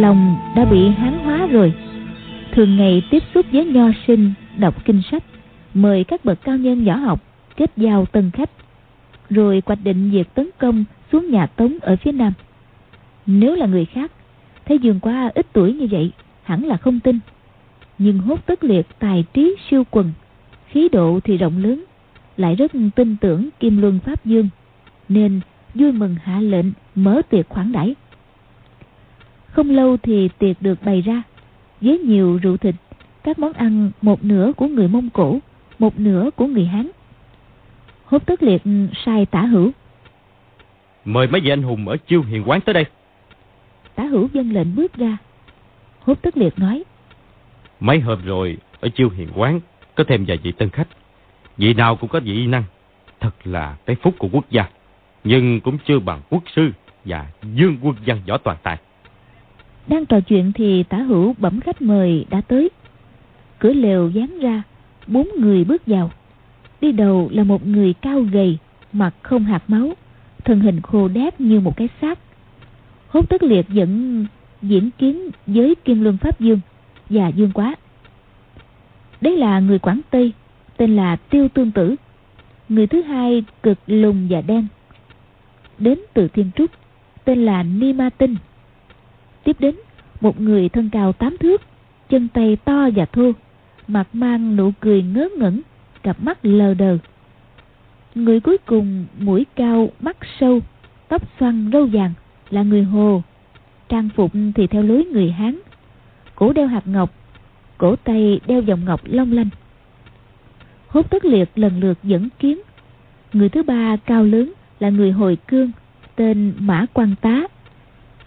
lòng 0.00 0.36
đã 0.56 0.64
bị 0.64 0.88
hán 0.88 1.18
hóa 1.18 1.46
rồi. 1.46 1.72
Thường 2.52 2.76
ngày 2.76 3.02
tiếp 3.10 3.22
xúc 3.34 3.46
với 3.52 3.64
nho 3.64 3.88
sinh, 4.06 4.32
đọc 4.58 4.84
kinh 4.84 5.02
sách, 5.10 5.22
mời 5.74 6.04
các 6.04 6.24
bậc 6.24 6.38
cao 6.44 6.56
nhân 6.56 6.84
võ 6.84 6.94
học 6.94 7.20
kết 7.56 7.70
giao 7.76 8.06
tân 8.06 8.30
khách, 8.30 8.50
rồi 9.30 9.62
hoạch 9.66 9.78
định 9.84 10.10
việc 10.10 10.34
tấn 10.34 10.50
công 10.58 10.84
xuống 11.12 11.30
nhà 11.30 11.46
tống 11.46 11.78
ở 11.80 11.96
phía 11.96 12.12
nam. 12.12 12.32
Nếu 13.26 13.54
là 13.54 13.66
người 13.66 13.84
khác, 13.84 14.12
thấy 14.66 14.78
dương 14.78 15.00
quá 15.00 15.30
ít 15.34 15.46
tuổi 15.52 15.72
như 15.72 15.86
vậy, 15.90 16.12
hẳn 16.42 16.64
là 16.64 16.76
không 16.76 17.00
tin. 17.00 17.18
Nhưng 17.98 18.18
hốt 18.18 18.46
tất 18.46 18.64
liệt 18.64 18.86
tài 18.98 19.24
trí 19.32 19.56
siêu 19.70 19.84
quần, 19.90 20.12
khí 20.66 20.88
độ 20.92 21.20
thì 21.24 21.36
rộng 21.36 21.62
lớn, 21.62 21.84
lại 22.36 22.54
rất 22.54 22.72
tin 22.96 23.16
tưởng 23.20 23.48
kim 23.60 23.80
luân 23.80 23.98
pháp 24.04 24.24
dương, 24.24 24.48
nên 25.08 25.40
vui 25.74 25.92
mừng 25.92 26.16
hạ 26.22 26.40
lệnh 26.40 26.66
mở 26.94 27.22
tiệc 27.30 27.48
khoản 27.48 27.72
đãi 27.72 27.94
không 29.50 29.70
lâu 29.70 29.96
thì 29.96 30.28
tiệc 30.38 30.62
được 30.62 30.82
bày 30.84 31.00
ra 31.00 31.22
với 31.80 31.98
nhiều 31.98 32.38
rượu 32.42 32.56
thịt 32.56 32.74
các 33.22 33.38
món 33.38 33.52
ăn 33.52 33.90
một 34.02 34.24
nửa 34.24 34.52
của 34.56 34.66
người 34.66 34.88
mông 34.88 35.10
cổ 35.10 35.38
một 35.78 35.98
nửa 35.98 36.30
của 36.36 36.46
người 36.46 36.64
hán. 36.64 36.90
Hốt 38.04 38.26
tất 38.26 38.42
liệt 38.42 38.62
sai 39.04 39.26
tả 39.26 39.42
hữu. 39.42 39.70
Mời 41.04 41.26
mấy 41.26 41.40
vị 41.40 41.50
anh 41.50 41.62
hùng 41.62 41.88
ở 41.88 41.96
chiêu 41.96 42.22
hiền 42.22 42.42
quán 42.46 42.60
tới 42.60 42.72
đây. 42.74 42.84
Tả 43.94 44.04
hữu 44.04 44.28
dân 44.32 44.50
lệnh 44.50 44.76
bước 44.76 44.94
ra. 44.94 45.16
Hốt 46.00 46.22
tất 46.22 46.36
liệt 46.36 46.58
nói 46.58 46.84
mấy 47.80 48.00
hôm 48.00 48.24
rồi 48.24 48.56
ở 48.80 48.88
chiêu 48.88 49.10
hiền 49.10 49.28
quán 49.34 49.60
có 49.94 50.04
thêm 50.08 50.24
vài 50.28 50.36
vị 50.36 50.52
tân 50.52 50.70
khách. 50.70 50.88
Vị 51.56 51.74
nào 51.74 51.96
cũng 51.96 52.10
có 52.10 52.20
vị 52.20 52.46
năng 52.46 52.64
thật 53.20 53.34
là 53.44 53.76
cái 53.86 53.96
phúc 54.02 54.14
của 54.18 54.28
quốc 54.32 54.44
gia. 54.50 54.68
Nhưng 55.24 55.60
cũng 55.60 55.78
chưa 55.86 55.98
bằng 55.98 56.20
quốc 56.30 56.42
sư 56.56 56.70
và 57.04 57.26
dương 57.42 57.76
quân 57.82 57.94
văn 58.06 58.20
võ 58.26 58.38
toàn 58.38 58.56
tài 58.62 58.78
đang 59.90 60.06
trò 60.06 60.20
chuyện 60.20 60.52
thì 60.52 60.82
tả 60.82 60.96
hữu 60.96 61.34
bẩm 61.38 61.60
khách 61.60 61.82
mời 61.82 62.26
đã 62.30 62.40
tới. 62.40 62.68
Cửa 63.58 63.72
lều 63.72 64.10
dán 64.10 64.38
ra, 64.38 64.62
bốn 65.06 65.28
người 65.38 65.64
bước 65.64 65.82
vào. 65.86 66.10
Đi 66.80 66.92
đầu 66.92 67.28
là 67.32 67.44
một 67.44 67.66
người 67.66 67.92
cao 67.92 68.20
gầy 68.32 68.58
mặt 68.92 69.14
không 69.22 69.44
hạt 69.44 69.62
máu, 69.68 69.92
thân 70.44 70.60
hình 70.60 70.80
khô 70.80 71.08
đét 71.08 71.40
như 71.40 71.60
một 71.60 71.76
cái 71.76 71.88
xác. 72.00 72.18
Hốt 73.08 73.28
tất 73.28 73.42
liệt 73.42 73.68
dẫn 73.68 74.26
diễn 74.62 74.90
kiến 74.98 75.30
với 75.46 75.74
kim 75.74 76.02
luân 76.02 76.16
pháp 76.16 76.40
dương, 76.40 76.60
và 77.10 77.28
dương 77.28 77.52
quá. 77.54 77.76
Đấy 79.20 79.36
là 79.36 79.60
người 79.60 79.78
quảng 79.78 80.00
tây, 80.10 80.32
tên 80.76 80.96
là 80.96 81.16
tiêu 81.16 81.48
tương 81.48 81.70
tử, 81.70 81.96
người 82.68 82.86
thứ 82.86 83.02
hai 83.02 83.44
cực 83.62 83.78
lùng 83.86 84.26
và 84.30 84.40
đen. 84.40 84.66
Đến 85.78 85.98
từ 86.14 86.28
thiên 86.28 86.50
trúc, 86.56 86.70
tên 87.24 87.44
là 87.44 87.62
ni 87.62 87.92
ma 87.92 88.10
tinh 88.10 88.36
tiếp 89.44 89.56
đến, 89.58 89.74
một 90.20 90.40
người 90.40 90.68
thân 90.68 90.90
cao 90.90 91.12
tám 91.12 91.36
thước, 91.40 91.62
chân 92.08 92.28
tay 92.28 92.56
to 92.64 92.88
và 92.94 93.04
thô, 93.04 93.32
mặt 93.88 94.08
mang 94.12 94.56
nụ 94.56 94.72
cười 94.80 95.02
ngớ 95.02 95.28
ngẩn, 95.38 95.60
cặp 96.02 96.22
mắt 96.22 96.38
lờ 96.42 96.74
đờ. 96.74 96.98
Người 98.14 98.40
cuối 98.40 98.58
cùng 98.58 99.06
mũi 99.18 99.46
cao, 99.56 99.88
mắt 100.00 100.16
sâu, 100.40 100.60
tóc 101.08 101.22
xoăn 101.40 101.70
râu 101.72 101.86
vàng, 101.86 102.12
là 102.50 102.62
người 102.62 102.82
hồ. 102.82 103.22
Trang 103.88 104.08
phục 104.16 104.32
thì 104.54 104.66
theo 104.66 104.82
lối 104.82 105.04
người 105.04 105.30
hán. 105.30 105.58
Cổ 106.34 106.52
đeo 106.52 106.66
hạt 106.66 106.82
ngọc, 106.86 107.10
cổ 107.78 107.96
tay 107.96 108.40
đeo 108.46 108.62
vòng 108.62 108.84
ngọc 108.84 109.00
long 109.04 109.32
lanh. 109.32 109.48
Hốt 110.88 111.10
tất 111.10 111.24
liệt 111.24 111.50
lần 111.54 111.80
lượt 111.80 111.98
dẫn 112.02 112.28
kiến. 112.38 112.58
Người 113.32 113.48
thứ 113.48 113.62
ba 113.62 113.96
cao 113.96 114.24
lớn 114.24 114.52
là 114.80 114.90
người 114.90 115.12
hồi 115.12 115.36
cương, 115.48 115.70
tên 116.16 116.52
mã 116.58 116.86
quan 116.92 117.14
tá 117.20 117.42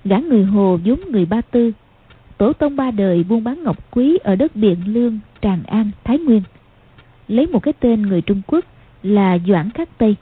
gã 0.06 0.18
người 0.18 0.44
hồ 0.44 0.80
vốn 0.86 1.00
người 1.12 1.26
ba 1.26 1.42
tư 1.42 1.72
tổ 2.38 2.54
tông 2.54 2.76
ba 2.76 2.92
đời 2.92 3.24
buôn 3.24 3.44
bán 3.44 3.64
ngọc 3.64 3.92
quý 3.92 4.18
ở 4.24 4.36
đất 4.36 4.56
Biện 4.56 4.78
Lương, 4.86 5.20
Tràng 5.42 5.64
An, 5.64 5.92
Thái 6.04 6.20
Nguyên. 6.20 6.42
Lấy 7.28 7.48
một 7.48 7.60
cái 7.60 7.74
tên 7.80 8.02
người 8.02 8.22
Trung 8.22 8.42
Quốc 8.48 8.66
là 9.04 9.38
Doãn 9.48 9.70
Khắc 9.70 9.98
Tây. 9.98 10.16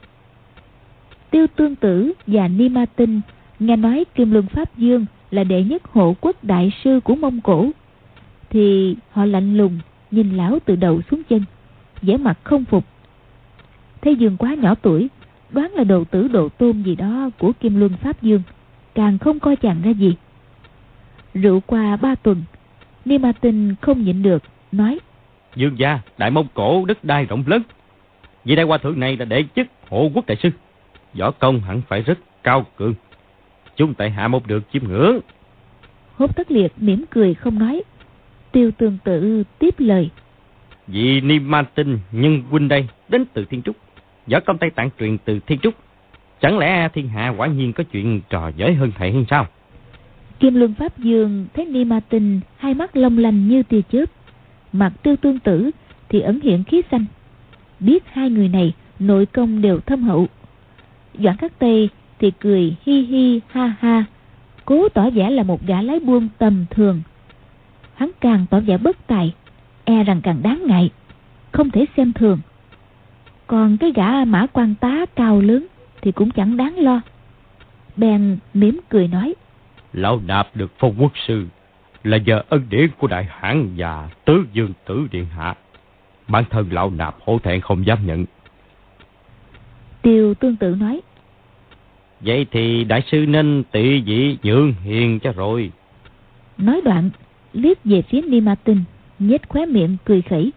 Tiêu 1.30 1.46
Tương 1.56 1.76
Tử 1.76 2.12
và 2.26 2.48
Ni 2.48 2.68
Ma 2.68 2.86
Tinh 2.96 3.20
nghe 3.58 3.76
nói 3.76 4.04
Kim 4.14 4.30
Luân 4.30 4.46
Pháp 4.46 4.78
Dương 4.78 5.06
là 5.30 5.44
đệ 5.44 5.62
nhất 5.62 5.84
hộ 5.84 6.14
quốc 6.20 6.44
đại 6.44 6.72
sư 6.84 7.00
của 7.04 7.14
Mông 7.14 7.40
Cổ. 7.40 7.70
Thì 8.50 8.96
họ 9.10 9.24
lạnh 9.24 9.56
lùng 9.56 9.78
nhìn 10.10 10.36
lão 10.36 10.58
từ 10.64 10.76
đầu 10.76 11.00
xuống 11.10 11.22
chân, 11.28 11.44
vẻ 12.02 12.16
mặt 12.16 12.38
không 12.42 12.64
phục. 12.64 12.84
Thấy 14.02 14.16
Dương 14.16 14.36
quá 14.36 14.54
nhỏ 14.54 14.74
tuổi, 14.74 15.08
đoán 15.50 15.72
là 15.72 15.84
đồ 15.84 16.04
tử 16.04 16.28
độ 16.28 16.48
tôn 16.48 16.82
gì 16.82 16.94
đó 16.94 17.30
của 17.38 17.52
Kim 17.52 17.80
Luân 17.80 17.92
Pháp 18.02 18.22
Dương, 18.22 18.42
càng 18.94 19.18
không 19.18 19.40
coi 19.40 19.56
chàng 19.56 19.82
ra 19.82 19.90
gì. 19.90 20.16
Rượu 21.34 21.60
qua 21.66 21.96
ba 21.96 22.14
tuần 22.14 22.42
Ni 23.04 23.18
Ma 23.18 23.32
Tinh 23.32 23.74
không 23.80 24.02
nhịn 24.02 24.22
được 24.22 24.42
Nói 24.72 24.98
Dương 25.56 25.78
gia 25.78 26.00
Đại 26.18 26.30
Mông 26.30 26.46
Cổ 26.54 26.84
đất 26.84 27.04
đai 27.04 27.24
rộng 27.24 27.44
lớn. 27.46 27.62
Vì 28.44 28.56
đại 28.56 28.66
hòa 28.66 28.78
thượng 28.78 29.00
này 29.00 29.16
là 29.16 29.24
đệ 29.24 29.44
chức 29.56 29.66
hộ 29.88 30.10
quốc 30.14 30.26
đại 30.26 30.36
sư. 30.42 30.50
Võ 31.14 31.30
công 31.30 31.60
hẳn 31.60 31.82
phải 31.88 32.02
rất 32.02 32.18
cao 32.42 32.66
cường. 32.76 32.94
Chúng 33.76 33.94
tại 33.94 34.10
hạ 34.10 34.28
một 34.28 34.46
được 34.46 34.62
chiêm 34.72 34.84
ngưỡng. 34.88 35.20
Hốt 36.16 36.36
tất 36.36 36.50
liệt 36.50 36.72
mỉm 36.76 37.04
cười 37.10 37.34
không 37.34 37.58
nói. 37.58 37.82
Tiêu 38.52 38.70
tương 38.78 38.98
tự 39.04 39.42
tiếp 39.58 39.74
lời. 39.78 40.10
Vì 40.86 41.20
Ni 41.20 41.38
Ma 41.38 41.62
Tinh 41.62 41.98
nhân 42.12 42.42
huynh 42.50 42.68
đây 42.68 42.88
Đến 43.08 43.24
từ 43.32 43.44
Thiên 43.44 43.62
Trúc. 43.62 43.76
Võ 44.26 44.40
công 44.40 44.58
Tây 44.58 44.70
Tạng 44.70 44.90
truyền 44.98 45.18
từ 45.18 45.40
Thiên 45.46 45.58
Trúc 45.58 45.74
Chẳng 46.42 46.58
lẽ 46.58 46.88
thiên 46.88 47.08
hạ 47.08 47.34
quả 47.36 47.46
nhiên 47.46 47.72
có 47.72 47.84
chuyện 47.84 48.20
trò 48.30 48.50
giỏi 48.56 48.74
hơn 48.74 48.92
thầy 48.98 49.12
hay 49.12 49.26
sao 49.30 49.46
Kim 50.40 50.54
Luân 50.54 50.74
Pháp 50.74 50.98
Dương 50.98 51.46
thấy 51.54 51.66
Ni 51.66 51.84
Ma 51.84 52.00
Tinh 52.08 52.40
hai 52.56 52.74
mắt 52.74 52.96
long 52.96 53.18
lanh 53.18 53.48
như 53.48 53.62
tia 53.62 53.80
chớp, 53.92 54.04
mặt 54.72 54.92
tiêu 55.02 55.16
tương 55.16 55.38
tử 55.38 55.70
thì 56.08 56.20
ẩn 56.20 56.40
hiện 56.40 56.64
khí 56.64 56.82
xanh. 56.90 57.04
Biết 57.80 58.04
hai 58.12 58.30
người 58.30 58.48
này 58.48 58.72
nội 58.98 59.26
công 59.26 59.62
đều 59.62 59.80
thâm 59.80 60.02
hậu. 60.02 60.26
Doãn 61.18 61.36
Khắc 61.36 61.58
Tây 61.58 61.88
thì 62.18 62.30
cười 62.30 62.76
hi 62.86 63.02
hi 63.02 63.40
ha 63.48 63.74
ha, 63.80 64.04
cố 64.64 64.88
tỏ 64.88 65.10
vẻ 65.10 65.30
là 65.30 65.42
một 65.42 65.66
gã 65.66 65.82
lái 65.82 66.00
buôn 66.00 66.28
tầm 66.38 66.64
thường. 66.70 67.02
Hắn 67.94 68.10
càng 68.20 68.46
tỏ 68.50 68.60
vẻ 68.60 68.78
bất 68.78 69.06
tài, 69.06 69.34
e 69.84 70.04
rằng 70.04 70.20
càng 70.22 70.42
đáng 70.42 70.62
ngại, 70.66 70.90
không 71.52 71.70
thể 71.70 71.86
xem 71.96 72.12
thường. 72.12 72.38
Còn 73.46 73.76
cái 73.76 73.92
gã 73.94 74.24
mã 74.24 74.46
quan 74.52 74.74
tá 74.74 75.06
cao 75.14 75.40
lớn 75.40 75.66
thì 76.02 76.12
cũng 76.12 76.30
chẳng 76.30 76.56
đáng 76.56 76.78
lo. 76.78 77.00
Bèn 77.96 78.38
mỉm 78.54 78.80
cười 78.88 79.08
nói. 79.08 79.34
Lão 79.92 80.20
Nạp 80.26 80.56
được 80.56 80.72
phong 80.78 80.94
quốc 80.98 81.12
sư 81.26 81.46
là 82.04 82.16
nhờ 82.16 82.42
ân 82.48 82.66
điển 82.70 82.88
của 82.98 83.06
đại 83.06 83.26
hãn 83.30 83.68
và 83.76 84.10
tứ 84.24 84.44
dương 84.52 84.72
tử 84.86 85.06
điện 85.10 85.26
hạ. 85.26 85.54
Bản 86.28 86.44
thân 86.50 86.68
lão 86.70 86.90
Nạp 86.90 87.16
hổ 87.20 87.38
thẹn 87.38 87.60
không 87.60 87.86
dám 87.86 88.06
nhận. 88.06 88.24
Tiêu 90.02 90.34
tương 90.34 90.56
tự 90.56 90.74
nói. 90.74 91.00
Vậy 92.20 92.46
thì 92.50 92.84
đại 92.84 93.02
sư 93.10 93.26
nên 93.28 93.62
tị 93.72 94.02
dị 94.06 94.38
nhượng 94.42 94.72
hiền 94.72 95.20
cho 95.20 95.32
rồi. 95.32 95.72
Nói 96.58 96.80
đoạn, 96.84 97.10
liếc 97.52 97.84
về 97.84 98.02
phía 98.02 98.20
Ni 98.20 98.40
Ma 98.40 98.54
Tinh, 98.54 98.84
nhếch 99.18 99.48
khóe 99.48 99.66
miệng 99.66 99.96
cười 100.04 100.22
khẩy. 100.22 100.52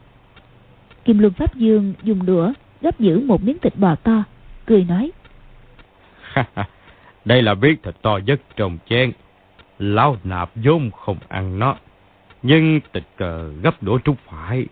Kim 1.06 1.20
Luân 1.20 1.34
Pháp 1.34 1.56
Dương 1.56 1.94
dùng 2.04 2.26
đũa 2.26 2.54
gấp 2.82 3.00
giữ 3.00 3.20
một 3.20 3.44
miếng 3.44 3.58
thịt 3.60 3.76
bò 3.76 3.96
to, 3.96 4.24
cười 4.66 4.84
nói. 4.84 5.12
Đây 7.26 7.42
là 7.42 7.56
biết 7.56 7.84
thịt 7.84 7.96
to 8.02 8.20
nhất 8.26 8.42
trong 8.56 8.78
chén. 8.90 9.12
Lão 9.80 10.18
nạp 10.24 10.50
vốn 10.56 10.92
không 10.92 11.18
ăn 11.28 11.60
nó. 11.60 11.76
Nhưng 12.44 12.80
tịch 12.92 13.08
cờ 13.18 13.50
gấp 13.64 13.84
đũa 13.84 14.00
trúc 14.06 14.18
phải. 14.26 14.66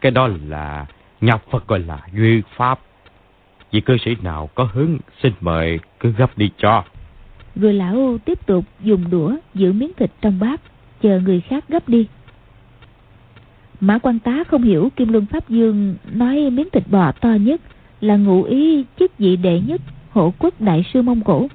Cái 0.00 0.12
đó 0.12 0.28
là 0.48 0.86
nhập 1.20 1.42
Phật 1.50 1.66
gọi 1.66 1.78
là 1.78 2.00
duyên 2.12 2.42
pháp. 2.56 2.80
Vị 3.70 3.80
cư 3.80 3.96
sĩ 4.04 4.16
nào 4.22 4.50
có 4.54 4.68
hứng 4.72 4.98
xin 5.22 5.32
mời 5.40 5.78
cứ 6.00 6.12
gấp 6.12 6.38
đi 6.38 6.50
cho. 6.58 6.84
Rồi 7.56 7.72
lão 7.72 8.18
tiếp 8.24 8.46
tục 8.46 8.64
dùng 8.80 9.10
đũa 9.10 9.36
giữ 9.54 9.72
miếng 9.72 9.92
thịt 9.96 10.10
trong 10.20 10.38
bát, 10.38 10.60
chờ 11.02 11.20
người 11.20 11.40
khác 11.40 11.64
gấp 11.68 11.88
đi. 11.88 12.06
Mã 13.80 13.98
quan 13.98 14.18
tá 14.18 14.44
không 14.48 14.62
hiểu 14.62 14.90
Kim 14.96 15.12
Luân 15.12 15.26
Pháp 15.26 15.48
Dương 15.48 15.96
nói 16.12 16.50
miếng 16.50 16.68
thịt 16.72 16.82
bò 16.90 17.12
to 17.12 17.28
nhất 17.28 17.60
là 18.00 18.16
ngụ 18.16 18.42
ý 18.42 18.84
chức 18.98 19.18
vị 19.18 19.36
đệ 19.36 19.60
nhất 19.60 19.80
hộ 20.14 20.32
quốc 20.38 20.60
đại 20.60 20.84
sư 20.92 21.02
Mông 21.02 21.20
Cổ. 21.20 21.48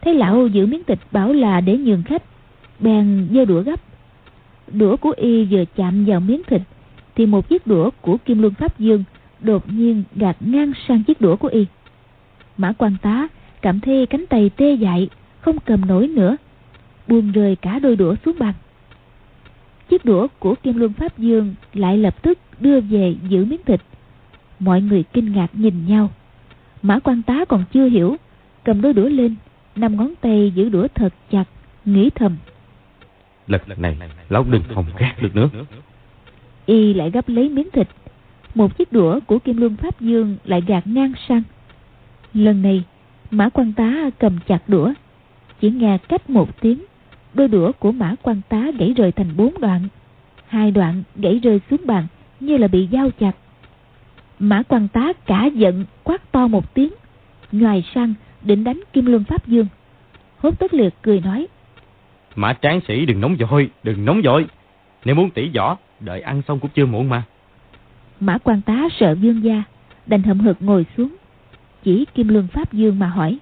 Thấy 0.00 0.14
lão 0.14 0.46
giữ 0.46 0.66
miếng 0.66 0.84
thịt 0.84 0.98
bảo 1.12 1.32
là 1.32 1.60
để 1.60 1.76
nhường 1.76 2.02
khách, 2.02 2.22
Bèn 2.80 3.28
giơ 3.34 3.44
đũa 3.44 3.62
gấp. 3.62 3.80
Đũa 4.72 4.96
của 4.96 5.14
y 5.16 5.44
vừa 5.44 5.64
chạm 5.76 6.04
vào 6.04 6.20
miếng 6.20 6.42
thịt, 6.46 6.62
Thì 7.14 7.26
một 7.26 7.48
chiếc 7.48 7.66
đũa 7.66 7.90
của 8.00 8.16
Kim 8.16 8.42
Luân 8.42 8.54
Pháp 8.54 8.78
Dương 8.78 9.04
Đột 9.40 9.72
nhiên 9.72 10.02
gạt 10.14 10.36
ngang 10.40 10.72
sang 10.88 11.02
chiếc 11.02 11.20
đũa 11.20 11.36
của 11.36 11.48
y. 11.48 11.66
Mã 12.56 12.72
quan 12.72 12.96
tá 13.02 13.28
cảm 13.62 13.80
thấy 13.80 14.06
cánh 14.06 14.26
tay 14.26 14.50
tê 14.56 14.74
dại, 14.74 15.08
Không 15.40 15.58
cầm 15.58 15.86
nổi 15.86 16.08
nữa, 16.08 16.36
Buông 17.06 17.32
rơi 17.32 17.56
cả 17.56 17.78
đôi 17.78 17.96
đũa 17.96 18.14
xuống 18.24 18.38
bàn. 18.38 18.54
Chiếc 19.88 20.04
đũa 20.04 20.26
của 20.38 20.54
Kim 20.54 20.76
Luân 20.76 20.92
Pháp 20.92 21.18
Dương 21.18 21.54
Lại 21.74 21.98
lập 21.98 22.22
tức 22.22 22.38
đưa 22.60 22.80
về 22.80 23.14
giữ 23.28 23.44
miếng 23.44 23.62
thịt. 23.66 23.80
Mọi 24.58 24.82
người 24.82 25.02
kinh 25.02 25.32
ngạc 25.32 25.48
nhìn 25.52 25.86
nhau. 25.86 26.10
Mã 26.88 26.98
quan 26.98 27.22
tá 27.22 27.44
còn 27.48 27.64
chưa 27.72 27.88
hiểu. 27.88 28.16
Cầm 28.64 28.80
đôi 28.80 28.92
đũa 28.92 29.08
lên 29.08 29.34
Năm 29.76 29.96
ngón 29.96 30.14
tay 30.20 30.52
giữ 30.54 30.68
đũa 30.68 30.88
thật 30.94 31.14
chặt 31.30 31.44
Nghĩ 31.84 32.10
thầm. 32.14 32.36
Lần 33.46 33.60
này 33.76 33.96
lão 34.28 34.44
đừng 34.44 34.62
hòng 34.74 34.86
gác 34.98 35.22
được 35.22 35.36
nữa. 35.36 35.48
Y 36.66 36.94
lại 36.94 37.10
gấp 37.10 37.28
lấy 37.28 37.48
miếng 37.48 37.70
thịt. 37.72 37.88
Một 38.54 38.78
chiếc 38.78 38.92
đũa 38.92 39.20
của 39.26 39.38
Kim 39.38 39.56
Luân 39.56 39.76
Pháp 39.76 40.00
Dương 40.00 40.36
Lại 40.44 40.62
gạt 40.66 40.86
ngang 40.86 41.12
sang. 41.28 41.42
Lần 42.34 42.62
này 42.62 42.84
Mã 43.30 43.48
quan 43.48 43.72
tá 43.72 44.10
cầm 44.18 44.38
chặt 44.46 44.68
đũa. 44.68 44.92
Chỉ 45.60 45.70
nghe 45.70 45.98
cách 46.08 46.30
một 46.30 46.60
tiếng 46.60 46.84
Đôi 47.34 47.48
đũa 47.48 47.72
của 47.72 47.92
mã 47.92 48.14
quan 48.22 48.40
tá 48.48 48.62
gãy 48.78 48.92
rời 48.96 49.12
thành 49.12 49.36
bốn 49.36 49.60
đoạn. 49.60 49.88
Hai 50.46 50.70
đoạn 50.70 51.02
gãy 51.16 51.38
rơi 51.42 51.60
xuống 51.70 51.80
bàn 51.86 52.06
Như 52.40 52.56
là 52.56 52.68
bị 52.68 52.88
dao 52.92 53.10
chặt 53.10 53.32
Mã 54.38 54.62
quan 54.68 54.88
tá 54.88 55.12
cả 55.26 55.44
giận 55.54 55.84
quát 56.04 56.32
to 56.32 56.46
một 56.46 56.74
tiếng. 56.74 56.92
Ngoài 57.52 57.84
sang 57.94 58.14
định 58.42 58.64
đánh 58.64 58.80
Kim 58.92 59.06
Luân 59.06 59.24
Pháp 59.24 59.46
Dương. 59.46 59.66
Hốt 60.38 60.58
tất 60.58 60.74
liệt 60.74 60.94
cười 61.02 61.20
nói 61.20 61.46
Mã 62.34 62.52
tráng 62.62 62.80
sĩ 62.88 63.06
đừng 63.06 63.20
nóng 63.20 63.36
vội 63.36 63.70
Đừng 63.82 64.04
nóng 64.04 64.20
vội. 64.24 64.46
Nếu 65.04 65.14
muốn 65.14 65.30
tỉ 65.30 65.50
võ 65.56 65.76
Đợi 66.00 66.20
ăn 66.20 66.42
xong 66.48 66.60
cũng 66.60 66.70
chưa 66.74 66.86
muộn 66.86 67.08
mà. 67.08 67.22
Mã 68.20 68.38
quan 68.38 68.60
tá 68.60 68.88
sợ 69.00 69.14
vương 69.14 69.44
gia 69.44 69.62
Đành 70.06 70.22
hậm 70.22 70.40
hực 70.40 70.62
ngồi 70.62 70.86
xuống. 70.96 71.14
Chỉ 71.84 72.04
Kim 72.14 72.28
Luân 72.28 72.48
Pháp 72.48 72.72
Dương 72.72 72.98
mà 72.98 73.06
hỏi 73.06 73.38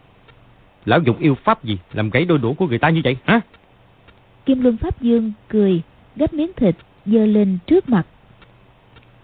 Lão 0.84 1.00
dùng 1.00 1.18
yêu 1.18 1.34
pháp 1.34 1.64
gì? 1.64 1.78
Làm 1.92 2.10
gãy 2.10 2.24
đôi 2.24 2.38
đũa 2.38 2.52
của 2.52 2.66
người 2.66 2.78
ta 2.78 2.90
như 2.90 3.00
vậy 3.04 3.16
hả? 3.24 3.40
Kim 4.46 4.62
Luân 4.62 4.76
Pháp 4.76 5.02
Dương 5.02 5.32
cười 5.48 5.82
Gấp 6.16 6.34
miếng 6.34 6.50
thịt 6.56 6.76
dơ 7.06 7.26
lên 7.26 7.58
trước 7.66 7.88
mặt. 7.88 8.06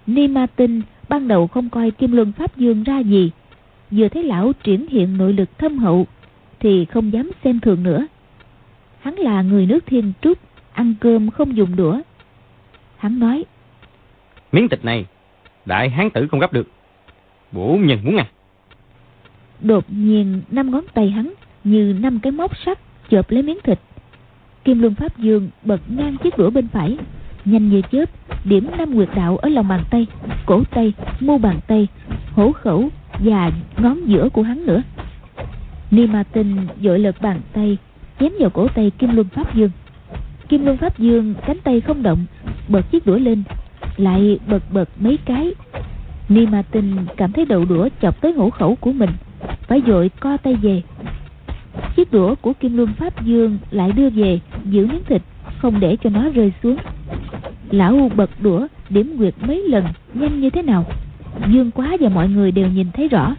Ni 0.07 0.29
Ma 0.29 0.47
Tinh 0.57 0.83
ban 1.13 1.29
đầu 1.29 1.47
không 1.47 1.71
coi 1.71 1.91
Kim 1.91 2.13
Luân 2.13 2.33
Pháp 2.33 2.57
Dương 2.57 2.83
ra 2.83 2.99
gì. 2.99 3.31
Vừa 3.91 4.09
thấy 4.09 4.23
lão 4.23 4.53
triển 4.53 4.87
hiện 4.89 5.17
nội 5.17 5.33
lực 5.33 5.59
thâm 5.59 5.79
hậu 5.79 6.07
Thì 6.61 6.85
không 6.85 7.13
dám 7.13 7.31
xem 7.45 7.61
thường 7.61 7.83
nữa. 7.83 8.07
Hắn 9.01 9.15
là 9.15 9.43
người 9.43 9.67
nước 9.67 9.87
thiên 9.87 10.13
trúc 10.23 10.39
Ăn 10.73 10.95
cơm 11.01 11.31
không 11.31 11.57
dùng 11.57 11.77
đũa. 11.77 12.01
Hắn 12.97 13.19
nói 13.19 13.45
Miếng 14.53 14.69
thịt 14.69 14.85
này 14.85 15.07
Đại 15.65 15.91
hán 15.91 16.11
tử 16.11 16.27
không 16.31 16.41
gấp 16.41 16.53
được. 16.53 16.69
Bổ 17.53 17.79
nhân 17.81 17.99
muốn 18.05 18.17
ăn. 18.17 18.27
Đột 19.61 19.85
nhiên 19.89 20.43
năm 20.51 20.71
ngón 20.71 20.85
tay 20.95 21.11
hắn 21.11 21.33
Như 21.65 21.97
năm 22.01 22.21
cái 22.23 22.33
móc 22.33 22.57
sắt 22.57 22.79
chộp 23.11 23.31
lấy 23.31 23.43
miếng 23.43 23.59
thịt. 23.65 23.79
Kim 24.65 24.81
Luân 24.81 24.95
Pháp 24.95 25.19
Dương 25.19 25.51
bật 25.63 25.81
ngang 25.89 26.17
chiếc 26.23 26.39
đũa 26.39 26.51
bên 26.51 26.69
phải 26.69 26.99
Nhanh 27.45 27.71
như 27.71 27.83
chớp 27.93 28.05
Điểm 28.45 28.71
năm 28.79 28.95
nguyệt 28.95 29.09
đạo 29.15 29.37
ở 29.37 29.49
lòng 29.49 29.69
bàn 29.69 29.85
tay 29.91 30.07
Cổ 30.47 30.63
tay, 30.71 30.93
mu 31.21 31.39
bàn 31.39 31.61
tay 31.67 31.89
Hổ 32.33 32.53
khẩu 32.53 32.89
và 33.19 33.51
ngón 33.77 34.09
giữa 34.09 34.29
của 34.29 34.43
hắn 34.43 34.67
nữa 34.67 34.83
Ni 35.91 36.07
Ma 36.07 36.23
Tinh 36.23 36.57
dội 36.83 36.99
lật 36.99 37.21
bàn 37.21 37.41
tay 37.53 37.79
chém 38.23 38.33
vào 38.39 38.51
cổ 38.51 38.69
tay 38.69 38.91
Kim 38.99 39.11
Luân 39.17 39.29
Pháp 39.29 39.55
Dương. 39.55 39.71
Kim 40.49 40.65
Luân 40.65 40.77
Pháp 40.77 40.99
Dương 40.99 41.35
cánh 41.47 41.59
tay 41.65 41.81
không 41.81 42.03
động, 42.03 42.27
bật 42.69 42.91
chiếc 42.91 43.07
đũa 43.07 43.19
lên, 43.19 43.43
lại 43.97 44.39
bật 44.47 44.63
bật 44.73 44.89
mấy 45.01 45.19
cái. 45.25 45.55
Ni 46.29 46.47
Ma 46.47 46.63
Tinh 46.63 46.97
cảm 47.17 47.33
thấy 47.33 47.45
đầu 47.45 47.65
đũa 47.65 47.89
chọc 48.03 48.21
tới 48.21 48.33
hổ 48.33 48.51
khẩu 48.51 48.75
của 48.75 48.93
mình, 48.93 49.11
phải 49.69 49.83
dội 49.87 50.11
co 50.21 50.37
tay 50.37 50.57
về. 50.57 50.83
Chiếc 51.97 52.13
đũa 52.13 52.35
của 52.35 52.53
Kim 52.53 52.77
Luân 52.77 52.93
Pháp 52.99 53.25
Dương 53.25 53.59
lại 53.71 53.93
đưa 53.93 54.11
về, 54.11 54.41
giữ 54.65 54.87
miếng 54.87 55.05
thịt, 55.05 55.23
không 55.63 55.81
để 55.81 55.97
cho 55.97 56.11
nó 56.11 56.29
rơi 56.29 56.53
xuống. 56.63 56.77
Lão 57.71 58.11
bật 58.17 58.31
đũa, 58.41 58.67
điểm 58.89 59.15
quyệt 59.19 59.35
mấy 59.41 59.69
lần, 59.69 59.85
nhanh 60.15 60.41
như 60.41 60.51
thế 60.51 60.63
nào. 60.63 60.85
Dương 61.49 61.71
quá 61.71 61.97
và 62.01 62.09
mọi 62.09 62.29
người 62.29 62.51
đều 62.53 62.69
nhìn 62.69 62.87
thấy 62.95 63.09
rõ. 63.09 63.35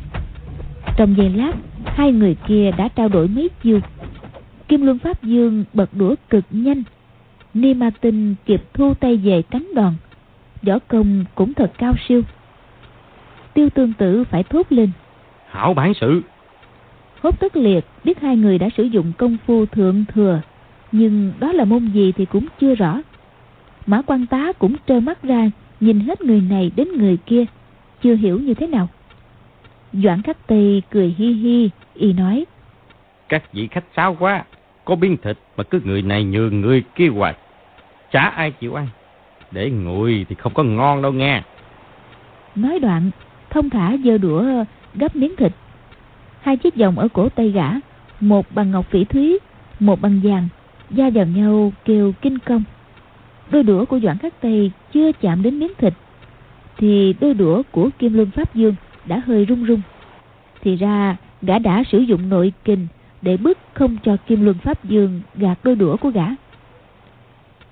Trong 0.98 1.18
giây 1.18 1.30
lát, 1.30 1.54
hai 1.86 2.12
người 2.12 2.36
kia 2.48 2.72
đã 2.78 2.88
trao 2.88 3.08
đổi 3.08 3.28
mấy 3.28 3.50
chiêu. 3.64 3.80
Kim 4.68 4.86
Luân 4.86 5.00
Pháp 5.00 5.24
Dương 5.24 5.64
bật 5.74 5.90
đũa 5.94 6.16
cực 6.30 6.44
nhanh. 6.52 6.84
Ni 7.54 7.74
Ma 7.74 7.90
Tinh 8.02 8.36
kịp 8.46 8.64
thu 8.74 8.94
tay 8.94 9.18
về 9.18 9.42
cánh 9.42 9.68
đòn. 9.76 9.94
Võ 10.62 10.80
công 10.88 11.26
cũng 11.36 11.54
thật 11.54 11.72
cao 11.78 11.94
siêu. 12.08 12.22
Tiêu 13.54 13.70
tương 13.70 13.94
tử 13.94 14.24
phải 14.24 14.44
thốt 14.44 14.66
lên. 14.70 14.90
Hảo 15.50 15.74
bản 15.74 15.94
sự. 15.94 16.22
Hốt 17.22 17.40
tất 17.40 17.56
liệt 17.56 17.86
biết 18.04 18.22
hai 18.22 18.38
người 18.38 18.58
đã 18.58 18.70
sử 18.78 18.84
dụng 18.84 19.12
công 19.18 19.38
phu 19.46 19.66
thượng 19.66 20.06
thừa 20.14 20.42
Nhưng 20.94 21.34
đó 21.40 21.52
là 21.52 21.66
môn 21.66 21.88
gì 21.88 22.12
thì 22.12 22.26
cũng 22.26 22.46
chưa 22.60 22.76
rõ 22.76 23.02
Mã 23.86 24.02
quan 24.02 24.26
tá 24.26 24.54
cũng 24.60 24.76
trơ 24.88 25.00
mắt 25.00 25.24
ra 25.24 25.52
Nhìn 25.80 26.00
hết 26.00 26.22
người 26.22 26.42
này 26.42 26.72
đến 26.76 26.88
người 26.98 27.18
kia 27.26 27.46
Chưa 28.04 28.16
hiểu 28.16 28.40
như 28.40 28.54
thế 28.54 28.68
nào 28.68 28.88
Doãn 29.94 30.22
khắc 30.22 30.48
tây 30.48 30.82
cười 30.90 31.16
hi 31.18 31.34
hi 31.34 31.70
Y 31.94 32.14
nói 32.14 32.46
Các 33.30 33.54
vị 33.54 33.68
khách 33.68 33.86
sáo 33.96 34.18
quá 34.20 34.44
có 34.86 34.96
miếng 34.96 35.18
thịt 35.18 35.38
mà 35.58 35.64
cứ 35.64 35.82
người 35.84 36.02
này 36.02 36.24
nhường 36.24 36.62
người 36.62 36.84
kia 36.96 37.08
hoài. 37.08 37.36
Chả 38.12 38.22
ai 38.22 38.52
chịu 38.52 38.74
ăn. 38.74 38.88
Để 39.52 39.70
nguội 39.70 40.26
thì 40.30 40.36
không 40.36 40.54
có 40.54 40.64
ngon 40.64 41.02
đâu 41.02 41.12
nghe. 41.12 41.42
Nói 42.56 42.80
đoạn, 42.80 43.12
thông 43.50 43.70
thả 43.70 43.96
dơ 44.04 44.18
đũa 44.18 44.64
gấp 44.96 45.16
miếng 45.16 45.36
thịt. 45.36 45.52
Hai 46.42 46.58
chiếc 46.58 46.76
vòng 46.76 47.00
ở 47.00 47.08
cổ 47.14 47.30
tay 47.30 47.52
gã, 47.52 47.70
một 48.20 48.46
bằng 48.52 48.72
ngọc 48.72 48.86
phỉ 48.90 49.04
thúy, 49.04 49.40
một 49.80 50.02
bằng 50.02 50.22
vàng, 50.24 50.48
da 50.96 51.10
vào 51.10 51.26
nhau 51.26 51.74
kêu 51.86 52.14
kinh 52.22 52.40
công. 52.40 52.64
Đôi 53.52 53.64
đũa 53.64 53.86
của 53.86 54.00
Doãn 54.00 54.18
Khắc 54.18 54.42
Tây 54.42 54.72
chưa 54.94 55.12
chạm 55.12 55.44
đến 55.44 55.60
miếng 55.60 55.72
thịt, 55.78 55.94
thì 56.78 57.16
đôi 57.20 57.34
đũa 57.34 57.62
của 57.72 57.90
Kim 58.00 58.14
Luân 58.14 58.32
Pháp 58.32 58.56
Dương 58.56 58.76
đã 59.06 59.22
hơi 59.26 59.46
rung 59.50 59.66
rung. 59.68 59.82
Thì 60.62 60.76
ra, 60.76 61.16
gã 61.42 61.60
đã 61.60 61.84
sử 61.92 62.00
dụng 62.00 62.30
nội 62.30 62.54
kình 62.66 62.88
để 63.22 63.38
bức 63.38 63.58
không 63.74 63.98
cho 64.04 64.18
Kim 64.28 64.46
Luân 64.46 64.58
Pháp 64.58 64.84
Dương 64.84 65.22
gạt 65.36 65.60
đôi 65.64 65.76
đũa 65.76 65.98
của 65.98 66.10
gã. 66.10 66.26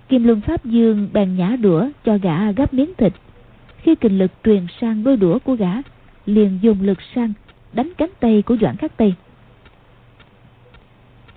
Kim 0.10 0.24
Luân 0.24 0.42
Pháp 0.42 0.66
Dương 0.66 1.10
bèn 1.14 1.36
nhả 1.36 1.56
đũa 1.56 1.90
cho 2.06 2.18
gã 2.18 2.52
gấp 2.52 2.74
miếng 2.74 2.94
thịt. 2.98 3.14
Khi 3.78 3.96
kình 3.96 4.20
lực 4.20 4.32
truyền 4.44 4.66
sang 4.82 5.04
đôi 5.04 5.18
đũa 5.18 5.40
của 5.40 5.56
gã, 5.56 5.72
liền 6.26 6.60
dùng 6.62 6.78
lực 6.82 6.98
sang 7.16 7.34
đánh 7.74 7.90
cánh 7.98 8.10
tay 8.20 8.42
của 8.42 8.58
Doãn 8.62 8.76
Khắc 8.76 8.98
Tây. 8.98 9.14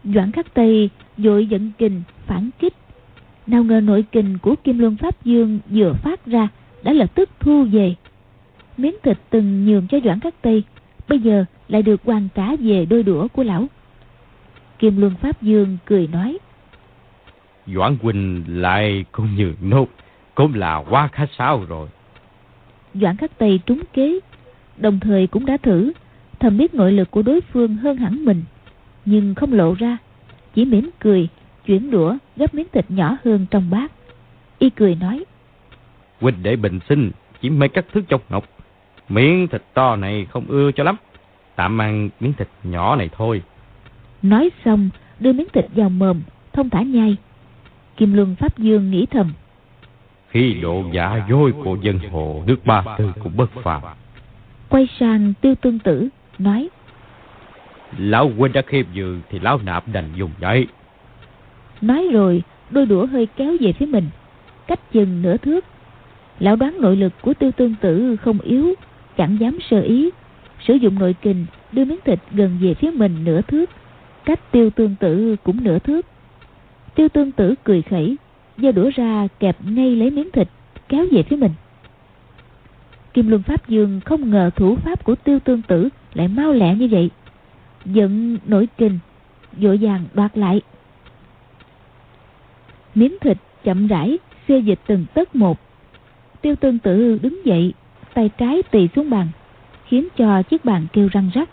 Doãn 0.04 0.32
Khắc 0.32 0.54
Tây 0.54 0.90
dội 1.18 1.46
dẫn 1.46 1.70
kình 1.78 2.02
phản 2.26 2.50
kích. 2.58 2.74
Nào 3.46 3.64
ngờ 3.64 3.80
nội 3.80 4.04
kình 4.12 4.38
của 4.42 4.54
Kim 4.64 4.78
Luân 4.78 4.96
Pháp 4.96 5.24
Dương 5.24 5.58
vừa 5.70 5.92
phát 5.92 6.26
ra 6.26 6.48
đã 6.82 6.92
lập 6.92 7.14
tức 7.14 7.30
thu 7.40 7.64
về. 7.72 7.94
Miếng 8.76 8.96
thịt 9.02 9.18
từng 9.30 9.64
nhường 9.64 9.86
cho 9.88 9.98
Doãn 10.04 10.20
Khắc 10.20 10.42
Tây, 10.42 10.62
bây 11.08 11.18
giờ 11.18 11.44
lại 11.68 11.82
được 11.82 12.00
hoàn 12.04 12.28
trả 12.34 12.56
về 12.56 12.86
đôi 12.86 13.02
đũa 13.02 13.28
của 13.28 13.42
lão. 13.42 13.66
Kim 14.78 15.00
Luân 15.00 15.14
Pháp 15.20 15.42
Dương 15.42 15.76
cười 15.84 16.06
nói. 16.06 16.38
Doãn 17.66 17.96
Huynh 18.02 18.44
lại 18.48 19.04
cũng 19.12 19.34
như 19.36 19.54
nốt, 19.60 19.88
cũng 20.34 20.54
là 20.54 20.84
quá 20.90 21.08
khách 21.12 21.30
sáo 21.38 21.64
rồi. 21.68 21.88
Doãn 22.94 23.16
Khắc 23.16 23.38
Tây 23.38 23.60
trúng 23.66 23.80
kế, 23.92 24.20
đồng 24.76 25.00
thời 25.00 25.26
cũng 25.26 25.46
đã 25.46 25.56
thử, 25.56 25.92
thầm 26.40 26.58
biết 26.58 26.74
nội 26.74 26.92
lực 26.92 27.10
của 27.10 27.22
đối 27.22 27.40
phương 27.40 27.76
hơn 27.76 27.96
hẳn 27.96 28.24
mình, 28.24 28.42
nhưng 29.04 29.34
không 29.34 29.52
lộ 29.52 29.74
ra, 29.74 29.96
chỉ 30.54 30.64
mỉm 30.64 30.90
cười, 31.00 31.28
chuyển 31.66 31.90
đũa 31.90 32.16
gấp 32.36 32.54
miếng 32.54 32.66
thịt 32.72 32.84
nhỏ 32.88 33.16
hơn 33.24 33.46
trong 33.50 33.70
bát. 33.70 33.92
Y 34.58 34.70
cười 34.70 34.94
nói. 34.94 35.24
Huynh 36.20 36.42
để 36.42 36.56
bình 36.56 36.80
sinh, 36.88 37.10
chỉ 37.40 37.50
mấy 37.50 37.68
các 37.68 37.84
thức 37.92 38.04
trong 38.08 38.20
ngọc, 38.28 38.44
miếng 39.08 39.48
thịt 39.48 39.62
to 39.74 39.96
này 39.96 40.26
không 40.30 40.44
ưa 40.48 40.72
cho 40.72 40.84
lắm, 40.84 40.96
tạm 41.56 41.80
ăn 41.80 42.10
miếng 42.20 42.32
thịt 42.32 42.48
nhỏ 42.64 42.96
này 42.96 43.10
thôi. 43.12 43.42
Nói 44.22 44.50
xong 44.64 44.90
đưa 45.20 45.32
miếng 45.32 45.48
thịt 45.52 45.66
vào 45.74 45.88
mồm 45.88 46.20
Thông 46.52 46.70
thả 46.70 46.82
nhai 46.82 47.16
Kim 47.96 48.14
Luân 48.14 48.34
Pháp 48.34 48.58
Dương 48.58 48.90
nghĩ 48.90 49.06
thầm 49.06 49.32
Khi 50.28 50.54
độ 50.54 50.84
giả 50.92 51.26
dối 51.28 51.52
của 51.64 51.76
dân 51.82 51.98
hồ 52.10 52.42
Nước 52.46 52.56
ba 52.64 52.84
tư 52.98 53.12
cũng 53.22 53.36
bất 53.36 53.50
phàm 53.62 53.82
Quay 54.68 54.88
sang 55.00 55.32
tiêu 55.40 55.54
tương 55.54 55.78
tử 55.78 56.08
Nói 56.38 56.68
Lão 57.98 58.30
huynh 58.38 58.52
đã 58.52 58.62
khiêm 58.66 58.86
nhường 58.94 59.20
Thì 59.30 59.38
lão 59.38 59.58
nạp 59.64 59.84
đành 59.92 60.08
dùng 60.16 60.30
vậy 60.40 60.66
Nói 61.80 62.08
rồi, 62.12 62.42
đôi 62.70 62.86
đũa 62.86 63.06
hơi 63.06 63.28
kéo 63.36 63.56
về 63.60 63.72
phía 63.72 63.86
mình. 63.86 64.08
Cách 64.66 64.92
chừng 64.92 65.22
nửa 65.22 65.36
thước. 65.36 65.64
Lão 66.38 66.56
đoán 66.56 66.80
nội 66.80 66.96
lực 66.96 67.12
của 67.22 67.34
tiêu 67.34 67.50
tương 67.52 67.74
tử 67.80 68.16
không 68.16 68.38
yếu, 68.38 68.74
Chẳng 69.16 69.36
dám 69.40 69.58
sơ 69.70 69.80
ý. 69.80 70.10
Sử 70.66 70.74
dụng 70.74 70.98
nội 70.98 71.14
kình 71.22 71.46
đưa 71.72 71.84
miếng 71.84 72.00
thịt 72.04 72.18
gần 72.32 72.58
về 72.60 72.74
phía 72.74 72.90
mình 72.90 73.24
nửa 73.24 73.40
thước. 73.40 73.70
Cách 74.24 74.52
tiêu 74.52 74.70
tương 74.70 74.94
tử 75.00 75.36
cũng 75.44 75.64
nửa 75.64 75.78
thước. 75.78 76.06
Tiêu 76.94 77.08
tương 77.08 77.32
tử 77.32 77.54
cười 77.64 77.82
khẩy, 77.82 78.16
giơ 78.56 78.72
đũa 78.72 78.90
ra 78.94 79.28
kẹp 79.38 79.56
ngay 79.64 79.96
lấy 79.96 80.10
miếng 80.10 80.30
thịt, 80.30 80.48
kéo 80.88 81.06
về 81.12 81.22
phía 81.22 81.36
mình. 81.36 81.52
Kim 83.14 83.28
luân 83.28 83.42
pháp 83.42 83.68
dương 83.68 84.00
không 84.04 84.30
ngờ 84.30 84.50
thủ 84.56 84.76
pháp 84.76 85.04
của 85.04 85.14
tiêu 85.14 85.38
tương 85.38 85.62
tử 85.62 85.88
lại 86.14 86.28
mau 86.28 86.52
lẹ 86.52 86.74
như 86.74 86.88
vậy 86.90 87.10
giận 87.84 88.38
nổi 88.46 88.68
kinh 88.78 88.98
vội 89.52 89.78
vàng 89.80 90.04
đoạt 90.14 90.38
lại. 90.38 90.60
Miếng 92.94 93.16
thịt 93.20 93.38
chậm 93.64 93.86
rãi 93.86 94.18
xê 94.48 94.58
dịch 94.58 94.78
từng 94.86 95.06
tấc 95.14 95.36
một. 95.36 95.60
Tiêu 96.42 96.56
tương 96.56 96.78
tự 96.78 97.18
đứng 97.22 97.46
dậy, 97.46 97.74
tay 98.14 98.30
trái 98.38 98.62
tì 98.62 98.88
xuống 98.96 99.10
bàn, 99.10 99.28
khiến 99.84 100.08
cho 100.16 100.42
chiếc 100.42 100.64
bàn 100.64 100.86
kêu 100.92 101.08
răng 101.12 101.30
rắc. 101.34 101.50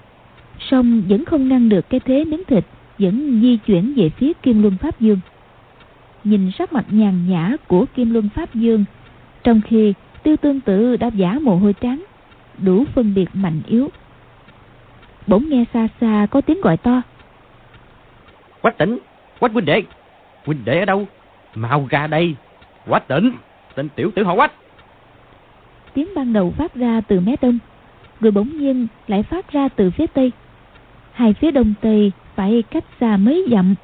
Song 0.59 1.01
vẫn 1.09 1.25
không 1.25 1.47
ngăn 1.47 1.69
được 1.69 1.89
cái 1.89 1.99
thế 1.99 2.25
miếng 2.25 2.43
thịt, 2.47 2.65
vẫn 2.99 3.41
di 3.41 3.57
chuyển 3.57 3.93
về 3.95 4.09
phía 4.09 4.33
kim 4.33 4.61
luân 4.61 4.77
pháp 4.77 4.99
dương. 4.99 5.19
Nhìn 6.23 6.51
sắc 6.51 6.73
mặt 6.73 6.85
nhàn 6.89 7.27
nhã 7.29 7.55
của 7.67 7.85
kim 7.95 8.13
luân 8.13 8.29
pháp 8.29 8.55
dương, 8.55 8.85
trong 9.43 9.61
khi 9.61 9.93
tiêu 10.23 10.37
tương 10.37 10.61
tự 10.61 10.97
đã 10.97 11.07
giả 11.07 11.39
mồ 11.41 11.55
hôi 11.55 11.73
trắng, 11.73 12.03
đủ 12.57 12.85
phân 12.93 13.13
biệt 13.13 13.29
mạnh 13.33 13.61
yếu 13.67 13.89
bỗng 15.27 15.49
nghe 15.49 15.65
xa 15.73 15.87
xa 16.01 16.27
có 16.31 16.41
tiếng 16.41 16.61
gọi 16.61 16.77
to. 16.77 17.01
Quách 18.61 18.77
tỉnh 18.77 18.97
quách 19.39 19.53
huynh 19.53 19.65
đệ. 19.65 19.83
Huynh 20.45 20.65
đệ 20.65 20.79
ở 20.79 20.85
đâu? 20.85 21.07
Mau 21.55 21.87
ra 21.89 22.07
đây. 22.07 22.35
Quách 22.87 23.07
tỉnh 23.07 23.31
tên 23.75 23.89
tiểu 23.89 24.11
tử 24.15 24.23
họ 24.23 24.35
quách. 24.35 24.51
Tiếng 25.93 26.07
ban 26.15 26.33
đầu 26.33 26.53
phát 26.57 26.75
ra 26.75 27.01
từ 27.01 27.19
mé 27.19 27.35
đông 27.41 27.59
rồi 28.21 28.31
bỗng 28.31 28.57
nhiên 28.57 28.87
lại 29.07 29.23
phát 29.23 29.51
ra 29.51 29.69
từ 29.69 29.91
phía 29.91 30.07
tây. 30.07 30.31
Hai 31.11 31.33
phía 31.33 31.51
đông 31.51 31.73
tây 31.81 32.11
phải 32.35 32.63
cách 32.71 32.83
xa 32.99 33.17
mấy 33.17 33.45
dặm. 33.51 33.75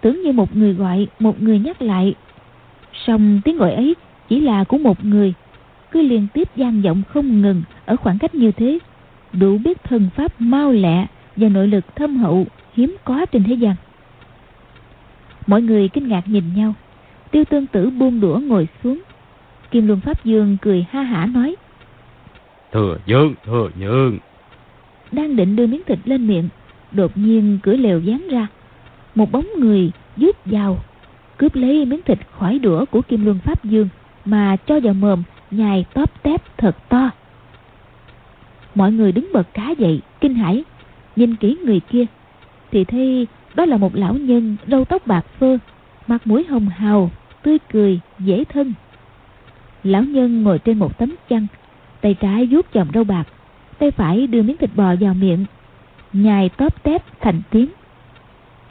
Tưởng 0.00 0.22
như 0.22 0.32
một 0.32 0.56
người 0.56 0.74
gọi 0.74 1.06
một 1.18 1.42
người 1.42 1.58
nhắc 1.58 1.82
lại. 1.82 2.14
Song 3.06 3.40
tiếng 3.44 3.56
gọi 3.56 3.72
ấy 3.72 3.96
chỉ 4.28 4.40
là 4.40 4.64
của 4.64 4.78
một 4.78 5.04
người 5.04 5.34
cứ 5.90 6.02
liên 6.02 6.26
tiếp 6.34 6.48
gian 6.56 6.82
vọng 6.82 7.02
không 7.08 7.42
ngừng 7.42 7.62
ở 7.86 7.96
khoảng 7.96 8.18
cách 8.18 8.34
như 8.34 8.52
thế 8.52 8.78
đủ 9.32 9.58
biết 9.58 9.84
thần 9.84 10.10
pháp 10.16 10.40
mau 10.40 10.72
lẹ 10.72 11.06
và 11.36 11.48
nội 11.48 11.68
lực 11.68 11.96
thâm 11.96 12.16
hậu 12.16 12.46
hiếm 12.74 12.96
có 13.04 13.26
trên 13.26 13.44
thế 13.44 13.54
gian. 13.54 13.74
Mọi 15.46 15.62
người 15.62 15.88
kinh 15.88 16.08
ngạc 16.08 16.28
nhìn 16.28 16.44
nhau. 16.56 16.74
Tiêu 17.30 17.44
tương 17.44 17.66
tử 17.66 17.90
buông 17.90 18.20
đũa 18.20 18.38
ngồi 18.38 18.68
xuống. 18.82 19.02
Kim 19.70 19.86
luân 19.86 20.00
pháp 20.00 20.24
dương 20.24 20.56
cười 20.62 20.86
ha 20.90 21.02
hả 21.02 21.26
nói 21.26 21.56
thừa 22.72 22.98
dương 23.06 23.34
thừa 23.44 23.70
dương 23.78 24.18
đang 25.12 25.36
định 25.36 25.56
đưa 25.56 25.66
miếng 25.66 25.82
thịt 25.86 25.98
lên 26.04 26.26
miệng 26.26 26.48
đột 26.92 27.16
nhiên 27.16 27.58
cửa 27.62 27.76
lều 27.76 28.00
dán 28.00 28.28
ra. 28.30 28.46
Một 29.14 29.32
bóng 29.32 29.46
người 29.58 29.90
rút 30.16 30.36
vào 30.44 30.78
cướp 31.36 31.54
lấy 31.54 31.84
miếng 31.84 32.02
thịt 32.02 32.18
khỏi 32.38 32.58
đũa 32.58 32.84
của 32.84 33.02
kim 33.02 33.24
luân 33.24 33.38
pháp 33.38 33.64
dương 33.64 33.88
mà 34.24 34.56
cho 34.66 34.80
vào 34.80 34.94
mồm 34.94 35.22
nhai 35.50 35.84
tóp 35.94 36.22
tép 36.22 36.42
thật 36.56 36.76
to 36.88 37.10
mọi 38.74 38.92
người 38.92 39.12
đứng 39.12 39.32
bật 39.32 39.54
cá 39.54 39.70
dậy, 39.78 40.00
kinh 40.20 40.34
hãi. 40.34 40.64
Nhìn 41.16 41.36
kỹ 41.36 41.56
người 41.64 41.80
kia, 41.80 42.04
thì 42.70 42.84
thấy 42.84 43.26
đó 43.54 43.64
là 43.64 43.76
một 43.76 43.96
lão 43.96 44.14
nhân 44.14 44.56
râu 44.66 44.84
tóc 44.84 45.06
bạc 45.06 45.26
phơ, 45.38 45.58
mặt 46.06 46.26
mũi 46.26 46.44
hồng 46.44 46.68
hào, 46.68 47.10
tươi 47.42 47.58
cười, 47.72 48.00
dễ 48.18 48.44
thân. 48.44 48.74
Lão 49.84 50.02
nhân 50.02 50.42
ngồi 50.42 50.58
trên 50.58 50.78
một 50.78 50.98
tấm 50.98 51.14
chăn, 51.28 51.46
tay 52.00 52.14
trái 52.14 52.46
vuốt 52.46 52.66
chòm 52.72 52.88
râu 52.94 53.04
bạc, 53.04 53.24
tay 53.78 53.90
phải 53.90 54.26
đưa 54.26 54.42
miếng 54.42 54.56
thịt 54.56 54.70
bò 54.76 54.94
vào 55.00 55.14
miệng, 55.14 55.44
nhai 56.12 56.48
tóp 56.48 56.82
tép 56.82 57.20
thành 57.20 57.42
tiếng. 57.50 57.68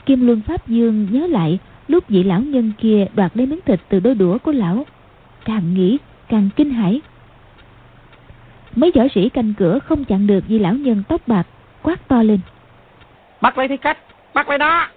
Kim 0.06 0.28
luân 0.28 0.42
pháp 0.42 0.68
dương 0.68 1.08
nhớ 1.12 1.28
lại 1.28 1.60
lúc 1.88 2.08
vị 2.08 2.24
lão 2.24 2.42
nhân 2.42 2.72
kia 2.78 3.06
đoạt 3.14 3.38
lấy 3.38 3.48
miếng 3.48 3.60
thịt 3.66 3.80
từ 3.90 4.00
đôi 4.00 4.16
đũa 4.16 4.38
của 4.38 4.52
lão, 4.52 4.86
càng 5.46 5.74
nghĩ 5.74 5.98
càng 6.30 6.50
kinh 6.56 6.70
hãi 6.70 7.02
mấy 8.78 8.92
võ 8.96 9.04
sĩ 9.16 9.30
canh 9.30 9.54
cửa 9.58 9.80
không 9.80 10.06
chặn 10.06 10.28
được 10.28 10.44
vị 10.48 10.60
lão 10.60 10.74
nhân 10.74 11.04
tóc 11.08 11.22
bạc 11.28 11.48
quát 11.82 12.08
to 12.08 12.24
lên. 12.24 12.40
Bắt 13.42 13.58
lấy 13.58 13.68
thích 13.68 13.82
khách 13.82 13.98
bắt 14.34 14.50
lấy 14.50 14.58
đó. 14.58 14.88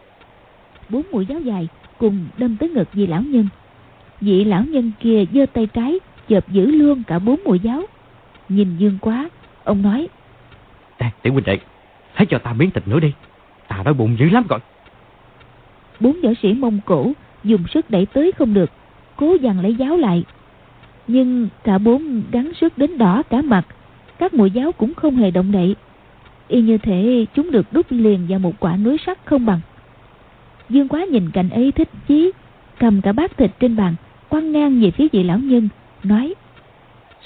Bốn 0.89 1.03
mũi 1.13 1.27
giáo 1.27 1.41
dài 1.41 1.69
cùng 1.99 2.27
đâm 2.39 2.57
tới 2.57 2.69
ngực 2.69 2.93
vị 2.93 3.07
lão 3.07 3.23
nhân. 3.23 3.49
Vị 4.21 4.45
lão 4.45 4.65
nhân 4.65 4.93
kia 5.01 5.25
giơ 5.33 5.47
tay 5.47 5.67
trái 5.67 5.99
chợp 6.29 6.49
giữ 6.49 6.67
luôn 6.67 7.03
cả 7.07 7.19
bốn 7.19 7.41
mũi 7.45 7.59
giáo. 7.59 7.83
Nhìn 8.49 8.77
dương 8.77 8.99
quá 9.01 9.29
ông 9.65 9.83
nói 9.83 10.09
Nè 11.01 11.11
tiểu 11.23 11.33
huynh 11.33 11.45
đệ 11.45 11.59
Hãy 12.13 12.27
cho 12.27 12.39
ta 12.39 12.53
miếng 12.53 12.71
thịt 12.71 12.89
nữa 12.89 13.01
đi. 13.01 13.13
Ta 13.69 13.83
đói 13.85 13.95
bụng 13.95 14.17
dữ 14.19 14.31
lắm 14.31 14.45
rồi. 14.49 14.61
Bốn 16.01 16.21
võ 16.23 16.31
sĩ 16.43 16.53
Mông 16.53 16.81
Cổ 16.85 17.13
dùng 17.45 17.65
sức 17.75 17.91
đẩy 17.91 18.07
tới 18.07 18.33
không 18.33 18.55
được 18.55 18.71
Cố 19.17 19.37
dằn 19.41 19.61
lấy 19.61 19.75
giáo 19.75 19.97
lại 19.97 20.25
Nhưng 21.07 21.49
cả 21.65 21.79
bốn 21.79 22.23
gắng 22.31 22.53
sức 22.61 22.79
đến 22.79 22.99
đỏ 22.99 23.23
cả 23.31 23.43
mặt 23.43 23.67
Các 24.19 24.35
mũi 24.35 24.51
giáo 24.51 24.73
cũng 24.73 24.95
không 24.95 25.17
hề 25.17 25.31
động 25.31 25.53
đậy. 25.53 25.77
Y 26.49 26.63
như 26.63 26.79
thể 26.79 27.27
chúng 27.35 27.51
được 27.51 27.67
đúc 27.73 27.87
liền 27.91 28.27
vào 28.29 28.39
một 28.39 28.53
quả 28.61 28.77
núi 28.77 28.97
sắt 29.07 29.19
không 29.25 29.47
bằng. 29.47 29.61
Dương 30.69 30.89
quá 30.89 31.05
nhìn 31.05 31.31
cảnh 31.31 31.51
ấy 31.51 31.73
thích 31.73 31.89
chí 32.09 32.33
Cầm 32.79 33.01
cả 33.01 33.13
bát 33.13 33.37
thịt 33.37 33.51
trên 33.61 33.77
bàn 33.77 33.95
Quăng 34.29 34.53
ngang 34.53 34.81
về 34.81 34.91
phía 34.91 35.09
vị 35.13 35.23
lão 35.23 35.39
nhân 35.39 35.69
Nói 36.03 36.35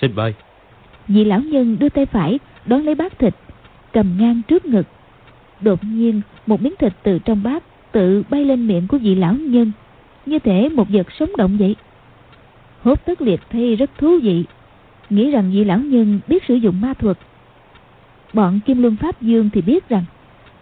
Xin 0.00 0.12
mời. 0.14 0.35
Vị 1.09 1.25
lão 1.25 1.40
nhân 1.40 1.76
đưa 1.81 1.88
tay 1.88 2.07
phải 2.07 2.38
đón 2.66 2.85
lấy 2.85 2.95
bát 2.95 3.19
thịt 3.19 3.35
cầm 3.95 4.16
ngang 4.19 4.43
trước 4.49 4.66
ngực. 4.66 4.87
Đột 5.61 5.81
nhiên 5.85 6.21
một 6.47 6.62
miếng 6.62 6.75
thịt 6.78 6.93
từ 7.02 7.19
trong 7.19 7.43
bát 7.43 7.62
tự 7.93 8.23
bay 8.31 8.45
lên 8.45 8.66
miệng 8.66 8.88
của 8.88 8.99
vị 8.99 9.14
lão 9.14 9.35
nhân. 9.35 9.73
Như 10.26 10.38
thể 10.38 10.69
một 10.69 10.87
vật 10.88 11.07
sống 11.19 11.37
động 11.37 11.57
vậy 11.59 11.76
hốt 12.85 13.05
tất 13.05 13.23
liệt 13.23 13.41
thấy 13.50 13.76
rất 13.76 13.91
thú 13.99 14.19
vị. 14.23 14.45
Nghĩ 15.11 15.31
rằng 15.31 15.50
vị 15.53 15.64
lão 15.64 15.79
nhân 15.79 16.21
biết 16.29 16.45
sử 16.49 16.55
dụng 16.55 16.81
ma 16.81 16.95
thuật. 16.95 17.19
Bọn 18.33 18.61
kim 18.67 18.83
luân 18.83 18.97
pháp 18.97 19.23
dương 19.23 19.50
thì 19.53 19.61
biết 19.61 19.88
rằng, 19.88 20.05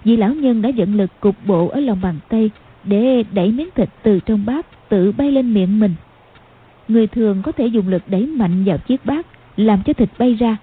vị 0.05 0.17
lão 0.17 0.35
nhân 0.35 0.63
đã 0.63 0.69
dẫn 0.69 0.95
lực 0.95 1.11
cục 1.21 1.37
bộ 1.47 1.69
ở 1.69 1.81
lòng 1.81 2.01
bàn 2.03 2.19
tay 2.29 2.51
để 2.85 3.25
đẩy 3.33 3.53
miếng 3.53 3.69
thịt 3.75 3.89
từ 4.03 4.21
trong 4.27 4.47
bát 4.47 4.89
tự 4.89 5.13
bay 5.13 5.33
lên 5.33 5.55
miệng 5.55 5.81
mình. 5.81 5.95
Người 6.89 7.07
thường 7.07 7.43
có 7.43 7.53
thể 7.53 7.67
dùng 7.67 7.89
lực 7.89 8.03
đẩy 8.07 8.27
mạnh 8.27 8.65
vào 8.65 8.79
chiếc 8.79 9.07
bát, 9.07 9.27
làm 9.57 9.83
cho 9.83 9.93
thịt 9.93 10.09
bay 10.19 10.35
ra. 10.35 10.57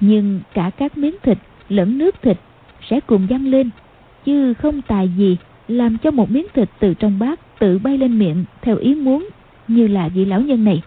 Nhưng 0.00 0.40
cả 0.54 0.70
các 0.76 0.98
miếng 0.98 1.14
thịt 1.22 1.38
lẫn 1.68 1.98
nước 1.98 2.22
thịt 2.22 2.36
sẽ 2.90 3.00
cùng 3.00 3.26
văng 3.30 3.46
lên, 3.46 3.70
chứ 4.24 4.54
không 4.54 4.82
tài 4.82 5.08
gì 5.16 5.36
làm 5.68 5.98
cho 5.98 6.10
một 6.10 6.30
miếng 6.30 6.46
thịt 6.54 6.68
từ 6.78 6.94
trong 6.94 7.18
bát 7.18 7.58
tự 7.58 7.78
bay 7.78 7.98
lên 7.98 8.18
miệng 8.18 8.44
theo 8.62 8.76
ý 8.76 8.94
muốn 8.94 9.28
như 9.68 9.86
là 9.86 10.08
vị 10.08 10.24
lão 10.24 10.40
nhân 10.40 10.64
này. 10.64 10.82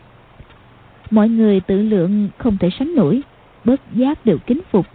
Mọi 1.11 1.29
người 1.29 1.59
tự 1.59 1.81
lượng 1.81 2.29
không 2.37 2.57
thể 2.57 2.69
sánh 2.79 2.95
nổi 2.95 3.21
bớt 3.65 3.81
giác 3.93 4.25
đều 4.25 4.37
kính 4.37 4.61
phục. 4.71 4.85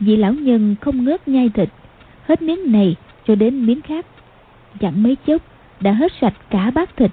Vị 0.00 0.16
lão 0.16 0.32
nhân 0.32 0.76
không 0.80 1.04
ngớt 1.04 1.28
nhai 1.28 1.48
thịt 1.48 1.68
hết 2.24 2.42
miếng 2.42 2.72
này 2.72 2.96
cho 3.26 3.34
đến 3.34 3.66
miếng 3.66 3.80
khác 3.80 4.06
chẳng 4.80 5.02
mấy 5.02 5.16
chốc 5.26 5.42
đã 5.80 5.92
hết 5.92 6.12
sạch 6.20 6.34
cả 6.50 6.70
bát 6.70 6.96
thịt. 6.96 7.10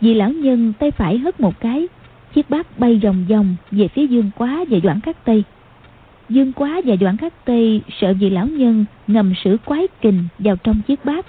Vị 0.00 0.14
lão 0.14 0.30
nhân 0.30 0.72
tay 0.78 0.90
phải 0.90 1.18
hất 1.18 1.40
một 1.40 1.60
cái 1.60 1.88
chiếc 2.34 2.50
bát 2.50 2.78
bay 2.78 3.00
vòng 3.02 3.24
vòng 3.28 3.56
về 3.70 3.88
phía 3.88 4.06
dương 4.06 4.30
quá 4.36 4.64
và 4.70 4.78
doãn 4.82 5.00
khắc 5.00 5.24
tây. 5.24 5.44
Dương 6.30 6.52
Quá 6.52 6.80
và 6.84 6.96
Doãn 7.00 7.16
Khắc 7.16 7.44
Tây 7.44 7.82
sợ 8.00 8.14
vị 8.20 8.30
lão 8.30 8.46
nhân 8.46 8.84
ngầm 9.06 9.34
sử 9.44 9.56
quái 9.64 9.88
kình 10.00 10.24
vào 10.38 10.56
trong 10.56 10.80
chiếc 10.86 11.04
bát, 11.04 11.26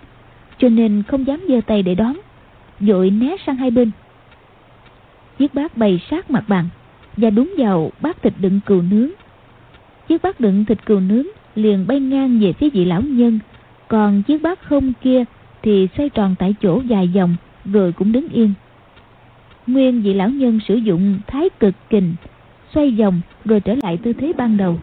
cho 0.57 0.69
nên 0.69 1.03
không 1.07 1.27
dám 1.27 1.39
giơ 1.47 1.61
tay 1.67 1.83
để 1.83 1.95
đón, 1.95 2.17
vội 2.81 3.09
né 3.09 3.35
sang 3.45 3.55
hai 3.55 3.71
bên. 3.71 3.91
Chiếc 5.39 5.53
bát 5.53 5.77
bày 5.77 6.01
sát 6.09 6.31
mặt 6.31 6.43
bàn 6.47 6.65
và 7.17 7.29
đúng 7.29 7.53
vào 7.57 7.91
bát 8.01 8.21
thịt 8.21 8.33
đựng 8.39 8.59
cừu 8.65 8.81
nướng. 8.81 9.09
Chiếc 10.07 10.21
bát 10.21 10.39
đựng 10.39 10.65
thịt 10.65 10.85
cừu 10.85 10.99
nướng 10.99 11.27
liền 11.55 11.87
bay 11.87 11.99
ngang 11.99 12.39
về 12.39 12.53
phía 12.53 12.69
vị 12.69 12.85
lão 12.85 13.01
nhân, 13.01 13.39
còn 13.87 14.23
chiếc 14.23 14.41
bát 14.41 14.59
không 14.63 14.93
kia 15.01 15.23
thì 15.61 15.87
xoay 15.97 16.09
tròn 16.09 16.35
tại 16.39 16.55
chỗ 16.61 16.81
dài 16.87 17.11
vòng 17.15 17.35
rồi 17.65 17.91
cũng 17.91 18.11
đứng 18.11 18.29
yên. 18.29 18.53
Nguyên 19.67 20.01
vị 20.01 20.13
lão 20.13 20.29
nhân 20.29 20.59
sử 20.67 20.75
dụng 20.75 21.19
thái 21.27 21.49
cực 21.59 21.73
kình 21.89 22.15
xoay 22.73 22.91
vòng 22.91 23.21
rồi 23.45 23.59
trở 23.59 23.75
lại 23.83 23.97
tư 23.97 24.13
thế 24.13 24.33
ban 24.37 24.57
đầu 24.57 24.79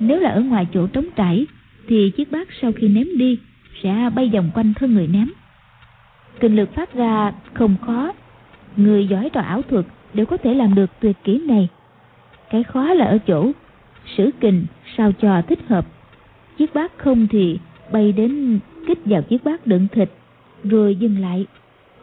nếu 0.00 0.20
là 0.20 0.30
ở 0.30 0.40
ngoài 0.40 0.66
chỗ 0.74 0.86
trống 0.86 1.06
trải 1.16 1.46
Thì 1.88 2.10
chiếc 2.16 2.32
bát 2.32 2.48
sau 2.62 2.72
khi 2.72 2.88
ném 2.88 3.06
đi 3.18 3.38
Sẽ 3.82 4.10
bay 4.14 4.30
vòng 4.32 4.50
quanh 4.54 4.74
thân 4.74 4.94
người 4.94 5.06
ném 5.06 5.28
Kinh 6.40 6.56
lực 6.56 6.74
phát 6.74 6.94
ra 6.94 7.32
không 7.54 7.76
khó 7.86 8.12
Người 8.76 9.06
giỏi 9.06 9.30
trò 9.32 9.40
ảo 9.40 9.62
thuật 9.62 9.86
Đều 10.14 10.26
có 10.26 10.36
thể 10.36 10.54
làm 10.54 10.74
được 10.74 10.90
tuyệt 11.00 11.16
kỹ 11.24 11.42
này. 11.46 11.68
Cái 12.50 12.62
khó 12.62 12.94
là 12.94 13.04
ở 13.04 13.18
chỗ, 13.18 13.50
Sử 14.16 14.30
kình 14.40 14.66
sao 14.96 15.12
cho 15.12 15.42
thích 15.42 15.58
hợp. 15.68 15.86
Chiếc 16.58 16.74
bát 16.74 16.92
không 16.96 17.26
thì 17.30 17.58
Bay 17.92 18.12
đến 18.12 18.58
kích 18.86 18.98
vào 19.04 19.22
chiếc 19.22 19.44
bát 19.44 19.66
đựng 19.66 19.86
thịt, 19.92 20.10
Rồi 20.64 20.96
dừng 20.96 21.18
lại. 21.20 21.46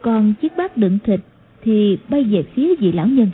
Còn 0.02 0.34
chiếc 0.42 0.56
bát 0.56 0.76
đựng 0.76 0.98
thịt 1.04 1.20
Thì 1.62 1.98
bay 2.08 2.24
về 2.24 2.42
phía 2.42 2.74
vị 2.76 2.92
lão 2.92 3.06
nhân. 3.06 3.30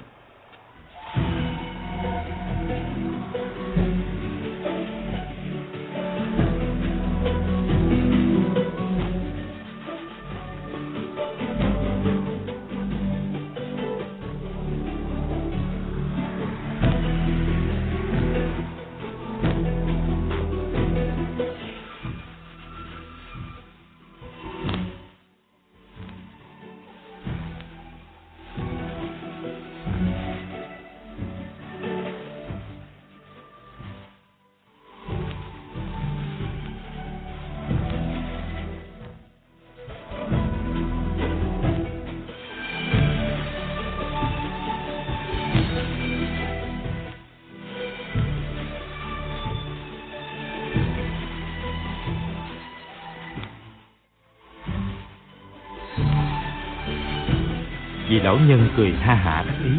Lão 58.25 58.39
nhân 58.39 58.69
cười 58.77 58.93
ha 58.93 59.15
hả 59.15 59.45
đắc 59.47 59.55
ý, 59.65 59.71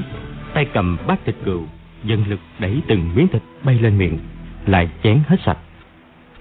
tay 0.54 0.66
cầm 0.74 0.98
bát 1.08 1.20
thịt 1.26 1.36
cừu, 1.46 1.64
dần 2.04 2.24
lực 2.28 2.40
đẩy 2.60 2.82
từng 2.88 3.12
miếng 3.16 3.28
thịt 3.28 3.42
bay 3.64 3.80
lên 3.82 3.98
miệng, 3.98 4.18
lại 4.66 4.90
chén 5.04 5.22
hết 5.28 5.38
sạch. 5.46 5.58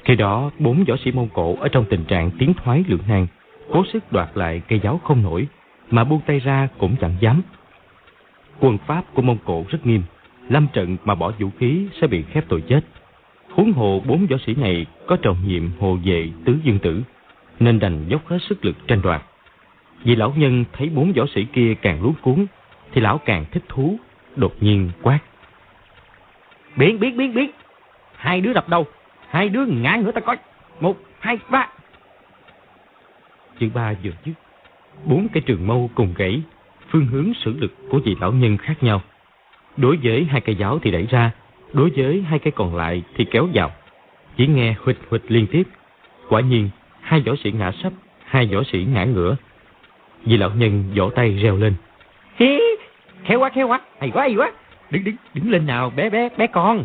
Khi 0.04 0.16
đó, 0.16 0.50
bốn 0.58 0.84
võ 0.84 0.96
sĩ 1.04 1.12
Mông 1.12 1.28
Cổ 1.34 1.56
ở 1.61 1.68
trong 1.68 1.84
tình 1.90 2.04
trạng 2.04 2.30
tiến 2.38 2.54
thoái 2.54 2.84
lưỡng 2.88 3.00
nan, 3.08 3.26
cố 3.73 3.84
sức 3.92 4.12
đoạt 4.12 4.28
lại 4.34 4.62
cây 4.68 4.80
giáo 4.82 5.00
không 5.04 5.23
nổi, 5.23 5.46
mà 5.90 6.04
buông 6.04 6.20
tay 6.26 6.40
ra 6.40 6.68
cũng 6.78 6.96
chẳng 7.00 7.14
dám. 7.20 7.42
Quân 8.61 8.78
pháp 8.87 9.04
của 9.14 9.23
Mông 9.23 9.38
Cổ 9.44 9.64
rất 9.68 9.87
nghiêm, 9.87 10.02
lâm 10.49 10.66
trận 10.73 10.96
mà 11.04 11.14
bỏ 11.14 11.32
vũ 11.38 11.50
khí 11.58 11.87
sẽ 12.00 12.06
bị 12.06 12.23
khép 12.23 12.44
tội 12.49 12.61
chết. 12.61 12.80
Huống 13.50 13.73
hồ 13.73 14.02
bốn 14.06 14.26
võ 14.26 14.37
sĩ 14.46 14.54
này 14.54 14.87
có 15.06 15.16
trọng 15.16 15.37
nhiệm 15.46 15.70
hộ 15.80 15.99
vệ 16.04 16.28
tứ 16.44 16.56
dương 16.64 16.78
tử, 16.78 17.02
nên 17.61 17.78
đành 17.78 18.04
dốc 18.08 18.28
hết 18.28 18.38
sức 18.49 18.64
lực 18.64 18.76
tranh 18.88 19.02
đoạt. 19.02 19.23
Vì 20.03 20.17
lão 20.17 20.33
nhân 20.37 20.65
thấy 20.73 20.89
bốn 20.89 21.13
võ 21.13 21.25
sĩ 21.35 21.45
kia 21.45 21.75
càng 21.83 22.03
luống 22.03 22.15
cuốn, 22.23 22.47
thì 22.93 23.01
lão 23.01 23.19
càng 23.19 23.45
thích 23.51 23.63
thú, 23.69 23.99
đột 24.37 24.55
nhiên 24.61 24.91
quát. 25.03 25.19
Biến, 26.77 27.01
biến, 27.01 27.17
biến, 27.17 27.35
biến! 27.35 27.51
Hai 28.17 28.41
đứa 28.41 28.53
đập 28.53 28.69
đầu, 28.69 28.87
hai 29.29 29.49
đứa 29.49 29.67
ngã 29.67 29.97
ngửa 29.97 30.13
ta 30.13 30.21
coi. 30.21 30.37
Một, 30.81 30.97
hai, 31.21 31.39
ba. 31.51 31.69
Chữ 33.59 33.69
ba 33.75 33.95
vừa 34.03 34.11
dứt, 34.25 34.33
bốn 35.05 35.29
cái 35.29 35.43
trường 35.47 35.67
mâu 35.67 35.91
cùng 35.95 36.15
gãy, 36.17 36.43
phương 36.91 37.07
hướng 37.07 37.35
sử 37.35 37.55
lực 37.59 37.75
của 37.91 38.01
vị 38.05 38.17
lão 38.21 38.33
nhân 38.33 38.57
khác 38.57 38.83
nhau. 38.83 39.03
Đối 39.77 39.99
với 40.03 40.25
hai 40.25 40.41
cây 40.41 40.55
giáo 40.57 40.79
thì 40.79 40.91
đẩy 40.91 41.07
ra, 41.07 41.31
đối 41.73 41.91
với 41.91 42.23
hai 42.23 42.39
cây 42.39 42.53
còn 42.57 42.77
lại 42.77 43.03
thì 43.17 43.25
kéo 43.25 43.49
vào. 43.55 43.71
Chỉ 44.37 44.47
nghe 44.47 44.75
huỵch 44.81 44.99
huỵch 45.09 45.23
liên 45.29 45.47
tiếp. 45.47 45.63
Quả 46.29 46.41
nhiên, 46.41 46.71
hai 47.01 47.21
võ 47.21 47.33
sĩ 47.45 47.53
ngã 47.53 47.73
sấp, 47.83 47.93
hai 48.25 48.47
võ 48.47 48.63
sĩ 48.73 48.87
ngã 48.93 49.05
ngửa. 49.05 49.37
Vị 50.26 50.37
lão 50.37 50.50
nhân 50.50 50.85
vỗ 50.95 51.11
tay 51.11 51.38
reo 51.43 51.57
lên. 51.57 51.75
Hí, 52.37 52.61
khéo 53.25 53.40
quá, 53.40 53.50
khéo 53.50 53.69
quá, 53.69 53.81
hay 54.00 54.11
quá, 54.11 54.23
hay 54.23 54.35
quá. 54.35 54.52
Đứng, 54.90 55.04
đứng, 55.04 55.16
đứng 55.35 55.50
lên 55.50 55.66
nào, 55.66 55.90
bé, 55.90 56.11
bé, 56.11 56.28
bé 56.37 56.47
con. 56.47 56.85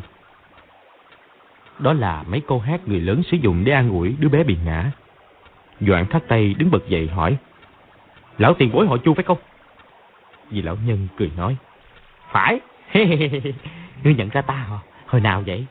Đó 1.79 1.93
là 1.93 2.23
mấy 2.29 2.41
câu 2.47 2.59
hát 2.59 2.81
người 2.85 2.99
lớn 2.99 3.21
sử 3.31 3.37
dụng 3.37 3.63
để 3.63 3.71
an 3.71 3.89
ủi 3.89 4.15
đứa 4.19 4.29
bé 4.29 4.43
bị 4.43 4.57
ngã. 4.65 4.91
Doãn 5.79 6.05
thắt 6.05 6.27
tay 6.27 6.55
đứng 6.57 6.71
bật 6.71 6.87
dậy 6.87 7.07
hỏi. 7.07 7.37
Lão 8.37 8.53
tiền 8.53 8.71
bối 8.73 8.87
họ 8.87 8.97
chu 8.97 9.13
phải 9.13 9.23
không? 9.23 9.37
Vì 10.49 10.61
lão 10.61 10.77
nhân 10.85 11.07
cười 11.17 11.31
nói. 11.37 11.55
Phải. 12.31 12.59
Ngươi 14.03 14.15
nhận 14.15 14.29
ra 14.29 14.41
ta 14.41 14.53
hả? 14.53 14.77
Hồi 15.05 15.21
nào 15.21 15.43
vậy? 15.45 15.65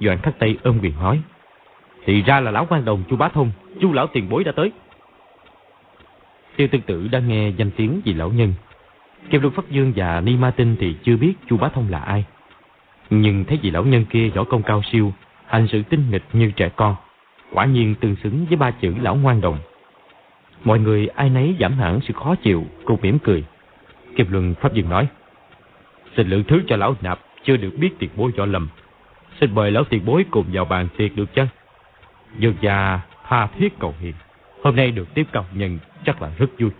Doãn 0.00 0.18
thắt 0.18 0.38
tay 0.38 0.56
ôm 0.62 0.78
quyền 0.82 0.94
nói. 1.00 1.20
Thì 2.04 2.22
ra 2.22 2.40
là 2.40 2.50
lão 2.50 2.66
quan 2.66 2.84
đồng 2.84 3.02
chu 3.10 3.16
bá 3.16 3.28
thông, 3.28 3.50
chu 3.80 3.92
lão 3.92 4.06
tiền 4.06 4.28
bối 4.28 4.44
đã 4.44 4.52
tới. 4.52 4.72
Tiêu 6.60 6.68
tương 6.68 6.82
tử 6.82 7.08
đã 7.08 7.18
nghe 7.18 7.48
danh 7.48 7.70
tiếng 7.70 8.00
vì 8.04 8.14
lão 8.14 8.30
nhân. 8.30 8.54
Kiều 9.30 9.40
Luân 9.40 9.54
Pháp 9.54 9.70
Dương 9.70 9.92
và 9.96 10.20
Ni 10.20 10.36
Ma 10.36 10.50
Tinh 10.50 10.76
thì 10.80 10.96
chưa 11.02 11.16
biết 11.16 11.34
chu 11.48 11.56
bá 11.56 11.68
thông 11.68 11.90
là 11.90 11.98
ai. 11.98 12.24
Nhưng 13.10 13.44
thấy 13.44 13.58
vị 13.62 13.70
lão 13.70 13.84
nhân 13.84 14.04
kia 14.10 14.28
võ 14.28 14.44
công 14.44 14.62
cao 14.62 14.82
siêu, 14.92 15.12
hành 15.46 15.68
sự 15.72 15.82
tinh 15.82 16.10
nghịch 16.10 16.22
như 16.32 16.50
trẻ 16.50 16.68
con, 16.76 16.96
quả 17.52 17.64
nhiên 17.64 17.94
tương 18.00 18.16
xứng 18.22 18.46
với 18.46 18.56
ba 18.56 18.70
chữ 18.70 18.94
lão 19.00 19.16
ngoan 19.16 19.40
đồng. 19.40 19.58
Mọi 20.64 20.78
người 20.78 21.06
ai 21.06 21.30
nấy 21.30 21.56
giảm 21.60 21.72
hẳn 21.72 22.00
sự 22.00 22.14
khó 22.14 22.34
chịu, 22.34 22.64
cùng 22.84 23.00
mỉm 23.02 23.18
cười. 23.18 23.44
Kiệp 24.16 24.30
Luân 24.30 24.54
Pháp 24.60 24.74
Dương 24.74 24.88
nói, 24.88 25.06
Xin 26.16 26.28
lượng 26.28 26.44
thứ 26.48 26.62
cho 26.66 26.76
lão 26.76 26.94
nạp 27.00 27.20
chưa 27.44 27.56
được 27.56 27.72
biết 27.78 27.90
tiền 27.98 28.10
bối 28.16 28.32
võ 28.36 28.46
lầm. 28.46 28.68
Xin 29.40 29.54
mời 29.54 29.70
lão 29.70 29.84
tiền 29.84 30.04
bối 30.04 30.24
cùng 30.30 30.46
vào 30.52 30.64
bàn 30.64 30.88
tiệc 30.96 31.16
được 31.16 31.34
chăng? 31.34 31.48
Dương 32.38 32.54
gia 32.60 33.00
tha 33.28 33.46
thiết 33.46 33.78
cầu 33.78 33.94
hiền. 34.00 34.14
Hôm 34.62 34.76
nay 34.76 34.90
được 34.90 35.14
tiếp 35.14 35.26
cầu 35.32 35.44
nhân 35.54 35.78
chắc 36.04 36.22
là 36.22 36.30
rất 36.38 36.50
vui. 36.58 36.70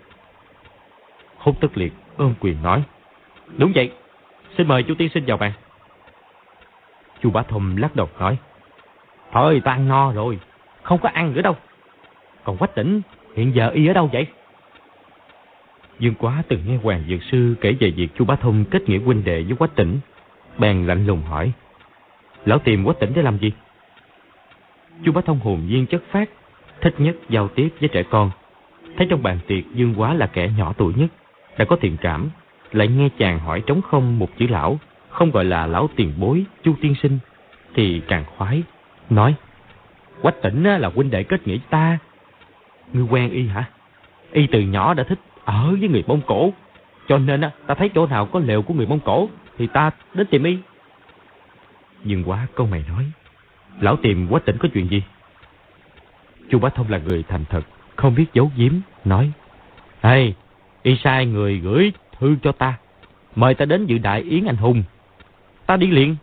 Hốt 1.36 1.60
tức 1.60 1.76
liệt 1.76 1.92
ôm 2.16 2.34
quyền 2.40 2.62
nói. 2.62 2.82
Đúng 3.56 3.72
vậy, 3.74 3.92
xin 4.56 4.68
mời 4.68 4.82
chú 4.82 4.94
tiên 4.94 5.08
sinh 5.14 5.24
vào 5.26 5.36
bàn. 5.36 5.52
Chu 7.22 7.30
Bá 7.30 7.42
Thông 7.42 7.76
lắc 7.76 7.96
đầu 7.96 8.08
nói. 8.18 8.36
Thôi 9.32 9.62
ta 9.64 9.72
ăn 9.72 9.88
no 9.88 10.12
rồi, 10.12 10.38
không 10.82 10.98
có 10.98 11.08
ăn 11.08 11.32
nữa 11.34 11.42
đâu. 11.42 11.56
Còn 12.44 12.56
Quách 12.56 12.74
Tỉnh, 12.74 13.00
hiện 13.36 13.54
giờ 13.54 13.68
y 13.68 13.86
ở 13.86 13.92
đâu 13.92 14.10
vậy? 14.12 14.26
Dương 15.98 16.14
Quá 16.14 16.42
từng 16.48 16.60
nghe 16.66 16.76
Hoàng 16.76 17.04
Dược 17.08 17.22
Sư 17.22 17.54
kể 17.60 17.72
về 17.80 17.90
việc 17.90 18.08
Chu 18.14 18.24
Bá 18.24 18.36
Thông 18.36 18.64
kết 18.64 18.88
nghĩa 18.88 18.98
huynh 18.98 19.24
đệ 19.24 19.42
với 19.42 19.56
Quách 19.56 19.74
Tỉnh. 19.74 19.98
Bèn 20.58 20.86
lạnh 20.86 21.06
lùng 21.06 21.22
hỏi. 21.22 21.52
Lão 22.44 22.58
tìm 22.58 22.84
Quách 22.84 22.98
Tỉnh 23.00 23.12
để 23.14 23.22
làm 23.22 23.38
gì? 23.38 23.52
Chu 25.04 25.12
Bá 25.12 25.20
Thông 25.20 25.38
hồn 25.38 25.60
nhiên 25.66 25.86
chất 25.86 26.02
phát, 26.10 26.30
thích 26.80 26.94
nhất 26.98 27.16
giao 27.28 27.48
tiếp 27.48 27.68
với 27.80 27.88
trẻ 27.88 28.02
con. 28.02 28.30
Thấy 28.96 29.06
trong 29.10 29.22
bàn 29.22 29.38
tiệc 29.46 29.64
Dương 29.74 29.94
Quá 29.96 30.14
là 30.14 30.26
kẻ 30.26 30.50
nhỏ 30.56 30.72
tuổi 30.72 30.92
nhất, 30.96 31.10
đã 31.58 31.64
có 31.64 31.76
thiện 31.80 31.96
cảm, 32.00 32.30
lại 32.72 32.88
nghe 32.88 33.08
chàng 33.18 33.38
hỏi 33.38 33.62
trống 33.66 33.82
không 33.82 34.18
một 34.18 34.28
chữ 34.38 34.46
lão, 34.46 34.78
không 35.08 35.30
gọi 35.30 35.44
là 35.44 35.66
lão 35.66 35.88
tiền 35.96 36.12
bối, 36.18 36.44
chu 36.62 36.74
tiên 36.80 36.94
sinh, 37.02 37.18
thì 37.74 38.02
càng 38.08 38.24
khoái. 38.36 38.62
Nói, 39.10 39.34
Quách 40.22 40.42
tỉnh 40.42 40.64
là 40.64 40.90
huynh 40.94 41.10
đệ 41.10 41.22
kết 41.22 41.46
nghĩa 41.46 41.58
ta. 41.70 41.98
Ngươi 42.92 43.04
quen 43.10 43.30
y 43.30 43.46
hả? 43.46 43.64
Y 44.32 44.46
từ 44.46 44.60
nhỏ 44.60 44.94
đã 44.94 45.04
thích 45.04 45.18
ở 45.44 45.76
với 45.80 45.88
người 45.88 46.04
Mông 46.06 46.20
Cổ. 46.26 46.52
Cho 47.08 47.18
nên 47.18 47.40
ta 47.66 47.74
thấy 47.74 47.90
chỗ 47.94 48.06
nào 48.06 48.26
có 48.26 48.40
lều 48.40 48.62
của 48.62 48.74
người 48.74 48.86
Mông 48.86 49.00
Cổ 49.00 49.28
thì 49.58 49.66
ta 49.66 49.90
đến 50.14 50.26
tìm 50.26 50.44
y. 50.44 50.58
Nhưng 52.04 52.24
quá 52.24 52.46
câu 52.54 52.66
mày 52.66 52.84
nói, 52.88 53.04
lão 53.80 53.96
tìm 53.96 54.28
Quách 54.28 54.44
tỉnh 54.44 54.56
có 54.58 54.68
chuyện 54.74 54.88
gì? 54.88 55.02
Chu 56.50 56.58
Bá 56.58 56.68
Thông 56.68 56.90
là 56.90 56.98
người 56.98 57.24
thành 57.28 57.44
thật, 57.44 57.62
không 58.00 58.14
biết 58.14 58.26
giấu 58.32 58.50
giếm, 58.56 58.72
nói, 59.04 59.32
Ê, 60.00 60.32
y 60.82 60.96
sai 61.04 61.26
người 61.26 61.58
gửi 61.58 61.92
thư 62.18 62.36
cho 62.42 62.52
ta, 62.52 62.78
mời 63.36 63.54
ta 63.54 63.64
đến 63.64 63.86
dự 63.86 63.98
đại 63.98 64.20
yến 64.20 64.44
anh 64.44 64.56
hùng 64.56 64.82
ta 65.70 65.76
đi 65.76 65.86
liền. 65.86 66.16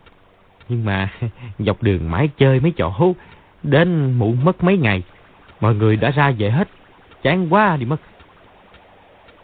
Nhưng 0.68 0.84
mà 0.84 1.10
dọc 1.58 1.82
đường 1.82 2.10
mãi 2.10 2.28
chơi 2.38 2.60
mấy 2.60 2.72
chỗ 2.76 2.88
hú, 2.88 3.16
đến 3.62 4.18
muộn 4.18 4.44
mất 4.44 4.64
mấy 4.64 4.76
ngày. 4.76 5.02
Mọi 5.60 5.74
người 5.74 5.96
đã 5.96 6.10
ra 6.10 6.30
về 6.38 6.50
hết, 6.50 6.68
chán 7.22 7.52
quá 7.52 7.76
đi 7.76 7.86
mất. 7.86 7.96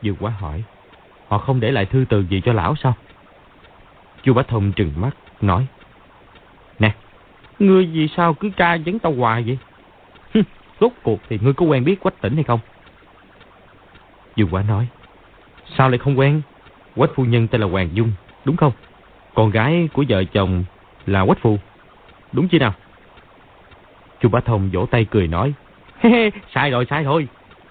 Dương 0.03 0.17
quá 0.21 0.31
hỏi, 0.31 0.63
họ 1.29 1.39
không 1.39 1.61
để 1.61 1.71
lại 1.71 1.87
thư 1.87 2.05
từ 2.09 2.25
gì 2.31 2.41
cho 2.45 2.53
lão 2.53 2.77
sao? 2.77 2.95
Chu 4.23 4.35
Bá 4.35 4.43
Thông 4.43 4.73
trừng 4.73 4.93
mắt, 4.97 5.17
nói, 5.41 5.67
Nè, 6.79 6.95
ngươi 7.59 7.87
vì 7.87 8.09
sao 8.17 8.35
cứ 8.35 8.51
ca 8.57 8.79
vấn 8.87 8.99
tao 8.99 9.13
hoài 9.13 9.43
vậy? 9.43 9.59
Rốt 10.81 10.93
cuộc 11.03 11.21
thì 11.29 11.39
ngươi 11.43 11.53
có 11.53 11.67
quen 11.67 11.85
biết 11.85 12.01
Quách 12.01 12.21
Tỉnh 12.21 12.35
hay 12.35 12.45
không? 12.45 12.61
Dương 14.37 14.49
Quá 14.51 14.63
nói, 14.69 14.89
sao 15.77 15.89
lại 15.89 15.99
không 15.99 16.19
quen? 16.19 16.43
Quách 16.97 17.11
phu 17.15 17.25
nhân 17.25 17.49
tên 17.49 17.61
là 17.61 17.67
Hoàng 17.67 17.89
Dung, 17.93 18.13
đúng 18.45 18.57
không? 18.57 18.73
Con 19.35 19.51
gái 19.51 19.89
của 19.93 20.05
vợ 20.09 20.25
chồng 20.25 20.65
là 21.07 21.25
Quách 21.25 21.39
Phu. 21.39 21.59
Đúng 22.33 22.49
chứ 22.49 22.59
nào? 22.59 22.75
Chu 24.21 24.29
Bá 24.29 24.41
Thông 24.41 24.71
vỗ 24.73 24.87
tay 24.87 25.05
cười 25.11 25.29
nói. 25.29 25.53
Hê 26.01 26.11
hê, 26.11 26.31
sai 26.55 26.71
rồi, 26.71 26.87
sai 26.91 27.05
thôi. 27.05 27.29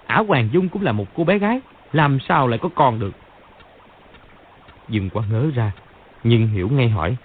Ả 0.08 0.24
Hoàng 0.28 0.50
Dung 0.52 0.70
cũng 0.70 0.84
là 0.84 0.92
một 0.92 1.06
cô 1.16 1.24
bé 1.24 1.38
gái. 1.38 1.62
Làm 1.94 2.20
sao 2.20 2.48
lại 2.48 2.60
có 2.60 2.70
con 2.76 3.00
được? 3.00 3.12
Dương 4.90 5.10
quá 5.10 5.24
ngớ 5.32 5.46
ra. 5.56 5.72
Nhưng 6.24 6.48
hiểu 6.48 6.70
ngay 6.70 6.90
hỏi. 6.90 7.16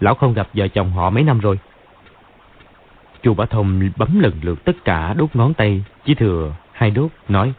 Lão 0.00 0.14
không 0.14 0.34
gặp 0.34 0.48
vợ 0.54 0.68
chồng 0.68 0.92
họ 0.92 1.10
mấy 1.10 1.22
năm 1.22 1.40
rồi. 1.40 1.58
Chu 3.22 3.34
Bá 3.34 3.46
Thông 3.46 3.90
bấm 3.96 4.20
lần 4.20 4.32
lượt 4.42 4.64
tất 4.64 4.84
cả 4.84 5.14
đốt 5.14 5.36
ngón 5.36 5.54
tay. 5.54 5.84
Chỉ 6.04 6.14
thừa 6.14 6.54
hai 6.72 6.90
đốt 6.90 7.10
nói. 7.28 7.52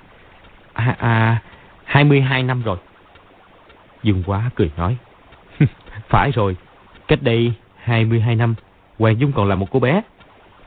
À, 0.74 0.96
à, 1.00 1.42
22 1.84 2.44
năm 2.44 2.62
rồi. 2.64 2.78
Dương 4.04 4.24
quá 4.26 4.50
cười 4.56 4.72
nói. 4.78 4.98
Phải 6.10 6.32
rồi, 6.32 6.56
cách 7.08 7.20
đây 7.22 7.54
22 7.76 8.36
năm, 8.36 8.56
Hoàng 9.00 9.20
Dung 9.20 9.32
còn 9.32 9.48
là 9.48 9.56
một 9.56 9.68
cô 9.72 9.80
bé. 9.80 10.02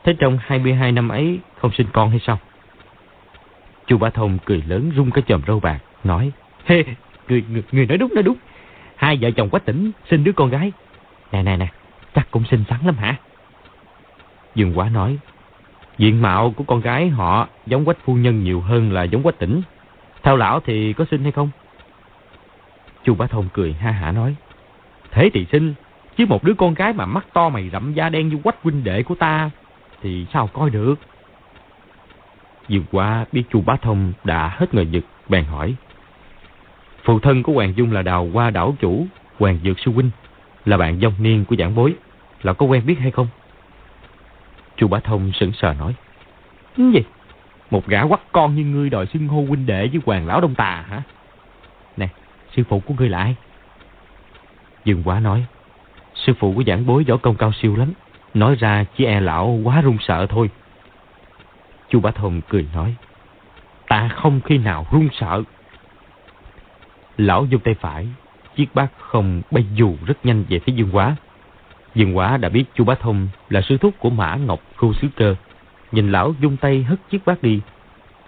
Thế 0.03 0.15
trong 0.19 0.39
22 0.41 0.91
năm 0.91 1.09
ấy 1.09 1.39
không 1.57 1.71
sinh 1.71 1.87
con 1.93 2.09
hay 2.09 2.19
sao? 2.19 2.39
Chu 3.87 3.97
Ba 3.97 4.09
Thông 4.09 4.37
cười 4.45 4.63
lớn 4.67 4.91
rung 4.95 5.11
cái 5.11 5.23
chòm 5.27 5.41
râu 5.47 5.59
bạc, 5.59 5.79
nói, 6.03 6.31
Hê, 6.65 6.83
người, 7.27 7.43
người, 7.49 7.63
người 7.71 7.85
nói 7.85 7.97
đúng, 7.97 8.13
nói 8.13 8.23
đúng. 8.23 8.37
Hai 8.95 9.17
vợ 9.21 9.31
chồng 9.31 9.49
quá 9.49 9.59
tỉnh 9.65 9.91
sinh 10.09 10.23
đứa 10.23 10.31
con 10.31 10.49
gái. 10.49 10.71
Nè, 11.31 11.43
nè, 11.43 11.57
nè, 11.57 11.67
chắc 12.15 12.31
cũng 12.31 12.43
xinh 12.51 12.63
xắn 12.69 12.79
lắm 12.85 12.95
hả? 12.95 13.15
Dương 14.55 14.77
Quá 14.77 14.89
nói, 14.89 15.17
diện 15.97 16.21
mạo 16.21 16.51
của 16.51 16.63
con 16.63 16.81
gái 16.81 17.09
họ 17.09 17.47
giống 17.65 17.85
quách 17.85 17.97
phu 18.05 18.15
nhân 18.15 18.43
nhiều 18.43 18.61
hơn 18.61 18.91
là 18.91 19.03
giống 19.03 19.23
quách 19.23 19.39
tỉnh. 19.39 19.61
Theo 20.23 20.35
lão 20.35 20.59
thì 20.59 20.93
có 20.93 21.05
sinh 21.11 21.23
hay 21.23 21.31
không? 21.31 21.49
Chu 23.03 23.15
Bá 23.15 23.27
Thông 23.27 23.49
cười 23.53 23.73
ha 23.73 23.91
hả 23.91 24.11
nói, 24.11 24.35
Thế 25.11 25.29
thì 25.33 25.45
sinh, 25.51 25.73
chứ 26.17 26.25
một 26.25 26.43
đứa 26.43 26.53
con 26.53 26.73
gái 26.73 26.93
mà 26.93 27.05
mắt 27.05 27.25
to 27.33 27.49
mày 27.49 27.69
rậm 27.69 27.93
da 27.93 28.09
đen 28.09 28.29
như 28.29 28.37
quách 28.43 28.63
huynh 28.63 28.83
đệ 28.83 29.03
của 29.03 29.15
ta, 29.15 29.49
thì 30.01 30.25
sao 30.33 30.47
coi 30.47 30.69
được? 30.69 30.95
Dương 32.67 32.85
Quá 32.91 33.25
biết 33.31 33.43
chu 33.49 33.61
bá 33.61 33.75
thông 33.75 34.13
đã 34.23 34.47
hết 34.57 34.73
người 34.73 34.87
giật, 34.87 35.03
bèn 35.29 35.45
hỏi. 35.45 35.75
Phụ 37.03 37.19
thân 37.19 37.43
của 37.43 37.53
Hoàng 37.53 37.73
Dung 37.75 37.91
là 37.91 38.01
đào 38.01 38.29
qua 38.33 38.49
đảo 38.49 38.75
chủ, 38.79 39.05
Hoàng 39.39 39.59
Dược 39.63 39.79
Sư 39.79 39.91
Huynh, 39.91 40.09
là 40.65 40.77
bạn 40.77 40.99
dông 40.99 41.13
niên 41.19 41.45
của 41.45 41.55
giảng 41.55 41.75
bối, 41.75 41.93
là 42.41 42.53
có 42.53 42.65
quen 42.65 42.85
biết 42.85 42.99
hay 42.99 43.11
không? 43.11 43.27
Chu 44.83 44.87
bá 44.87 44.99
thông 44.99 45.31
sững 45.33 45.51
sờ 45.53 45.73
nói. 45.73 45.95
Gì? 46.77 47.03
Một 47.71 47.87
gã 47.87 48.05
quắc 48.07 48.21
con 48.31 48.55
như 48.55 48.63
ngươi 48.63 48.89
đòi 48.89 49.05
xưng 49.05 49.27
hô 49.27 49.41
huynh 49.41 49.65
đệ 49.65 49.87
với 49.87 50.01
hoàng 50.05 50.27
lão 50.27 50.41
đông 50.41 50.55
tà 50.55 50.85
hả? 50.89 51.01
Nè, 51.97 52.07
sư 52.55 52.63
phụ 52.69 52.79
của 52.79 52.93
ngươi 52.97 53.09
là 53.09 53.17
ai? 53.17 53.35
Dương 54.85 55.03
quá 55.05 55.19
nói. 55.19 55.45
Sư 56.15 56.33
phụ 56.39 56.53
của 56.55 56.63
giảng 56.67 56.85
bối 56.85 57.03
võ 57.07 57.17
công 57.17 57.35
cao 57.35 57.51
siêu 57.61 57.75
lắm. 57.75 57.93
Nói 58.33 58.55
ra 58.55 58.85
chỉ 58.97 59.05
e 59.05 59.19
lão 59.19 59.59
quá 59.63 59.81
run 59.81 59.97
sợ 60.01 60.25
thôi. 60.25 60.49
Chu 61.89 61.99
Bá 61.99 62.11
Thông 62.11 62.41
cười 62.49 62.67
nói. 62.73 62.95
Ta 63.87 64.09
không 64.09 64.41
khi 64.41 64.57
nào 64.57 64.85
run 64.91 65.09
sợ. 65.19 65.43
Lão 67.17 67.45
dùng 67.45 67.61
tay 67.61 67.73
phải, 67.73 68.07
chiếc 68.55 68.75
bát 68.75 68.87
không 68.97 69.41
bay 69.51 69.65
dù 69.73 69.95
rất 70.05 70.25
nhanh 70.25 70.43
về 70.49 70.59
phía 70.59 70.73
Dương 70.73 70.89
Quá. 70.91 71.15
Dương 71.95 72.17
Quá 72.17 72.37
đã 72.37 72.49
biết 72.49 72.63
Chu 72.75 72.83
Bá 72.83 72.95
Thông 72.95 73.27
là 73.49 73.61
sư 73.61 73.77
thúc 73.77 73.93
của 73.99 74.09
Mã 74.09 74.35
Ngọc 74.35 74.59
Khu 74.77 74.93
Sứ 74.93 75.07
Cơ. 75.15 75.35
Nhìn 75.91 76.11
lão 76.11 76.33
dung 76.39 76.57
tay 76.57 76.83
hất 76.83 76.99
chiếc 77.09 77.25
bát 77.25 77.43
đi. 77.43 77.61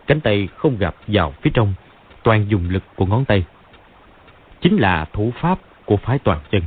Cánh 0.07 0.21
tay 0.21 0.47
không 0.57 0.77
gặp 0.77 0.95
vào 1.07 1.33
phía 1.41 1.51
trong, 1.53 1.73
toàn 2.23 2.45
dùng 2.49 2.69
lực 2.69 2.83
của 2.95 3.05
ngón 3.05 3.25
tay. 3.25 3.45
Chính 4.61 4.77
là 4.77 5.05
thủ 5.13 5.31
pháp 5.41 5.59
của 5.85 5.97
phái 5.97 6.19
toàn 6.19 6.39
chân. 6.51 6.61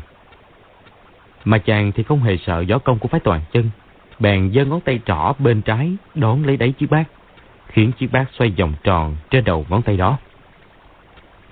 Mà 1.44 1.58
chàng 1.58 1.92
thì 1.92 2.02
không 2.02 2.22
hề 2.22 2.36
sợ 2.36 2.60
gió 2.60 2.78
công 2.78 2.98
của 2.98 3.08
phái 3.08 3.20
toàn 3.20 3.40
chân. 3.52 3.70
Bèn 4.18 4.52
giơ 4.54 4.64
ngón 4.64 4.80
tay 4.80 5.00
trỏ 5.06 5.32
bên 5.38 5.62
trái 5.62 5.96
đón 6.14 6.44
lấy 6.44 6.56
đáy 6.56 6.72
chiếc 6.72 6.90
bát, 6.90 7.04
khiến 7.66 7.92
chiếc 7.92 8.12
bát 8.12 8.24
xoay 8.32 8.50
vòng 8.58 8.74
tròn 8.82 9.16
trên 9.30 9.44
đầu 9.44 9.66
ngón 9.68 9.82
tay 9.82 9.96
đó. 9.96 10.18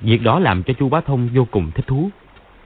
Việc 0.01 0.23
đó 0.23 0.39
làm 0.39 0.63
cho 0.63 0.75
chu 0.75 0.89
Bá 0.89 1.01
Thông 1.01 1.29
vô 1.35 1.47
cùng 1.51 1.71
thích 1.71 1.87
thú. 1.87 2.11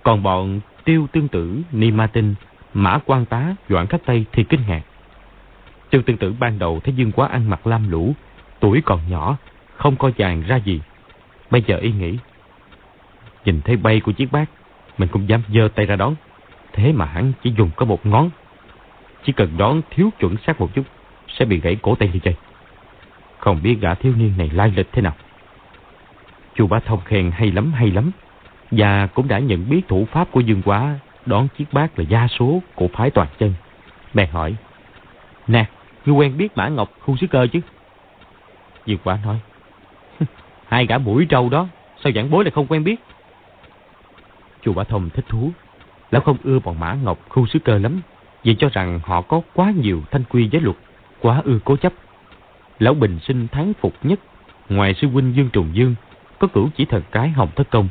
Còn 0.03 0.23
bọn 0.23 0.61
tiêu 0.85 1.07
tương 1.13 1.29
tử, 1.29 1.61
ni 1.73 1.91
ma 1.91 2.07
tinh, 2.07 2.35
mã 2.75 2.99
quan 3.07 3.25
tá, 3.25 3.55
doãn 3.69 3.87
khách 3.87 4.05
tây 4.07 4.25
thì 4.33 4.45
kinh 4.45 4.61
ngạc. 4.69 4.83
Trương 5.93 6.03
tương 6.03 6.17
tử 6.17 6.35
ban 6.39 6.59
đầu 6.59 6.81
thấy 6.85 6.95
Dương 6.95 7.13
Quá 7.13 7.29
ăn 7.29 7.51
mặc 7.51 7.67
lam 7.67 7.91
lũ, 7.91 8.15
tuổi 8.61 8.83
còn 8.85 9.01
nhỏ, 9.09 9.37
không 9.77 9.97
coi 9.97 10.13
chàng 10.13 10.43
ra 10.47 10.57
gì. 10.57 10.81
Bây 11.51 11.63
giờ 11.67 11.77
y 11.77 11.93
nghĩ, 11.93 12.19
nhìn 13.45 13.61
thấy 13.65 13.77
bay 13.77 14.01
của 14.01 14.13
chiếc 14.13 14.33
bát, 14.33 14.51
mình 14.99 15.09
cũng 15.13 15.29
dám 15.29 15.43
giơ 15.55 15.69
tay 15.75 15.87
ra 15.87 15.97
đón. 15.97 16.15
Thế 16.73 16.93
mà 16.93 17.05
hắn 17.05 17.33
chỉ 17.43 17.53
dùng 17.57 17.71
có 17.77 17.87
một 17.87 18.07
ngón. 18.07 18.31
Chỉ 19.25 19.33
cần 19.33 19.57
đón 19.57 19.83
thiếu 19.91 20.11
chuẩn 20.19 20.37
xác 20.47 20.61
một 20.61 20.71
chút, 20.75 20.83
sẽ 21.29 21.45
bị 21.45 21.61
gãy 21.61 21.77
cổ 21.83 21.95
tay 21.95 22.11
như 22.13 22.19
chơi. 22.19 22.35
Không 23.39 23.63
biết 23.63 23.77
gã 23.81 23.95
thiếu 23.95 24.13
niên 24.17 24.35
này 24.39 24.51
lai 24.53 24.73
lịch 24.77 24.93
thế 24.93 25.03
nào. 25.03 25.15
Chu 26.55 26.67
Bá 26.67 26.81
Thông 26.81 27.01
khen 27.05 27.31
hay 27.31 27.51
lắm 27.51 27.73
hay 27.73 27.91
lắm. 27.91 28.11
Và 28.71 29.07
cũng 29.07 29.29
đã 29.29 29.39
nhận 29.39 29.71
biết 29.71 29.89
thủ 29.89 30.07
pháp 30.13 30.31
của 30.31 30.41
Dương 30.41 30.63
Quá 30.63 30.99
đón 31.27 31.49
chiếc 31.59 31.73
bát 31.73 31.99
là 31.99 32.05
gia 32.09 32.29
số 32.29 32.63
của 32.75 32.89
phái 32.93 33.11
toàn 33.11 33.29
chân. 33.39 33.55
Bèn 34.15 34.31
hỏi. 34.31 34.55
Nè, 35.47 35.67
ngươi 36.07 36.15
quen 36.15 36.37
biết 36.37 36.57
Mã 36.57 36.69
Ngọc 36.69 36.91
khu 37.01 37.17
sứ 37.17 37.27
cơ 37.27 37.47
chứ? 37.53 37.61
Dương 38.87 38.99
quả 39.05 39.19
nói. 39.25 39.41
Hai 40.69 40.87
gã 40.87 40.99
mũi 40.99 41.27
trâu 41.29 41.49
đó, 41.49 41.67
sao 42.05 42.13
giảng 42.13 42.31
bối 42.31 42.45
lại 42.45 42.51
không 42.51 42.67
quen 42.67 42.85
biết? 42.85 43.01
chùa 44.63 44.73
Bá 44.73 44.85
Thông 44.85 45.11
thích 45.11 45.25
thú. 45.29 45.51
Lão 46.11 46.23
không 46.23 46.37
ưa 46.45 46.59
bọn 46.59 46.81
Mã 46.81 46.97
Ngọc 47.03 47.19
khu 47.29 47.47
sứ 47.47 47.59
cơ 47.59 47.79
lắm. 47.79 48.01
Vì 48.45 48.55
cho 48.59 48.69
rằng 48.73 49.01
họ 49.05 49.21
có 49.21 49.41
quá 49.55 49.73
nhiều 49.77 50.03
thanh 50.11 50.25
quy 50.25 50.49
giới 50.53 50.63
luật, 50.63 50.77
quá 51.21 51.43
ưa 51.45 51.59
cố 51.65 51.77
chấp. 51.77 51.93
Lão 52.79 52.95
bình 52.95 53.19
sinh 53.23 53.49
thắng 53.49 53.73
phục 53.81 53.95
nhất, 54.03 54.21
ngoài 54.69 54.95
sư 54.95 55.09
huynh 55.09 55.35
Dương 55.37 55.51
Trùng 55.53 55.71
Dương, 55.73 55.95
có 56.39 56.49
cửu 56.49 56.69
chỉ 56.77 56.85
thần 56.85 57.03
cái 57.11 57.29
hồng 57.29 57.49
thất 57.57 57.71
công. 57.71 57.89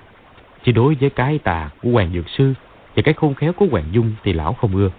Chỉ 0.64 0.72
đối 0.72 0.96
với 0.96 1.10
cái 1.10 1.40
tà 1.40 1.70
của 1.82 1.90
Hoàng 1.90 2.12
Dược 2.14 2.30
Sư 2.30 2.54
và 3.00 3.04
cái 3.04 3.14
khôn 3.14 3.34
khéo 3.34 3.54
của 3.54 3.66
Hoàng 3.72 3.86
Dung 3.92 4.14
thì 4.24 4.34
lão 4.34 4.54
không 4.54 4.76
ưa. 4.76 4.90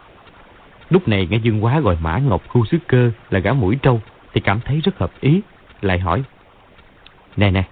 Lúc 0.90 1.08
này 1.08 1.26
nghe 1.30 1.36
Dương 1.36 1.64
Quá 1.64 1.80
gọi 1.80 1.96
Mã 2.00 2.18
Ngọc 2.18 2.42
khu 2.48 2.64
sứ 2.64 2.78
cơ 2.86 3.10
là 3.30 3.38
gã 3.38 3.52
mũi 3.52 3.78
trâu 3.82 4.00
thì 4.32 4.40
cảm 4.40 4.60
thấy 4.60 4.80
rất 4.80 4.98
hợp 4.98 5.12
ý. 5.20 5.40
Lại 5.80 5.98
hỏi, 5.98 6.22
Nè 7.36 7.50
nè, 7.50 7.64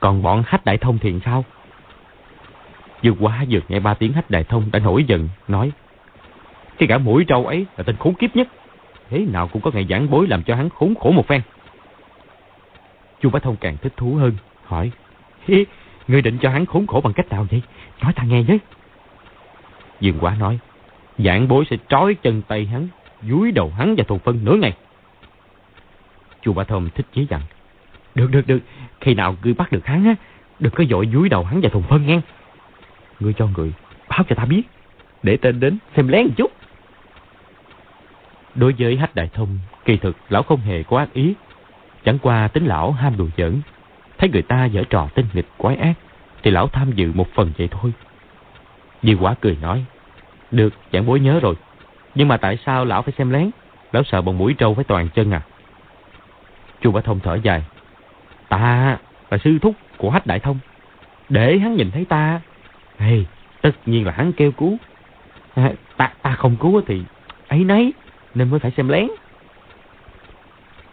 còn 0.00 0.22
bọn 0.22 0.42
hách 0.46 0.64
đại 0.64 0.78
thông 0.78 0.98
thiện 0.98 1.20
sao? 1.24 1.44
Dương 3.02 3.16
Quá 3.20 3.44
vừa 3.50 3.60
nghe 3.68 3.80
ba 3.80 3.94
tiếng 3.94 4.12
hách 4.12 4.30
đại 4.30 4.44
thông 4.44 4.70
đã 4.72 4.78
nổi 4.78 5.04
giận, 5.04 5.28
nói, 5.48 5.72
Cái 6.78 6.86
gã 6.86 6.98
mũi 6.98 7.24
trâu 7.24 7.46
ấy 7.46 7.66
là 7.76 7.84
tên 7.84 7.96
khốn 7.96 8.14
kiếp 8.14 8.36
nhất. 8.36 8.48
Thế 9.10 9.18
nào 9.18 9.48
cũng 9.48 9.62
có 9.62 9.70
ngày 9.74 9.86
giảng 9.90 10.10
bối 10.10 10.26
làm 10.28 10.42
cho 10.42 10.54
hắn 10.54 10.70
khốn 10.70 10.94
khổ 10.94 11.10
một 11.10 11.26
phen. 11.26 11.42
Chu 13.20 13.30
Bá 13.30 13.38
Thông 13.38 13.56
càng 13.56 13.76
thích 13.76 13.92
thú 13.96 14.14
hơn, 14.14 14.32
hỏi, 14.64 14.90
Hi, 15.48 15.66
ngươi 16.08 16.22
định 16.22 16.38
cho 16.38 16.50
hắn 16.50 16.66
khốn 16.66 16.86
khổ 16.86 17.00
bằng 17.04 17.12
cách 17.12 17.28
nào 17.28 17.46
vậy? 17.50 17.62
Nói 18.02 18.12
ta 18.12 18.22
nghe 18.22 18.42
với. 18.42 18.58
Dương 20.00 20.18
Quá 20.20 20.36
nói, 20.38 20.58
giảng 21.18 21.48
bối 21.48 21.64
sẽ 21.70 21.76
trói 21.88 22.14
chân 22.14 22.42
tay 22.42 22.66
hắn, 22.66 22.88
dúi 23.22 23.52
đầu 23.52 23.72
hắn 23.76 23.94
và 23.98 24.04
thùng 24.08 24.18
phân 24.18 24.44
nửa 24.44 24.56
ngày. 24.56 24.72
Chu 26.42 26.52
Bá 26.52 26.64
thơm 26.64 26.88
thích 26.94 27.06
chí 27.12 27.26
dặn, 27.30 27.40
được, 28.14 28.30
được, 28.30 28.46
được, 28.46 28.58
khi 29.00 29.14
nào 29.14 29.36
ngươi 29.42 29.54
bắt 29.54 29.72
được 29.72 29.86
hắn 29.86 30.04
á, 30.04 30.14
đừng 30.58 30.72
có 30.72 30.84
dội 30.90 31.08
dúi 31.12 31.28
đầu 31.28 31.44
hắn 31.44 31.60
và 31.62 31.68
thùng 31.68 31.82
phân 31.82 32.06
nghe. 32.06 32.20
Ngươi 33.20 33.32
cho 33.32 33.46
người 33.56 33.72
báo 34.08 34.24
cho 34.28 34.36
ta 34.36 34.44
biết, 34.44 34.62
để 35.22 35.36
tên 35.36 35.60
đến 35.60 35.78
xem 35.96 36.08
lén 36.08 36.24
một 36.26 36.32
chút. 36.36 36.52
Đối 38.54 38.74
với 38.78 38.96
Hách 38.96 39.14
Đại 39.14 39.28
Thông, 39.32 39.58
kỳ 39.84 39.96
thực 39.96 40.16
lão 40.28 40.42
không 40.42 40.60
hề 40.60 40.82
có 40.82 40.98
ác 40.98 41.12
ý. 41.12 41.34
Chẳng 42.04 42.18
qua 42.18 42.48
tính 42.48 42.66
lão 42.66 42.92
ham 42.92 43.16
đùa 43.16 43.28
giỡn, 43.36 43.60
thấy 44.18 44.30
người 44.30 44.42
ta 44.42 44.64
dở 44.64 44.82
trò 44.90 45.08
tinh 45.14 45.26
nghịch 45.32 45.46
quái 45.56 45.76
ác, 45.76 45.94
thì 46.42 46.50
lão 46.50 46.68
tham 46.68 46.92
dự 46.92 47.12
một 47.14 47.26
phần 47.34 47.52
vậy 47.58 47.68
thôi. 47.70 47.92
Di 49.06 49.14
quả 49.14 49.34
cười 49.40 49.56
nói, 49.62 49.84
được, 50.50 50.74
chẳng 50.92 51.06
bối 51.06 51.20
nhớ 51.20 51.40
rồi. 51.40 51.54
Nhưng 52.14 52.28
mà 52.28 52.36
tại 52.36 52.58
sao 52.66 52.84
lão 52.84 53.02
phải 53.02 53.14
xem 53.18 53.30
lén? 53.30 53.50
Lão 53.92 54.02
sợ 54.02 54.22
bọn 54.22 54.38
mũi 54.38 54.54
trâu 54.54 54.74
phải 54.74 54.84
toàn 54.84 55.08
chân 55.08 55.30
à? 55.30 55.42
Chu 56.80 56.92
Bá 56.92 57.00
Thông 57.00 57.20
thở 57.20 57.38
dài. 57.42 57.62
Ta 58.48 58.98
là 59.30 59.38
sư 59.38 59.58
thúc 59.62 59.74
của 59.96 60.10
Hách 60.10 60.26
Đại 60.26 60.40
Thông. 60.40 60.58
Để 61.28 61.58
hắn 61.58 61.76
nhìn 61.76 61.90
thấy 61.90 62.04
ta, 62.04 62.40
hey, 62.98 63.26
tất 63.62 63.70
nhiên 63.86 64.06
là 64.06 64.12
hắn 64.12 64.32
kêu 64.32 64.52
cứu. 64.52 64.76
À, 65.54 65.72
ta, 65.96 66.12
ta 66.22 66.34
không 66.34 66.56
cứu 66.56 66.82
thì 66.86 67.02
ấy 67.48 67.64
nấy, 67.64 67.92
nên 68.34 68.50
mới 68.50 68.60
phải 68.60 68.70
xem 68.76 68.88
lén. 68.88 69.08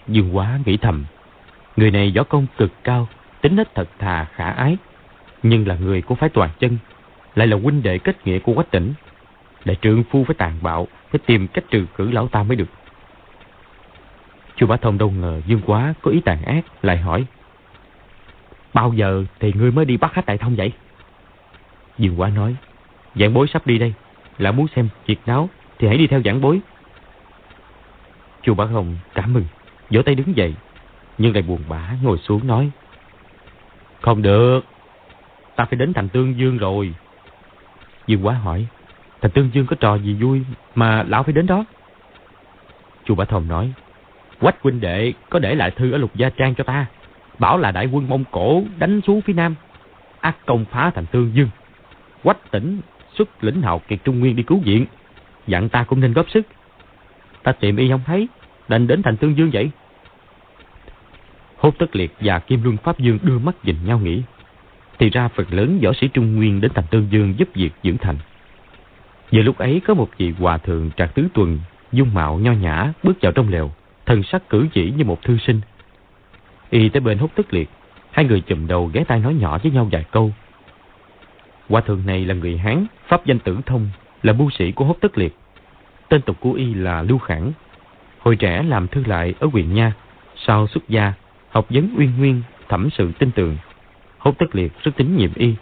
Dương 0.07 0.35
Quá 0.35 0.59
nghĩ 0.65 0.77
thầm, 0.77 1.05
người 1.75 1.91
này 1.91 2.13
võ 2.15 2.23
công 2.23 2.45
cực 2.57 2.71
cao, 2.83 3.07
tính 3.41 3.55
nết 3.55 3.75
thật 3.75 3.89
thà 3.99 4.25
khả 4.25 4.51
ái, 4.51 4.77
nhưng 5.43 5.67
là 5.67 5.75
người 5.75 6.01
của 6.01 6.15
phái 6.15 6.29
toàn 6.29 6.49
chân, 6.59 6.77
lại 7.35 7.47
là 7.47 7.57
huynh 7.57 7.83
đệ 7.83 7.97
kết 7.97 8.27
nghĩa 8.27 8.39
của 8.39 8.53
quách 8.53 8.71
tỉnh. 8.71 8.93
Đại 9.65 9.77
trượng 9.81 10.03
phu 10.03 10.23
phải 10.23 10.35
tàn 10.37 10.57
bạo, 10.61 10.87
phải 11.11 11.19
tìm 11.25 11.47
cách 11.47 11.63
trừ 11.69 11.85
cử 11.95 12.11
lão 12.11 12.27
ta 12.27 12.43
mới 12.43 12.55
được. 12.55 12.69
Chu 14.55 14.67
Bá 14.67 14.77
Thông 14.77 14.97
đâu 14.97 15.11
ngờ 15.11 15.41
Dương 15.45 15.61
Quá 15.65 15.93
có 16.01 16.11
ý 16.11 16.21
tàn 16.25 16.41
ác, 16.43 16.61
lại 16.81 16.97
hỏi. 16.97 17.25
Bao 18.73 18.93
giờ 18.93 19.23
thì 19.39 19.53
ngươi 19.53 19.71
mới 19.71 19.85
đi 19.85 19.97
bắt 19.97 20.13
khách 20.13 20.25
đại 20.25 20.37
thông 20.37 20.55
vậy? 20.55 20.71
Dương 21.97 22.19
Quá 22.19 22.29
nói, 22.29 22.55
giảng 23.15 23.33
bối 23.33 23.47
sắp 23.47 23.67
đi 23.67 23.77
đây, 23.77 23.93
là 24.37 24.51
muốn 24.51 24.67
xem 24.75 24.89
việc 25.05 25.19
náo 25.25 25.49
thì 25.79 25.87
hãy 25.87 25.97
đi 25.97 26.07
theo 26.07 26.21
giảng 26.25 26.41
bối. 26.41 26.61
Chu 28.41 28.53
Bá 28.53 28.65
Thông 28.65 28.97
cảm 29.13 29.33
mừng, 29.33 29.45
vỗ 29.89 30.01
tay 30.01 30.15
đứng 30.15 30.37
dậy, 30.37 30.55
nhưng 31.17 31.33
lại 31.33 31.41
buồn 31.41 31.59
bã 31.69 31.89
ngồi 32.01 32.17
xuống 32.17 32.47
nói. 32.47 32.71
Không 34.01 34.21
được, 34.21 34.65
ta 35.55 35.65
phải 35.65 35.75
đến 35.75 35.93
thành 35.93 36.09
Tương 36.09 36.37
Dương 36.37 36.57
rồi. 36.57 36.93
Dương 38.07 38.25
Quá 38.25 38.33
hỏi, 38.33 38.67
thành 39.21 39.31
Tương 39.31 39.49
Dương 39.53 39.65
có 39.65 39.75
trò 39.79 39.95
gì 39.95 40.13
vui 40.13 40.41
mà 40.75 41.03
lão 41.03 41.23
phải 41.23 41.33
đến 41.33 41.45
đó? 41.45 41.65
Chu 43.05 43.15
Bá 43.15 43.25
Thông 43.25 43.47
nói, 43.47 43.73
Quách 44.39 44.61
huynh 44.61 44.79
đệ 44.79 45.13
có 45.29 45.39
để 45.39 45.55
lại 45.55 45.71
thư 45.71 45.91
ở 45.91 45.97
Lục 45.97 46.15
Gia 46.15 46.29
Trang 46.29 46.55
cho 46.55 46.63
ta. 46.63 46.85
Bảo 47.39 47.57
là 47.57 47.71
đại 47.71 47.85
quân 47.85 48.09
Mông 48.09 48.23
Cổ 48.31 48.63
đánh 48.77 49.01
xuống 49.07 49.21
phía 49.21 49.33
Nam. 49.33 49.55
Ác 50.19 50.35
công 50.45 50.65
phá 50.65 50.91
thành 50.95 51.05
Tương 51.05 51.31
Dương. 51.35 51.49
Quách 52.23 52.51
tỉnh 52.51 52.81
xuất 53.13 53.43
lĩnh 53.43 53.61
hào 53.61 53.79
kiệt 53.79 53.99
Trung 54.03 54.19
Nguyên 54.19 54.35
đi 54.35 54.43
cứu 54.43 54.59
viện. 54.59 54.85
Dặn 55.47 55.69
ta 55.69 55.83
cũng 55.83 55.99
nên 55.99 56.13
góp 56.13 56.29
sức. 56.29 56.47
Ta 57.43 57.51
tìm 57.51 57.77
y 57.77 57.89
không 57.89 58.01
thấy, 58.05 58.27
đành 58.67 58.87
đến 58.87 59.03
thành 59.03 59.17
Tương 59.17 59.37
Dương 59.37 59.49
vậy. 59.53 59.71
Hốt 61.57 61.75
Tất 61.79 61.95
Liệt 61.95 62.13
và 62.19 62.39
Kim 62.39 62.63
Luân 62.63 62.77
Pháp 62.77 62.99
Dương 62.99 63.19
đưa 63.23 63.39
mắt 63.39 63.55
nhìn 63.63 63.75
nhau 63.85 63.99
nghĩ. 63.99 64.21
Thì 64.99 65.09
ra 65.09 65.27
phần 65.27 65.45
lớn 65.49 65.79
võ 65.83 65.93
sĩ 65.93 66.07
Trung 66.07 66.35
Nguyên 66.35 66.61
đến 66.61 66.71
thành 66.75 66.85
Tương 66.91 67.07
Dương 67.11 67.33
giúp 67.37 67.49
việc 67.53 67.71
dưỡng 67.83 67.97
thành. 67.97 68.17
Giờ 69.31 69.41
lúc 69.41 69.57
ấy 69.57 69.81
có 69.87 69.93
một 69.93 70.09
vị 70.17 70.33
hòa 70.39 70.57
thượng 70.57 70.91
trạc 70.97 71.15
tứ 71.15 71.27
tuần, 71.33 71.59
dung 71.91 72.13
mạo 72.13 72.37
nho 72.37 72.51
nhã 72.51 72.93
bước 73.03 73.13
vào 73.21 73.31
trong 73.31 73.49
lều, 73.49 73.71
thần 74.05 74.23
sắc 74.23 74.49
cử 74.49 74.67
chỉ 74.73 74.91
như 74.97 75.03
một 75.03 75.21
thư 75.23 75.37
sinh. 75.37 75.61
Y 76.69 76.89
tới 76.89 76.99
bên 76.99 77.17
hút 77.17 77.31
tức 77.35 77.53
liệt, 77.53 77.69
hai 78.11 78.25
người 78.25 78.41
chùm 78.41 78.67
đầu 78.67 78.91
ghé 78.93 79.03
tai 79.03 79.19
nói 79.19 79.33
nhỏ 79.33 79.57
với 79.63 79.71
nhau 79.71 79.87
vài 79.91 80.05
câu. 80.11 80.31
Hòa 81.69 81.81
thượng 81.81 82.05
này 82.05 82.25
là 82.25 82.33
người 82.33 82.57
Hán, 82.57 82.85
pháp 83.07 83.25
danh 83.25 83.39
tử 83.39 83.57
thông, 83.65 83.89
là 84.23 84.33
bưu 84.33 84.49
sĩ 84.49 84.71
của 84.71 84.85
hốt 84.85 84.97
tức 85.01 85.17
liệt. 85.17 85.37
Tên 86.09 86.21
tục 86.21 86.37
của 86.39 86.51
Y 86.51 86.73
là 86.73 87.01
Lưu 87.01 87.17
Khảng, 87.17 87.51
Hồi 88.23 88.35
trẻ 88.35 88.63
làm 88.63 88.87
thư 88.87 89.03
lại 89.05 89.33
ở 89.39 89.47
huyện 89.51 89.73
Nha, 89.73 89.93
sau 90.35 90.67
xuất 90.67 90.89
gia, 90.89 91.13
học 91.49 91.65
vấn 91.69 91.95
uyên 91.97 92.17
nguyên, 92.17 92.41
thẩm 92.69 92.89
sự 92.89 93.11
tin 93.19 93.31
tưởng, 93.31 93.57
Hốt 94.23 94.37
tất 94.37 94.55
liệt 94.55 94.71
rất 94.83 94.91
tín 94.97 95.17
nhiệm 95.17 95.33
Y. 95.35 95.55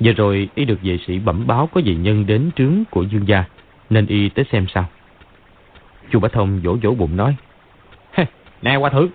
Giờ 0.00 0.12
rồi 0.16 0.48
Y 0.54 0.64
được 0.64 0.78
vệ 0.82 0.98
sĩ 1.06 1.18
bẩm 1.18 1.46
báo 1.46 1.66
có 1.66 1.80
vị 1.84 1.94
nhân 1.94 2.26
đến 2.26 2.50
trướng 2.56 2.84
của 2.90 3.02
dương 3.02 3.28
gia, 3.28 3.44
nên 3.90 4.06
Y 4.06 4.28
tới 4.28 4.44
xem 4.52 4.66
sao. 4.74 4.88
Chu 6.10 6.20
Bá 6.20 6.28
Thông 6.28 6.60
vỗ 6.60 6.76
vỗ 6.82 6.94
bụng 6.94 7.16
nói, 7.16 7.36
Nè 8.62 8.74
Hoa 8.74 8.90
thử, 8.90 9.08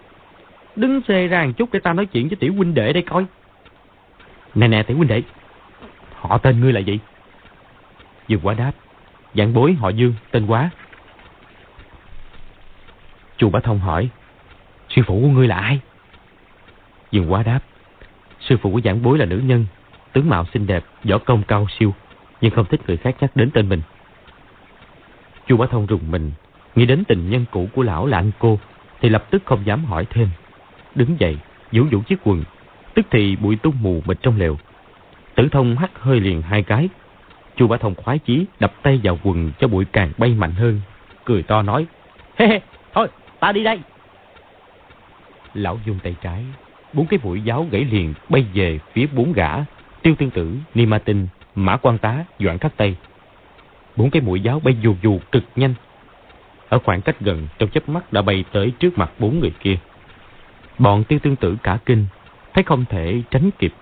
Đứng 0.75 1.01
xê 1.07 1.27
ra 1.27 1.45
một 1.45 1.51
chút 1.57 1.69
để 1.71 1.79
ta 1.79 1.93
nói 1.93 2.05
chuyện 2.05 2.27
với 2.27 2.35
tiểu 2.35 2.53
huynh 2.53 2.73
đệ 2.73 2.93
đây 2.93 3.03
coi. 3.03 3.25
Nè 4.55 4.67
nè 4.67 4.83
tiểu 4.83 4.97
huynh 4.97 5.07
đệ. 5.07 5.23
Họ 6.15 6.37
tên 6.37 6.59
ngươi 6.59 6.73
là 6.73 6.79
gì? 6.79 6.99
Dương 8.27 8.41
quá 8.43 8.53
đáp. 8.53 8.71
Dạng 9.33 9.53
bối 9.53 9.73
họ 9.73 9.89
Dương, 9.89 10.13
tên 10.31 10.45
quá. 10.47 10.69
Chu 13.37 13.49
Bá 13.49 13.59
Thông 13.59 13.79
hỏi. 13.79 14.09
Sư 14.89 15.01
phụ 15.07 15.19
của 15.21 15.27
ngươi 15.27 15.47
là 15.47 15.57
ai? 15.57 15.79
Dương 17.11 17.31
quá 17.31 17.43
đáp. 17.43 17.59
Sư 18.49 18.57
phụ 18.57 18.71
của 18.71 18.81
giảng 18.83 19.03
bối 19.03 19.17
là 19.17 19.25
nữ 19.25 19.41
nhân, 19.45 19.65
tướng 20.13 20.29
mạo 20.29 20.45
xinh 20.53 20.67
đẹp, 20.67 20.83
võ 21.03 21.17
công 21.17 21.43
cao 21.43 21.67
siêu, 21.79 21.93
nhưng 22.41 22.51
không 22.51 22.65
thích 22.65 22.81
người 22.87 22.97
khác 22.97 23.15
nhắc 23.19 23.35
đến 23.35 23.51
tên 23.53 23.69
mình. 23.69 23.81
Chu 25.47 25.57
Bá 25.57 25.65
Thông 25.65 25.85
rùng 25.85 26.11
mình, 26.11 26.31
nghĩ 26.75 26.85
đến 26.85 27.03
tình 27.07 27.29
nhân 27.29 27.45
cũ 27.51 27.69
của 27.75 27.83
lão 27.83 28.05
là 28.05 28.17
anh 28.17 28.31
cô, 28.39 28.59
thì 29.01 29.09
lập 29.09 29.25
tức 29.29 29.43
không 29.45 29.65
dám 29.65 29.85
hỏi 29.85 30.05
thêm. 30.09 30.29
Đứng 30.95 31.19
dậy, 31.19 31.37
vũ 31.71 31.83
vũ 31.91 31.99
chiếc 32.07 32.19
quần, 32.23 32.43
tức 32.93 33.05
thì 33.11 33.35
bụi 33.35 33.55
tung 33.55 33.75
mù 33.81 34.01
mịt 34.05 34.17
trong 34.21 34.37
lều. 34.37 34.57
Tử 35.35 35.47
thông 35.51 35.77
hắt 35.77 35.91
hơi 35.99 36.19
liền 36.19 36.41
hai 36.41 36.63
cái. 36.63 36.89
Chu 37.55 37.67
Bá 37.67 37.77
Thông 37.77 37.95
khoái 37.95 38.19
chí 38.19 38.45
đập 38.59 38.73
tay 38.81 38.99
vào 39.03 39.19
quần 39.23 39.51
cho 39.59 39.67
bụi 39.67 39.85
càng 39.91 40.11
bay 40.17 40.29
mạnh 40.29 40.51
hơn, 40.51 40.81
cười 41.25 41.43
to 41.43 41.61
nói: 41.61 41.85
"Hê 42.37 42.47
hê, 42.47 42.59
thôi, 42.93 43.07
ta 43.39 43.51
đi 43.51 43.63
đây." 43.63 43.79
Lão 45.53 45.79
dùng 45.85 45.99
tay 46.03 46.15
trái, 46.21 46.43
bốn 46.95 47.05
cái 47.05 47.19
mũi 47.23 47.41
giáo 47.41 47.67
gãy 47.71 47.85
liền 47.85 48.13
bay 48.29 48.45
về 48.53 48.79
phía 48.93 49.07
bốn 49.15 49.33
gã, 49.33 49.49
Tiêu 50.01 50.15
Tương 50.15 50.29
Tử, 50.29 50.55
Ni 50.73 50.85
Ma 50.85 50.99
Tinh, 50.99 51.27
Mã 51.55 51.77
Quan 51.77 51.97
Tá, 51.97 52.25
Doãn 52.39 52.57
Khắc 52.57 52.77
Tây. 52.77 52.95
Bốn 53.95 54.09
cái 54.09 54.21
mũi 54.21 54.41
giáo 54.41 54.59
bay 54.59 54.77
dù 54.81 54.95
dù 55.01 55.19
cực 55.31 55.43
nhanh. 55.55 55.73
Ở 56.69 56.79
khoảng 56.79 57.01
cách 57.01 57.19
gần, 57.19 57.47
trong 57.59 57.69
chớp 57.69 57.89
mắt 57.89 58.13
đã 58.13 58.21
bay 58.21 58.45
tới 58.51 58.71
trước 58.79 58.97
mặt 58.97 59.11
bốn 59.19 59.39
người 59.39 59.51
kia. 59.59 59.77
Bọn 60.79 61.03
Tiêu 61.03 61.19
Tương 61.19 61.35
Tử 61.35 61.57
cả 61.63 61.79
kinh, 61.85 62.05
thấy 62.53 62.63
không 62.63 62.85
thể 62.89 63.21
tránh 63.31 63.49
kịp, 63.59 63.73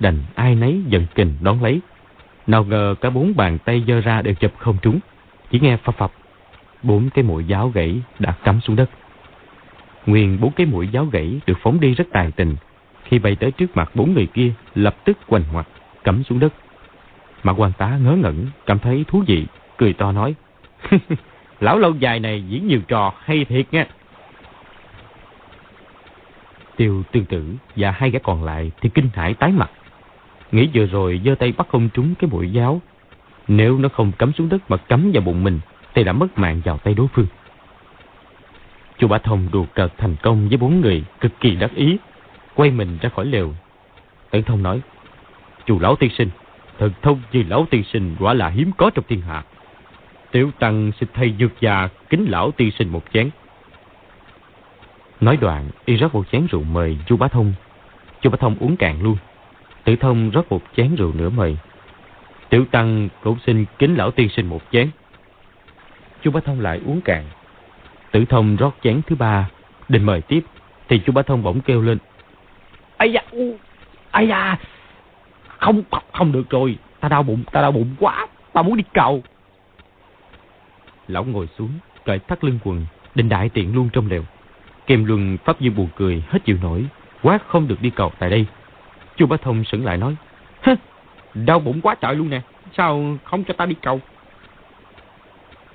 đành 0.00 0.18
ai 0.34 0.54
nấy 0.54 0.82
giận 0.88 1.06
kình 1.14 1.34
đón 1.40 1.62
lấy. 1.62 1.80
Nào 2.46 2.64
ngờ 2.64 2.94
cả 3.00 3.10
bốn 3.10 3.36
bàn 3.36 3.58
tay 3.64 3.84
giơ 3.86 4.00
ra 4.00 4.22
đều 4.22 4.34
chụp 4.34 4.52
không 4.58 4.76
trúng, 4.82 4.98
chỉ 5.50 5.60
nghe 5.60 5.76
phập 5.76 5.96
phập, 5.98 6.12
bốn 6.82 7.10
cái 7.10 7.24
mũi 7.24 7.44
giáo 7.44 7.68
gãy 7.68 8.00
đã 8.18 8.34
cắm 8.44 8.60
xuống 8.60 8.76
đất. 8.76 8.90
Nguyên 10.06 10.40
bốn 10.40 10.52
cái 10.52 10.66
mũi 10.66 10.88
giáo 10.92 11.06
gãy 11.06 11.40
được 11.46 11.58
phóng 11.62 11.80
đi 11.80 11.94
rất 11.94 12.04
tài 12.12 12.30
tình. 12.30 12.56
Khi 13.04 13.18
bay 13.18 13.36
tới 13.36 13.50
trước 13.50 13.76
mặt 13.76 13.90
bốn 13.94 14.14
người 14.14 14.26
kia, 14.26 14.52
lập 14.74 14.96
tức 15.04 15.18
quành 15.26 15.42
ngoặt, 15.52 15.66
cắm 16.04 16.22
xuống 16.24 16.40
đất. 16.40 16.54
mà 17.42 17.52
quan 17.52 17.72
tá 17.78 17.98
ngớ 18.02 18.12
ngẩn, 18.12 18.46
cảm 18.66 18.78
thấy 18.78 19.04
thú 19.08 19.24
vị, 19.26 19.46
cười 19.76 19.92
to 19.92 20.12
nói. 20.12 20.34
Lão 21.60 21.78
lâu 21.78 21.94
dài 21.94 22.20
này 22.20 22.44
diễn 22.48 22.66
nhiều 22.66 22.80
trò 22.88 23.12
hay 23.18 23.44
thiệt 23.44 23.66
nha. 23.72 23.86
Tiêu 26.76 27.02
tương 27.12 27.24
tử 27.24 27.54
và 27.76 27.90
hai 27.90 28.10
gã 28.10 28.18
còn 28.18 28.44
lại 28.44 28.70
thì 28.80 28.88
kinh 28.88 29.08
hãi 29.14 29.34
tái 29.34 29.52
mặt. 29.52 29.70
Nghĩ 30.52 30.68
vừa 30.74 30.86
rồi 30.86 31.20
giơ 31.24 31.34
tay 31.34 31.52
bắt 31.56 31.68
không 31.68 31.88
trúng 31.94 32.14
cái 32.14 32.30
mũi 32.30 32.50
giáo. 32.50 32.80
Nếu 33.48 33.78
nó 33.78 33.88
không 33.88 34.12
cắm 34.12 34.32
xuống 34.32 34.48
đất 34.48 34.70
mà 34.70 34.76
cắm 34.76 35.10
vào 35.14 35.22
bụng 35.22 35.44
mình 35.44 35.60
thì 35.94 36.04
đã 36.04 36.12
mất 36.12 36.38
mạng 36.38 36.60
vào 36.64 36.78
tay 36.78 36.94
đối 36.94 37.06
phương. 37.14 37.26
Chu 38.98 39.08
Bá 39.08 39.18
Thông 39.18 39.48
đùa 39.52 39.64
cợt 39.74 39.92
thành 39.98 40.16
công 40.22 40.48
với 40.48 40.58
bốn 40.58 40.80
người 40.80 41.04
cực 41.20 41.32
kỳ 41.40 41.56
đắc 41.56 41.74
ý, 41.74 41.96
quay 42.54 42.70
mình 42.70 42.98
ra 43.02 43.08
khỏi 43.08 43.26
lều. 43.26 43.54
Tử 44.30 44.42
Thông 44.42 44.62
nói, 44.62 44.80
Chu 45.66 45.78
Lão 45.80 45.96
Tiên 45.96 46.10
Sinh, 46.18 46.30
thật 46.78 46.90
thông 47.02 47.20
như 47.32 47.44
Lão 47.48 47.66
Tiên 47.70 47.84
Sinh 47.92 48.16
quả 48.20 48.34
là 48.34 48.48
hiếm 48.48 48.70
có 48.76 48.90
trong 48.90 49.04
thiên 49.08 49.20
hạ. 49.20 49.44
Tiểu 50.30 50.50
Tăng 50.58 50.92
xin 51.00 51.08
thay 51.14 51.34
dược 51.38 51.60
già 51.60 51.88
kính 52.10 52.26
Lão 52.28 52.50
Tiên 52.50 52.70
Sinh 52.78 52.88
một 52.88 53.02
chén. 53.12 53.30
Nói 55.20 55.36
đoạn, 55.36 55.68
y 55.84 55.96
rót 55.96 56.14
một 56.14 56.24
chén 56.32 56.46
rượu 56.46 56.62
mời 56.62 56.98
Chu 57.06 57.16
Bá 57.16 57.28
Thông. 57.28 57.54
Chu 58.20 58.30
Bá 58.30 58.36
Thông 58.36 58.56
uống 58.60 58.76
cạn 58.76 59.02
luôn. 59.02 59.16
Tử 59.84 59.96
Thông 59.96 60.30
rót 60.30 60.52
một 60.52 60.62
chén 60.76 60.94
rượu 60.94 61.12
nữa 61.12 61.30
mời. 61.30 61.56
Tiểu 62.48 62.64
Tăng 62.70 63.08
cũng 63.22 63.38
xin 63.46 63.64
kính 63.78 63.96
Lão 63.96 64.10
Tiên 64.10 64.28
Sinh 64.28 64.46
một 64.46 64.62
chén. 64.72 64.90
Chu 66.22 66.30
Bá 66.30 66.40
Thông 66.40 66.60
lại 66.60 66.80
uống 66.86 67.00
cạn. 67.00 67.24
Tử 68.14 68.24
thông 68.24 68.56
rót 68.56 68.74
chén 68.82 69.00
thứ 69.06 69.16
ba, 69.16 69.48
định 69.88 70.06
mời 70.06 70.20
tiếp, 70.20 70.40
thì 70.88 71.00
chú 71.06 71.12
Bá 71.12 71.22
Thông 71.22 71.42
bỗng 71.42 71.60
kêu 71.60 71.82
lên. 71.82 71.98
Ây 72.96 73.12
da, 73.12 73.20
ây 74.10 74.28
da, 74.28 74.56
không, 75.58 75.82
không 76.12 76.32
được 76.32 76.50
rồi, 76.50 76.78
ta 77.00 77.08
đau 77.08 77.22
bụng, 77.22 77.44
ta 77.52 77.62
đau 77.62 77.72
bụng 77.72 77.94
quá, 77.98 78.26
ta 78.52 78.62
muốn 78.62 78.76
đi 78.76 78.84
cầu. 78.94 79.22
Lão 81.08 81.24
ngồi 81.24 81.48
xuống, 81.58 81.70
cởi 82.04 82.18
thắt 82.18 82.44
lưng 82.44 82.58
quần, 82.64 82.86
định 83.14 83.28
đại 83.28 83.48
tiện 83.48 83.74
luôn 83.74 83.88
trong 83.92 84.08
lều. 84.10 84.22
Kèm 84.86 85.04
luân 85.04 85.36
Pháp 85.44 85.60
Dương 85.60 85.74
buồn 85.74 85.88
cười, 85.96 86.24
hết 86.28 86.44
chịu 86.44 86.58
nổi, 86.62 86.86
quá 87.22 87.38
không 87.48 87.68
được 87.68 87.82
đi 87.82 87.90
cầu 87.90 88.12
tại 88.18 88.30
đây. 88.30 88.46
Chú 89.16 89.26
Bá 89.26 89.36
Thông 89.36 89.64
sững 89.64 89.84
lại 89.84 89.96
nói, 89.96 90.16
đau 91.34 91.60
bụng 91.60 91.80
quá 91.80 91.94
trời 91.94 92.14
luôn 92.14 92.30
nè, 92.30 92.40
sao 92.76 93.16
không 93.24 93.44
cho 93.44 93.54
ta 93.54 93.66
đi 93.66 93.74
cầu? 93.82 94.00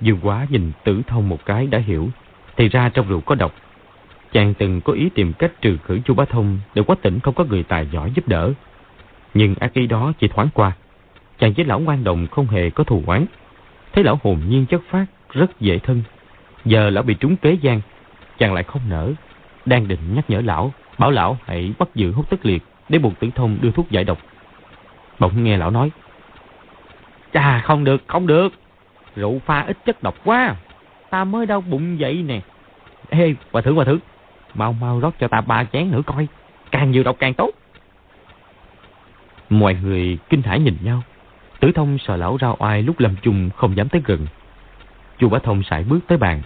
Dương 0.01 0.19
quá 0.23 0.47
nhìn 0.49 0.71
tử 0.83 1.01
thông 1.07 1.29
một 1.29 1.45
cái 1.45 1.67
đã 1.67 1.79
hiểu 1.79 2.09
thì 2.59 2.69
ra 2.69 2.89
trong 2.89 3.07
rượu 3.07 3.21
có 3.21 3.35
độc. 3.35 3.53
Chàng 4.31 4.53
từng 4.53 4.81
có 4.81 4.93
ý 4.93 5.09
tìm 5.09 5.33
cách 5.33 5.51
trừ 5.61 5.77
khử 5.83 5.99
Chu 5.99 6.13
Bá 6.13 6.25
Thông 6.25 6.59
để 6.75 6.83
quá 6.87 6.95
tỉnh 7.01 7.19
không 7.19 7.33
có 7.33 7.43
người 7.43 7.63
tài 7.63 7.87
giỏi 7.91 8.11
giúp 8.15 8.27
đỡ. 8.27 8.53
Nhưng 9.33 9.55
ác 9.55 9.73
ý 9.73 9.87
đó 9.87 10.13
chỉ 10.19 10.27
thoáng 10.27 10.49
qua. 10.53 10.71
Chàng 11.39 11.53
với 11.53 11.65
lão 11.65 11.79
ngoan 11.79 12.03
đồng 12.03 12.27
không 12.27 12.47
hề 12.47 12.69
có 12.69 12.83
thù 12.83 13.03
oán. 13.05 13.25
Thấy 13.93 14.03
lão 14.03 14.19
hồn 14.23 14.41
nhiên 14.49 14.65
chất 14.65 14.81
phát, 14.89 15.05
rất 15.33 15.59
dễ 15.59 15.79
thân. 15.79 16.03
Giờ 16.65 16.89
lão 16.89 17.03
bị 17.03 17.13
trúng 17.13 17.37
kế 17.37 17.53
gian, 17.61 17.81
chàng 18.37 18.53
lại 18.53 18.63
không 18.63 18.81
nỡ. 18.89 19.11
Đang 19.65 19.87
định 19.87 20.15
nhắc 20.15 20.29
nhở 20.29 20.41
lão, 20.41 20.73
bảo 20.97 21.11
lão 21.11 21.37
hãy 21.45 21.73
bắt 21.79 21.89
giữ 21.95 22.11
hút 22.11 22.29
tức 22.29 22.45
liệt 22.45 22.63
để 22.89 22.99
buộc 22.99 23.19
tử 23.19 23.29
thông 23.35 23.57
đưa 23.61 23.71
thuốc 23.71 23.91
giải 23.91 24.03
độc. 24.03 24.17
Bỗng 25.19 25.43
nghe 25.43 25.57
lão 25.57 25.71
nói. 25.71 25.91
Chà, 27.33 27.61
không 27.61 27.83
được, 27.83 28.03
không 28.07 28.27
được. 28.27 28.53
Rượu 29.15 29.39
pha 29.45 29.59
ít 29.61 29.77
chất 29.85 30.03
độc 30.03 30.15
quá 30.23 30.55
ta 31.09 31.23
mới 31.23 31.45
đau 31.45 31.61
bụng 31.61 31.97
vậy 31.99 32.23
nè. 32.27 32.41
Ê, 33.09 33.33
bà 33.51 33.61
thử 33.61 33.75
bà 33.75 33.83
thử, 33.83 33.99
mau 34.53 34.73
mau 34.73 34.99
rót 34.99 35.13
cho 35.19 35.27
ta 35.27 35.41
ba 35.41 35.63
chén 35.63 35.91
nữa 35.91 36.01
coi, 36.05 36.27
càng 36.71 36.91
nhiều 36.91 37.03
độc 37.03 37.15
càng 37.19 37.33
tốt. 37.33 37.51
Mọi 39.49 39.75
người 39.83 40.17
kinh 40.29 40.41
hãi 40.41 40.59
nhìn 40.59 40.77
nhau, 40.81 41.01
tử 41.59 41.71
thông 41.75 41.97
sợ 41.97 42.15
lão 42.15 42.37
rao 42.41 42.55
oai 42.59 42.81
lúc 42.81 42.99
lâm 42.99 43.15
chung 43.21 43.49
không 43.55 43.77
dám 43.77 43.89
tới 43.89 44.01
gần. 44.05 44.27
Chu 45.17 45.29
Bá 45.29 45.39
Thông 45.39 45.63
sải 45.63 45.83
bước 45.83 45.99
tới 46.07 46.17
bàn, 46.17 46.41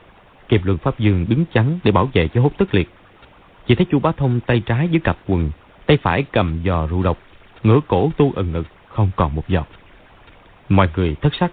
kịp 0.49 0.62
luận 0.63 0.78
Pháp 0.78 0.99
Dương 0.99 1.26
đứng 1.30 1.45
chắn 1.54 1.80
để 1.84 1.91
bảo 1.91 2.10
vệ 2.13 2.28
cho 2.28 2.41
hốt 2.41 2.52
tức 2.58 2.73
liệt. 2.73 2.89
Chỉ 3.67 3.76
thấy 3.76 3.86
Chu 3.91 3.99
Bá 3.99 4.12
Thông 4.12 4.39
tay 4.39 4.60
trái 4.60 4.88
dưới 4.88 4.99
cặp 4.99 5.17
quần, 5.28 5.52
tay 5.86 5.97
phải 5.97 6.23
cầm 6.32 6.62
giò 6.65 6.88
rượu 6.88 7.04
độc, 7.04 7.17
ngửa 7.63 7.80
cổ 7.88 8.12
tu 8.17 8.34
ẩn 8.36 8.52
ngực, 8.52 8.67
không 8.88 9.10
còn 9.15 9.36
một 9.36 9.47
giọt. 9.47 9.67
Mọi 10.69 10.89
người 10.95 11.15
thất 11.15 11.36
sắc. 11.36 11.52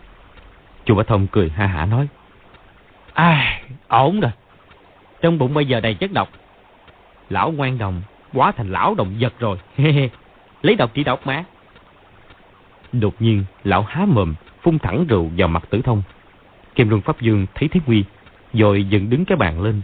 Chu 0.84 0.94
Bá 0.94 1.02
Thông 1.02 1.26
cười 1.26 1.48
ha 1.48 1.66
hả 1.66 1.86
nói. 1.86 2.08
À, 3.20 3.60
ổn 3.88 4.20
rồi. 4.20 4.30
Trong 5.22 5.38
bụng 5.38 5.54
bây 5.54 5.66
giờ 5.66 5.80
đầy 5.80 5.94
chất 5.94 6.12
độc. 6.12 6.28
Lão 7.30 7.50
ngoan 7.50 7.78
đồng, 7.78 8.02
quá 8.32 8.52
thành 8.52 8.72
lão 8.72 8.94
đồng 8.94 9.14
vật 9.20 9.32
rồi. 9.38 9.58
Lấy 10.62 10.74
độc 10.74 10.90
chỉ 10.94 11.04
độc 11.04 11.26
mà. 11.26 11.44
Đột 12.92 13.14
nhiên, 13.18 13.44
lão 13.64 13.82
há 13.82 14.04
mồm, 14.04 14.34
phun 14.62 14.78
thẳng 14.78 15.04
rượu 15.08 15.30
vào 15.36 15.48
mặt 15.48 15.64
tử 15.70 15.80
thông. 15.82 16.02
Kim 16.74 16.88
Luân 16.88 17.02
Pháp 17.02 17.20
Dương 17.20 17.46
thấy 17.54 17.68
thế 17.68 17.80
nguy, 17.86 18.04
rồi 18.52 18.84
dựng 18.84 19.10
đứng 19.10 19.24
cái 19.24 19.36
bàn 19.36 19.62
lên. 19.62 19.82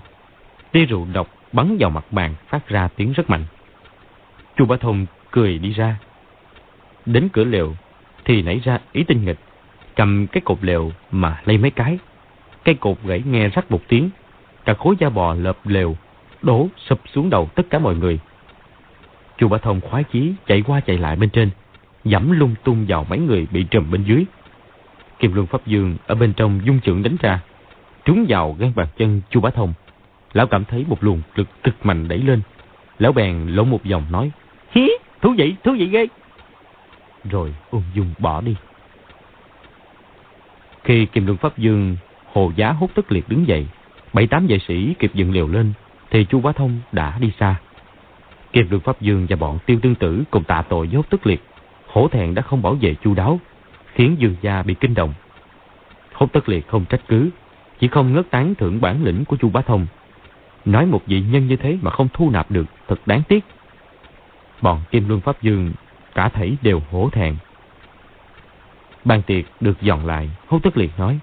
Tia 0.73 0.85
rượu 0.85 1.07
độc 1.13 1.29
bắn 1.53 1.77
vào 1.81 1.91
mặt 1.91 2.05
bàn 2.11 2.35
phát 2.49 2.69
ra 2.69 2.89
tiếng 2.97 3.13
rất 3.13 3.31
mạnh. 3.31 3.45
Chu 4.57 4.65
Bá 4.65 4.77
Thông 4.77 5.07
cười 5.31 5.59
đi 5.59 5.73
ra. 5.73 5.99
Đến 7.07 7.29
cửa 7.33 7.45
lều 7.45 7.75
thì 8.25 8.43
nảy 8.43 8.59
ra 8.65 8.79
ý 8.93 9.05
tinh 9.05 9.25
nghịch, 9.25 9.39
cầm 9.97 10.27
cái 10.27 10.41
cột 10.45 10.59
lều 10.61 10.93
mà 11.11 11.41
lấy 11.45 11.59
mấy 11.59 11.71
cái 11.71 11.99
Cây 12.67 12.75
cột 12.75 12.97
gãy 13.05 13.23
nghe 13.27 13.49
rắc 13.49 13.71
một 13.71 13.81
tiếng, 13.89 14.11
cả 14.65 14.75
khối 14.75 14.95
da 14.99 15.09
bò 15.09 15.35
lợp 15.35 15.59
lều, 15.65 15.97
đổ 16.43 16.69
sụp 16.77 17.01
xuống 17.15 17.31
đầu 17.31 17.49
tất 17.55 17.63
cả 17.71 17.79
mọi 17.79 17.95
người. 17.95 18.19
Chu 19.39 19.49
Bá 19.49 19.59
Thông 19.59 19.81
khoái 19.81 20.05
chí 20.05 20.33
chạy 20.47 20.63
qua 20.63 20.81
chạy 20.81 20.99
lại 20.99 21.17
bên 21.17 21.31
trên, 21.31 21.51
dẫm 22.05 22.31
lung 22.31 22.55
tung 22.65 22.85
vào 22.89 23.07
mấy 23.11 23.19
người 23.19 23.47
bị 23.51 23.65
trùm 23.65 23.91
bên 23.91 24.05
dưới. 24.05 24.25
Kim 25.19 25.35
Luân 25.35 25.47
Pháp 25.47 25.67
Dương 25.67 25.97
ở 26.07 26.15
bên 26.15 26.33
trong 26.33 26.61
dung 26.65 26.81
trưởng 26.81 27.03
đánh 27.03 27.17
ra, 27.21 27.41
trúng 28.05 28.27
vào 28.29 28.57
gan 28.59 28.73
bàn 28.77 28.87
chân 28.97 29.21
Chu 29.31 29.41
Bá 29.41 29.51
Thông. 29.51 29.73
Lão 30.33 30.47
cảm 30.47 30.65
thấy 30.65 30.85
một 30.89 31.05
luồng 31.05 31.23
lực 31.35 31.49
cực 31.63 31.87
mạnh 31.87 32.09
đẩy 32.09 32.19
lên. 32.19 32.41
Lão 32.99 33.13
bèn 33.13 33.47
lỗ 33.49 33.65
một 33.65 33.81
vòng 33.91 34.05
nói, 34.11 34.31
Hí, 34.71 34.91
thú 35.23 35.35
vị, 35.39 35.55
thú 35.65 35.73
vị 35.79 35.87
ghê. 35.87 36.07
Rồi 37.25 37.55
ung 37.71 37.83
dung 37.95 38.15
bỏ 38.19 38.41
đi. 38.41 38.57
Khi 40.85 41.07
Kim 41.07 41.27
Luân 41.27 41.39
Pháp 41.39 41.59
Dương 41.59 41.97
Hồ 42.37 42.53
Giá 42.57 42.73
hút 42.73 42.91
tức 42.95 43.13
liệt 43.13 43.29
đứng 43.29 43.47
dậy. 43.47 43.67
Bảy 44.13 44.27
tám 44.27 44.47
vệ 44.47 44.59
sĩ 44.59 44.95
kịp 44.99 45.11
dựng 45.15 45.33
liều 45.33 45.49
lên, 45.49 45.73
thì 46.11 46.25
Chu 46.25 46.41
Bá 46.41 46.53
Thông 46.53 46.81
đã 46.93 47.19
đi 47.19 47.33
xa. 47.41 47.55
Kiệt 48.53 48.67
được 48.71 48.85
Pháp 48.85 49.01
Dương 49.01 49.27
và 49.29 49.37
bọn 49.37 49.59
tiêu 49.67 49.79
tương 49.83 49.95
tử 49.95 50.23
cùng 50.31 50.45
tạ 50.45 50.63
tội 50.63 50.87
với 50.87 50.97
hút 50.97 51.07
tức 51.11 51.27
liệt. 51.27 51.43
Hổ 51.87 52.09
thẹn 52.09 52.35
đã 52.35 52.43
không 52.43 52.63
bảo 52.63 52.75
vệ 52.81 52.95
chu 52.95 53.15
đáo, 53.15 53.41
khiến 53.95 54.17
Dương 54.19 54.37
gia 54.41 54.63
bị 54.63 54.75
kinh 54.75 54.95
động. 54.95 55.15
Hốt 56.13 56.33
tất 56.33 56.49
liệt 56.49 56.69
không 56.69 56.85
trách 56.85 57.01
cứ, 57.09 57.31
chỉ 57.79 57.89
không 57.89 58.13
ngớt 58.13 58.31
tán 58.31 58.55
thưởng 58.55 58.81
bản 58.81 59.05
lĩnh 59.05 59.25
của 59.25 59.37
chu 59.37 59.49
Bá 59.49 59.61
Thông. 59.61 59.87
Nói 60.65 60.87
một 60.87 61.03
vị 61.07 61.21
nhân 61.21 61.47
như 61.47 61.57
thế 61.57 61.79
mà 61.83 61.91
không 61.91 62.09
thu 62.13 62.31
nạp 62.31 62.51
được, 62.51 62.67
thật 62.89 63.01
đáng 63.07 63.23
tiếc. 63.29 63.45
Bọn 64.63 64.81
Kim 64.91 65.09
Luân 65.09 65.21
Pháp 65.21 65.43
Dương 65.43 65.73
cả 66.15 66.29
thảy 66.29 66.57
đều 66.63 66.83
hổ 66.91 67.09
thẹn. 67.13 67.37
Ban 69.05 69.23
tiệc 69.23 69.45
được 69.61 69.81
dọn 69.81 70.07
lại, 70.07 70.31
hốt 70.47 70.59
tức 70.63 70.77
liệt 70.77 70.91
nói. 70.99 71.19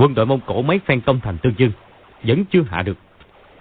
Quân 0.00 0.14
đội 0.14 0.26
Mông 0.26 0.40
Cổ 0.46 0.62
mấy 0.62 0.78
phen 0.78 1.00
công 1.00 1.20
thành 1.20 1.38
tương 1.38 1.54
dương, 1.56 1.72
vẫn 2.22 2.44
chưa 2.44 2.62
hạ 2.70 2.82
được. 2.82 2.96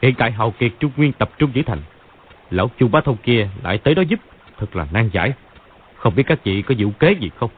Hiện 0.02 0.16
tại 0.16 0.32
hào 0.32 0.52
kiệt 0.52 0.72
Trung 0.80 0.92
Nguyên 0.98 1.14
tập 1.14 1.30
trung 1.38 1.52
giữ 1.54 1.62
thành. 1.66 1.82
Lão 2.50 2.72
Chu 2.80 2.88
Bá 2.88 3.02
Thông 3.02 3.18
kia 3.18 3.50
lại 3.64 3.78
tới 3.78 3.96
đó 3.96 4.02
giúp, 4.02 4.20
thật 4.58 4.76
là 4.76 4.88
nan 4.92 5.10
giải. 5.14 5.34
Không 5.96 6.16
biết 6.16 6.24
các 6.28 6.44
chị 6.44 6.62
có 6.62 6.76
diệu 6.76 6.90
kế 6.90 7.12
gì 7.12 7.30
không? 7.36 7.50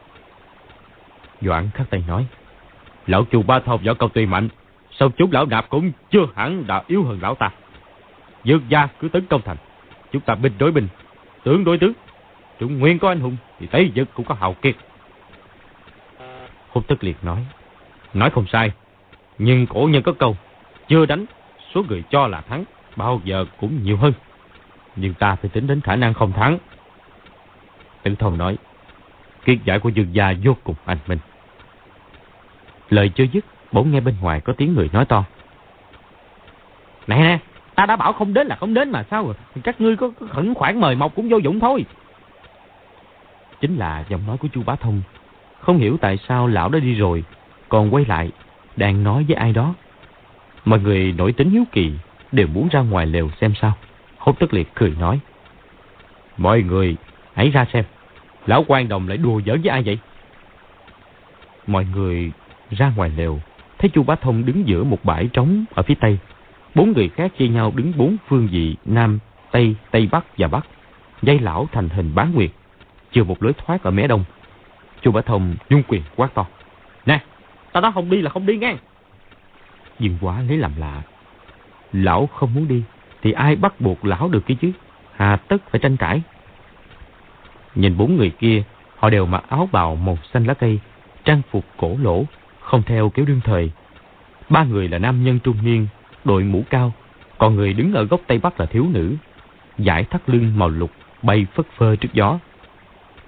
Doãn 1.40 1.70
khắc 1.74 1.90
tay 1.90 2.04
nói. 2.08 2.26
Lão 3.06 3.24
Chu 3.24 3.42
Ba 3.42 3.58
Thông 3.58 3.82
võ 3.84 3.94
công 3.94 4.10
tuy 4.14 4.26
mạnh, 4.26 4.48
sao 4.90 5.10
chúng 5.16 5.32
lão 5.32 5.46
nạp 5.46 5.68
cũng 5.68 5.92
chưa 6.10 6.26
hẳn 6.34 6.66
đã 6.66 6.82
yếu 6.86 7.04
hơn 7.04 7.18
lão 7.22 7.34
ta. 7.34 7.50
Dương 8.44 8.62
gia 8.68 8.86
cứ 8.86 9.08
tấn 9.08 9.26
công 9.26 9.42
thành, 9.44 9.56
chúng 10.12 10.22
ta 10.22 10.34
binh 10.34 10.52
đối 10.58 10.72
binh, 10.72 10.88
tướng 11.44 11.64
đối 11.64 11.78
tướng. 11.78 11.92
Trung 12.58 12.78
Nguyên 12.78 12.98
có 12.98 13.08
anh 13.08 13.20
hùng 13.20 13.36
thì 13.58 13.66
Tây 13.66 13.92
Dực 13.96 14.14
cũng 14.14 14.26
có 14.26 14.34
hào 14.34 14.54
kiệt. 14.54 14.76
Hùng 16.68 16.84
Tức 16.88 17.04
Liệt 17.04 17.24
nói. 17.24 17.46
Nói 18.14 18.30
không 18.30 18.46
sai, 18.46 18.70
nhưng 19.38 19.66
cổ 19.66 19.88
nhân 19.90 20.02
có 20.02 20.12
câu, 20.12 20.36
chưa 20.88 21.06
đánh, 21.06 21.24
số 21.74 21.82
người 21.88 22.02
cho 22.10 22.26
là 22.26 22.40
thắng, 22.40 22.64
bao 22.96 23.20
giờ 23.24 23.44
cũng 23.60 23.82
nhiều 23.82 23.96
hơn. 23.96 24.12
Nhưng 24.96 25.14
ta 25.14 25.34
phải 25.34 25.50
tính 25.50 25.66
đến 25.66 25.80
khả 25.80 25.96
năng 25.96 26.14
không 26.14 26.32
thắng. 26.32 26.58
Tử 28.02 28.14
Thông 28.18 28.38
nói, 28.38 28.58
kiệt 29.44 29.58
giải 29.64 29.78
của 29.78 29.88
dương 29.88 30.14
gia 30.14 30.34
vô 30.44 30.56
cùng 30.64 30.76
anh 30.84 30.98
minh. 31.06 31.18
Lời 32.90 33.08
chưa 33.08 33.24
dứt, 33.32 33.44
bỗng 33.72 33.92
nghe 33.92 34.00
bên 34.00 34.14
ngoài 34.20 34.40
có 34.40 34.52
tiếng 34.52 34.74
người 34.74 34.90
nói 34.92 35.04
to. 35.04 35.24
Nè 37.06 37.16
nè, 37.16 37.38
ta 37.74 37.86
đã 37.86 37.96
bảo 37.96 38.12
không 38.12 38.34
đến 38.34 38.46
là 38.46 38.56
không 38.56 38.74
đến 38.74 38.90
mà 38.90 39.04
sao 39.10 39.24
rồi? 39.24 39.34
Các 39.62 39.80
ngươi 39.80 39.96
có 39.96 40.10
khẩn 40.30 40.54
khoản 40.54 40.80
mời 40.80 40.94
mọc 40.94 41.14
cũng 41.14 41.28
vô 41.28 41.36
dụng 41.36 41.60
thôi. 41.60 41.84
Chính 43.60 43.76
là 43.76 44.04
giọng 44.08 44.26
nói 44.26 44.36
của 44.36 44.48
chu 44.48 44.62
Bá 44.62 44.76
Thông. 44.76 45.02
Không 45.60 45.78
hiểu 45.78 45.96
tại 46.00 46.18
sao 46.28 46.46
lão 46.46 46.68
đã 46.68 46.78
đi 46.78 46.94
rồi, 46.94 47.24
còn 47.72 47.94
quay 47.94 48.04
lại, 48.04 48.30
đang 48.76 49.04
nói 49.04 49.24
với 49.28 49.36
ai 49.36 49.52
đó. 49.52 49.74
Mọi 50.64 50.80
người 50.80 51.12
nổi 51.12 51.32
tính 51.32 51.50
hiếu 51.50 51.64
kỳ, 51.72 51.92
đều 52.32 52.46
muốn 52.46 52.68
ra 52.68 52.80
ngoài 52.80 53.06
lều 53.06 53.30
xem 53.40 53.54
sao. 53.60 53.72
Hốt 54.18 54.38
tức 54.38 54.54
liệt 54.54 54.74
cười 54.74 54.94
nói. 55.00 55.20
Mọi 56.36 56.62
người, 56.62 56.96
hãy 57.34 57.50
ra 57.50 57.66
xem. 57.72 57.84
Lão 58.46 58.64
quan 58.68 58.88
đồng 58.88 59.08
lại 59.08 59.16
đùa 59.16 59.40
giỡn 59.46 59.62
với 59.62 59.70
ai 59.70 59.82
vậy? 59.82 59.98
Mọi 61.66 61.86
người 61.94 62.32
ra 62.70 62.92
ngoài 62.96 63.10
lều, 63.16 63.40
thấy 63.78 63.90
chu 63.90 64.02
Bá 64.02 64.14
Thông 64.14 64.46
đứng 64.46 64.68
giữa 64.68 64.84
một 64.84 64.98
bãi 65.04 65.28
trống 65.32 65.64
ở 65.74 65.82
phía 65.82 65.94
tây. 65.94 66.18
Bốn 66.74 66.92
người 66.92 67.08
khác 67.08 67.32
chia 67.38 67.48
nhau 67.48 67.72
đứng 67.74 67.92
bốn 67.96 68.16
phương 68.28 68.48
vị 68.52 68.76
Nam, 68.84 69.18
Tây, 69.50 69.74
Tây 69.90 70.08
Bắc 70.12 70.24
và 70.38 70.48
Bắc. 70.48 70.66
Dây 71.22 71.38
lão 71.38 71.68
thành 71.72 71.88
hình 71.88 72.14
bán 72.14 72.34
nguyệt, 72.34 72.50
chừa 73.12 73.24
một 73.24 73.42
lối 73.42 73.52
thoát 73.52 73.82
ở 73.82 73.90
mé 73.90 74.06
đông. 74.06 74.24
chu 75.02 75.12
Bá 75.12 75.20
Thông 75.20 75.56
nhung 75.70 75.82
quyền 75.88 76.02
quát 76.16 76.34
to. 76.34 76.46
Nè, 77.06 77.20
ta 77.72 77.80
nói 77.80 77.92
không 77.94 78.10
đi 78.10 78.22
là 78.22 78.30
không 78.30 78.46
đi 78.46 78.56
ngang. 78.56 78.78
Dương 79.98 80.16
quá 80.20 80.42
lấy 80.48 80.58
làm 80.58 80.72
lạ. 80.76 81.02
Lão 81.92 82.26
không 82.26 82.54
muốn 82.54 82.68
đi, 82.68 82.82
thì 83.22 83.32
ai 83.32 83.56
bắt 83.56 83.80
buộc 83.80 84.04
lão 84.04 84.28
được 84.28 84.46
cái 84.46 84.56
chứ? 84.60 84.72
Hà 85.16 85.36
tất 85.36 85.56
phải 85.70 85.80
tranh 85.80 85.96
cãi. 85.96 86.22
Nhìn 87.74 87.96
bốn 87.96 88.16
người 88.16 88.30
kia, 88.30 88.62
họ 88.96 89.10
đều 89.10 89.26
mặc 89.26 89.44
áo 89.48 89.68
bào 89.72 89.96
màu 89.96 90.18
xanh 90.32 90.44
lá 90.44 90.54
cây, 90.54 90.80
trang 91.24 91.42
phục 91.50 91.64
cổ 91.76 91.96
lỗ, 92.02 92.24
không 92.60 92.82
theo 92.82 93.10
kiểu 93.10 93.24
đương 93.24 93.40
thời. 93.44 93.70
Ba 94.48 94.64
người 94.64 94.88
là 94.88 94.98
nam 94.98 95.24
nhân 95.24 95.38
trung 95.44 95.56
niên, 95.62 95.86
đội 96.24 96.42
mũ 96.42 96.64
cao, 96.70 96.92
còn 97.38 97.56
người 97.56 97.72
đứng 97.72 97.92
ở 97.92 98.04
góc 98.04 98.20
tây 98.26 98.38
bắc 98.38 98.60
là 98.60 98.66
thiếu 98.66 98.86
nữ. 98.92 99.14
Giải 99.78 100.04
thắt 100.04 100.30
lưng 100.30 100.52
màu 100.56 100.68
lục 100.68 100.90
bay 101.22 101.46
phất 101.54 101.66
phơ 101.76 101.96
trước 101.96 102.08
gió. 102.12 102.38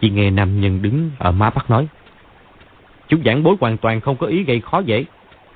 Chỉ 0.00 0.10
nghe 0.10 0.30
nam 0.30 0.60
nhân 0.60 0.82
đứng 0.82 1.10
ở 1.18 1.32
má 1.32 1.50
bắc 1.50 1.70
nói. 1.70 1.88
Chúng 3.08 3.22
giảng 3.24 3.42
bối 3.42 3.56
hoàn 3.60 3.76
toàn 3.76 4.00
không 4.00 4.16
có 4.16 4.26
ý 4.26 4.44
gây 4.44 4.60
khó 4.60 4.78
dễ. 4.78 5.04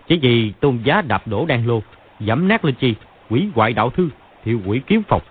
Chỉ 0.08 0.18
vì 0.22 0.52
tôn 0.61 0.78
giá 0.84 1.02
đạp 1.02 1.28
đổ 1.28 1.46
đan 1.46 1.66
lô, 1.66 1.82
giảm 2.20 2.48
nát 2.48 2.64
lên 2.64 2.74
chi, 2.74 2.94
quỷ 3.30 3.48
hoại 3.54 3.72
đạo 3.72 3.90
thư, 3.90 4.08
thiêu 4.44 4.61
quỷ 4.66 4.80
kiếm 4.87 5.02
phòng. 5.08 5.22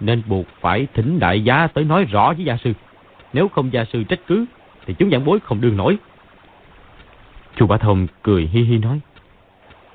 Nên 0.00 0.22
buộc 0.26 0.46
phải 0.60 0.86
thỉnh 0.94 1.18
đại 1.18 1.44
giá 1.44 1.66
tới 1.66 1.84
nói 1.84 2.04
rõ 2.04 2.32
với 2.32 2.44
gia 2.44 2.56
sư. 2.56 2.72
Nếu 3.32 3.48
không 3.48 3.72
gia 3.72 3.84
sư 3.84 4.04
trách 4.04 4.20
cứ, 4.26 4.44
thì 4.86 4.94
chúng 4.98 5.10
giảng 5.10 5.24
bối 5.24 5.38
không 5.40 5.60
đương 5.60 5.76
nổi. 5.76 5.98
Chu 7.56 7.66
Bá 7.66 7.76
Thông 7.76 8.06
cười 8.22 8.46
hi 8.52 8.62
hi 8.62 8.78
nói. 8.78 9.00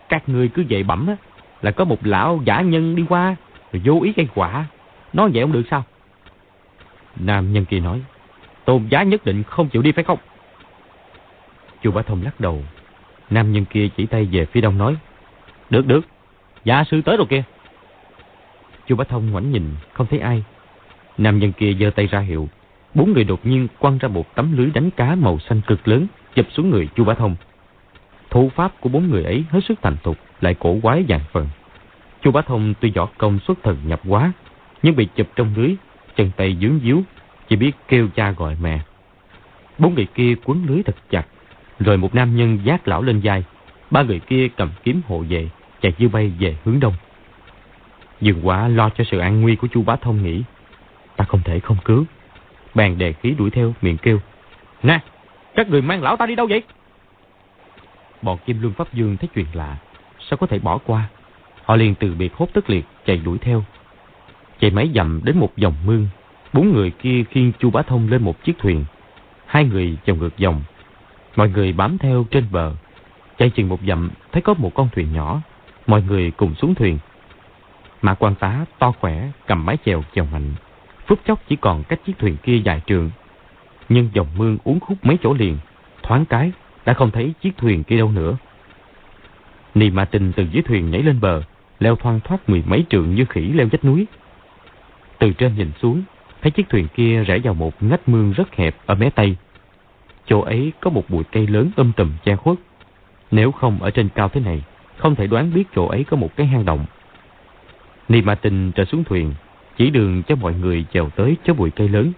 Các 0.09 0.29
ngươi 0.29 0.47
cứ 0.47 0.63
dậy 0.67 0.83
bẩm 0.83 1.07
á, 1.07 1.15
là 1.61 1.71
có 1.71 1.85
một 1.85 2.05
lão 2.07 2.41
giả 2.45 2.61
nhân 2.61 2.95
đi 2.95 3.05
qua, 3.09 3.35
rồi 3.71 3.81
vô 3.85 4.01
ý 4.03 4.13
gây 4.15 4.27
quả. 4.35 4.65
Nói 5.13 5.29
vậy 5.33 5.43
không 5.43 5.51
được 5.51 5.63
sao? 5.71 5.83
Nam 7.15 7.53
nhân 7.53 7.65
kia 7.65 7.79
nói. 7.79 8.01
Tôn 8.65 8.88
giá 8.89 9.03
nhất 9.03 9.25
định 9.25 9.43
không 9.43 9.69
chịu 9.69 9.81
đi 9.81 9.91
phải 9.91 10.03
không? 10.03 10.19
Chu 11.81 11.91
Bá 11.91 12.01
Thông 12.01 12.23
lắc 12.23 12.39
đầu. 12.39 12.61
Nam 13.29 13.51
nhân 13.51 13.65
kia 13.65 13.88
chỉ 13.97 14.05
tay 14.05 14.27
về 14.31 14.45
phía 14.45 14.61
đông 14.61 14.77
nói. 14.77 14.95
Được 15.69 15.88
được, 15.88 16.05
giả 16.63 16.83
sư 16.83 17.01
tới 17.01 17.17
rồi 17.17 17.27
kia. 17.29 17.43
Chu 18.88 18.95
Bá 18.95 19.03
Thông 19.03 19.31
ngoảnh 19.31 19.51
nhìn, 19.51 19.75
không 19.93 20.07
thấy 20.07 20.19
ai. 20.19 20.43
Nam 21.17 21.39
nhân 21.39 21.51
kia 21.51 21.73
giơ 21.79 21.89
tay 21.89 22.07
ra 22.07 22.19
hiệu. 22.19 22.49
Bốn 22.93 23.13
người 23.13 23.23
đột 23.23 23.45
nhiên 23.45 23.67
quăng 23.79 23.97
ra 23.97 24.07
một 24.07 24.35
tấm 24.35 24.57
lưới 24.57 24.69
đánh 24.73 24.91
cá 24.91 25.15
màu 25.15 25.39
xanh 25.39 25.61
cực 25.67 25.88
lớn, 25.88 26.07
chụp 26.35 26.45
xuống 26.51 26.69
người 26.69 26.88
Chu 26.95 27.03
Bá 27.03 27.13
Thông. 27.13 27.35
Thủ 28.29 28.51
pháp 28.55 28.81
của 28.81 28.89
bốn 28.89 29.09
người 29.09 29.23
ấy 29.23 29.45
hết 29.49 29.59
sức 29.67 29.79
thành 29.81 29.97
thục, 30.03 30.17
lại 30.41 30.55
cổ 30.59 30.77
quái 30.81 31.05
dạng 31.09 31.23
phần. 31.31 31.47
Chu 32.21 32.31
Bá 32.31 32.41
Thông 32.41 32.73
tuy 32.79 32.91
võ 32.91 33.05
công 33.17 33.39
xuất 33.39 33.63
thần 33.63 33.77
nhập 33.85 34.01
quá, 34.07 34.31
nhưng 34.83 34.95
bị 34.95 35.07
chụp 35.15 35.27
trong 35.35 35.53
lưới, 35.55 35.75
chân 36.15 36.31
tay 36.38 36.57
dướng 36.61 36.79
díu, 36.83 37.03
chỉ 37.47 37.55
biết 37.55 37.71
kêu 37.88 38.07
cha 38.15 38.31
gọi 38.31 38.57
mẹ. 38.61 38.79
Bốn 39.77 39.95
người 39.95 40.07
kia 40.15 40.35
quấn 40.45 40.65
lưới 40.67 40.83
thật 40.83 40.95
chặt, 41.09 41.25
rồi 41.79 41.97
một 41.97 42.15
nam 42.15 42.35
nhân 42.35 42.59
giác 42.63 42.88
lão 42.88 43.01
lên 43.01 43.21
vai. 43.23 43.43
Ba 43.91 44.03
người 44.03 44.19
kia 44.19 44.47
cầm 44.57 44.69
kiếm 44.83 45.01
hộ 45.07 45.23
vệ, 45.29 45.49
chạy 45.81 45.93
như 45.97 46.09
bay 46.09 46.31
về 46.39 46.55
hướng 46.63 46.79
đông. 46.79 46.93
Dương 48.21 48.47
quả 48.47 48.67
lo 48.67 48.89
cho 48.89 49.03
sự 49.03 49.17
an 49.17 49.41
nguy 49.41 49.55
của 49.55 49.67
chu 49.67 49.83
bá 49.83 49.95
thông 49.95 50.23
nghĩ. 50.23 50.43
Ta 51.15 51.25
không 51.25 51.41
thể 51.43 51.59
không 51.59 51.77
cứu. 51.85 52.05
Bèn 52.75 52.97
đề 52.97 53.13
khí 53.13 53.35
đuổi 53.38 53.49
theo, 53.49 53.73
miệng 53.81 53.97
kêu. 53.97 54.19
Nè, 54.83 54.99
các 55.55 55.69
người 55.69 55.81
mang 55.81 56.03
lão 56.03 56.17
ta 56.17 56.25
đi 56.25 56.35
đâu 56.35 56.47
vậy? 56.49 56.63
Bọn 58.21 58.38
Kim 58.45 58.61
Luân 58.61 58.73
Pháp 58.73 58.93
Dương 58.93 59.17
thấy 59.17 59.29
chuyện 59.35 59.45
lạ. 59.53 59.77
Sao 60.29 60.38
có 60.38 60.47
thể 60.47 60.59
bỏ 60.59 60.77
qua? 60.77 61.09
Họ 61.65 61.75
liền 61.75 61.95
từ 61.95 62.13
biệt 62.13 62.33
hốt 62.33 62.49
tức 62.53 62.69
liệt, 62.69 62.85
chạy 63.05 63.17
đuổi 63.17 63.38
theo. 63.38 63.63
Chạy 64.59 64.71
mấy 64.71 64.91
dặm 64.95 65.21
đến 65.23 65.39
một 65.39 65.57
dòng 65.57 65.76
mương. 65.86 66.07
Bốn 66.53 66.73
người 66.73 66.91
kia 66.91 67.23
khiêng 67.30 67.51
chu 67.59 67.69
bá 67.69 67.82
thông 67.82 68.09
lên 68.09 68.23
một 68.23 68.43
chiếc 68.43 68.57
thuyền. 68.57 68.86
Hai 69.45 69.65
người 69.65 69.97
chồng 70.05 70.19
ngược 70.19 70.38
dòng, 70.38 70.61
Mọi 71.36 71.49
người 71.49 71.73
bám 71.73 71.97
theo 71.97 72.25
trên 72.31 72.45
bờ. 72.51 72.73
Chạy 73.38 73.49
chừng 73.49 73.69
một 73.69 73.79
dặm, 73.88 74.09
thấy 74.31 74.41
có 74.41 74.53
một 74.53 74.71
con 74.75 74.89
thuyền 74.95 75.13
nhỏ. 75.13 75.41
Mọi 75.88 76.01
người 76.01 76.31
cùng 76.31 76.55
xuống 76.55 76.75
thuyền. 76.75 76.99
Mã 78.01 78.13
quan 78.13 78.36
tá 78.36 78.65
to 78.79 78.91
khỏe, 78.91 79.29
cầm 79.47 79.65
mái 79.65 79.77
chèo 79.86 80.03
chèo 80.15 80.25
mạnh. 80.25 80.53
Phút 81.07 81.19
chốc 81.25 81.39
chỉ 81.47 81.55
còn 81.55 81.83
cách 81.83 81.99
chiếc 82.05 82.13
thuyền 82.19 82.38
kia 82.43 82.57
dài 82.57 82.81
trường. 82.88 83.11
Nhưng 83.89 84.09
dòng 84.13 84.27
mương 84.38 84.57
uống 84.63 84.79
khúc 84.79 84.97
mấy 85.05 85.17
chỗ 85.23 85.33
liền. 85.33 85.57
Thoáng 86.03 86.25
cái, 86.25 86.51
đã 86.86 86.93
không 86.93 87.11
thấy 87.11 87.33
chiếc 87.41 87.57
thuyền 87.57 87.83
kia 87.83 87.97
đâu 87.97 88.11
nữa. 88.11 88.38
Nì 89.75 89.89
mà 89.89 90.05
Tinh 90.05 90.31
từ 90.36 90.43
dưới 90.51 90.63
thuyền 90.63 90.91
nhảy 90.91 91.01
lên 91.01 91.19
bờ, 91.19 91.41
leo 91.79 91.95
thoang 91.95 92.19
thoát 92.19 92.49
mười 92.49 92.63
mấy 92.65 92.86
trường 92.89 93.15
như 93.15 93.25
khỉ 93.25 93.41
leo 93.41 93.67
vách 93.71 93.86
núi. 93.86 94.05
Từ 95.19 95.33
trên 95.33 95.55
nhìn 95.55 95.71
xuống, 95.81 96.03
thấy 96.41 96.51
chiếc 96.51 96.69
thuyền 96.69 96.88
kia 96.95 97.23
rẽ 97.23 97.39
vào 97.39 97.53
một 97.53 97.83
ngách 97.83 98.09
mương 98.09 98.31
rất 98.31 98.55
hẹp 98.55 98.75
ở 98.86 98.95
mé 98.95 99.09
tây. 99.09 99.36
Chỗ 100.28 100.41
ấy 100.41 100.71
có 100.82 100.89
một 100.89 101.03
bụi 101.09 101.23
cây 101.32 101.47
lớn 101.47 101.71
âm 101.76 101.91
tùm 101.97 102.11
che 102.26 102.36
khuất. 102.36 102.57
Nếu 103.32 103.51
không 103.51 103.82
ở 103.82 103.91
trên 103.91 104.09
cao 104.15 104.30
thế 104.30 104.41
này, 104.41 104.61
không 104.97 105.15
thể 105.15 105.28
đoán 105.28 105.53
biết 105.53 105.63
chỗ 105.76 105.88
ấy 105.88 106.03
có 106.03 106.17
một 106.17 106.36
cái 106.36 106.47
hang 106.47 106.65
động. 106.65 106.86
Ni 108.09 108.21
Ma 108.21 108.36
Tinh 108.36 108.71
trở 108.71 108.86
xuống 108.86 109.03
thuyền, 109.03 109.34
chỉ 109.78 109.89
đường 109.89 110.23
cho 110.23 110.36
mọi 110.36 110.53
người 110.53 110.86
chèo 110.93 111.09
tới 111.09 111.36
chỗ 111.43 111.53
bụi 111.53 111.71
cây 111.71 111.89
lớn. 111.89 112.11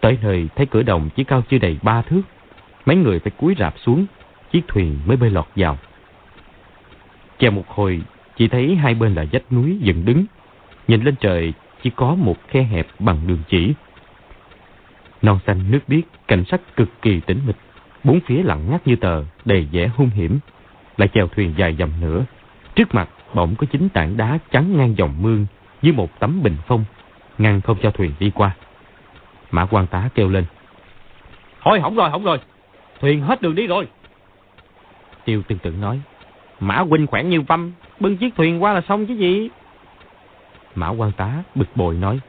Tới 0.00 0.18
nơi 0.22 0.48
thấy 0.56 0.66
cửa 0.66 0.82
đồng 0.82 1.10
chỉ 1.16 1.24
cao 1.24 1.42
chưa 1.50 1.58
đầy 1.58 1.76
ba 1.82 2.02
thước. 2.02 2.22
Mấy 2.86 2.96
người 2.96 3.18
phải 3.18 3.30
cúi 3.30 3.54
rạp 3.58 3.74
xuống, 3.78 4.06
chiếc 4.52 4.68
thuyền 4.68 4.98
mới 5.06 5.16
bơi 5.16 5.30
lọt 5.30 5.46
vào. 5.56 5.78
Chèo 7.38 7.50
một 7.50 7.68
hồi, 7.68 8.02
chỉ 8.36 8.48
thấy 8.48 8.76
hai 8.76 8.94
bên 8.94 9.14
là 9.14 9.26
vách 9.32 9.52
núi 9.52 9.78
dựng 9.80 10.04
đứng. 10.04 10.24
Nhìn 10.88 11.02
lên 11.02 11.14
trời, 11.20 11.52
chỉ 11.82 11.90
có 11.90 12.14
một 12.14 12.36
khe 12.48 12.62
hẹp 12.62 12.86
bằng 12.98 13.18
đường 13.26 13.42
chỉ. 13.48 13.72
Non 15.22 15.38
xanh 15.46 15.70
nước 15.70 15.80
biếc, 15.88 16.04
cảnh 16.28 16.44
sắc 16.50 16.60
cực 16.76 16.88
kỳ 17.02 17.20
tĩnh 17.20 17.40
mịch. 17.46 17.56
Bốn 18.04 18.20
phía 18.20 18.42
lặng 18.42 18.70
ngắt 18.70 18.86
như 18.86 18.96
tờ, 18.96 19.24
đầy 19.44 19.68
vẻ 19.72 19.90
hung 19.96 20.10
hiểm. 20.10 20.38
Lại 20.96 21.08
chèo 21.14 21.28
thuyền 21.28 21.54
dài 21.56 21.76
dầm 21.78 21.90
nữa. 22.00 22.24
Trước 22.74 22.94
mặt 22.94 23.08
bỗng 23.34 23.54
có 23.54 23.66
chính 23.72 23.88
tảng 23.88 24.16
đá 24.16 24.38
chắn 24.50 24.76
ngang 24.76 24.94
dòng 24.96 25.22
mương 25.22 25.46
như 25.82 25.92
một 25.92 26.20
tấm 26.20 26.42
bình 26.42 26.56
phong, 26.66 26.84
ngăn 27.38 27.60
không 27.60 27.78
cho 27.82 27.90
thuyền 27.90 28.12
đi 28.18 28.30
qua. 28.34 28.50
Mã 29.50 29.66
quan 29.66 29.86
tá 29.86 30.08
kêu 30.14 30.28
lên. 30.28 30.44
Thôi 31.60 31.80
hỏng 31.80 31.96
rồi, 31.96 32.10
hỏng 32.10 32.24
rồi. 32.24 32.38
Thuyền 33.00 33.22
hết 33.22 33.42
đường 33.42 33.54
đi 33.54 33.66
rồi. 33.66 33.86
Tiêu 35.24 35.42
tương 35.42 35.58
tự 35.58 35.70
nói. 35.70 36.00
Mã 36.60 36.78
huynh 36.78 37.06
khỏe 37.06 37.22
như 37.22 37.40
vâm, 37.40 37.72
bưng 38.00 38.16
chiếc 38.16 38.36
thuyền 38.36 38.62
qua 38.62 38.72
là 38.72 38.80
xong 38.88 39.06
chứ 39.06 39.14
gì. 39.14 39.48
Mã 40.74 40.88
quan 40.88 41.12
tá 41.12 41.42
bực 41.54 41.68
bội 41.74 41.94
nói, 41.94 42.20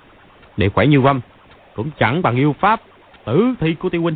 để 0.58 0.70
khỏe 0.70 0.86
như 0.86 1.02
vâm, 1.02 1.22
cũng 1.82 1.92
chẳng 2.00 2.22
bằng 2.22 2.36
yêu 2.36 2.56
pháp, 2.60 2.82
tử 3.26 3.54
thi 3.60 3.74
của 3.74 3.90
tiêu 3.90 4.02
huynh. 4.02 4.16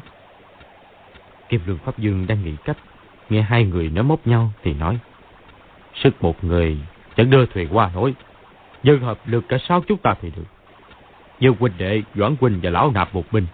Kim 1.50 1.62
Lương 1.66 1.78
Pháp 1.78 1.98
Dương 1.98 2.28
đang 2.28 2.44
nghĩ 2.44 2.52
cách, 2.66 2.78
nghe 3.30 3.42
hai 3.42 3.66
người 3.66 3.90
nói 3.90 4.04
móc 4.04 4.28
nhau 4.28 4.52
thì 4.64 4.74
nói, 4.74 5.00
sức 5.96 6.24
một 6.24 6.44
người 6.44 6.78
chẳng 7.16 7.30
đưa 7.30 7.46
thuyền 7.46 7.68
qua 7.72 7.92
nổi, 7.94 8.16
dân 8.84 9.00
hợp 9.00 9.20
lực 9.26 9.46
cả 9.50 9.58
sáu 9.68 9.84
chúng 9.88 9.98
ta 9.98 10.16
thì 10.22 10.32
được. 10.36 10.44
Như 11.40 11.54
huynh 11.60 11.74
đệ, 11.78 12.02
Doãn 12.16 12.36
huynh 12.42 12.60
và 12.64 12.70
lão 12.70 12.92
nạp 12.92 13.16
một 13.16 13.32
binh, 13.32 13.46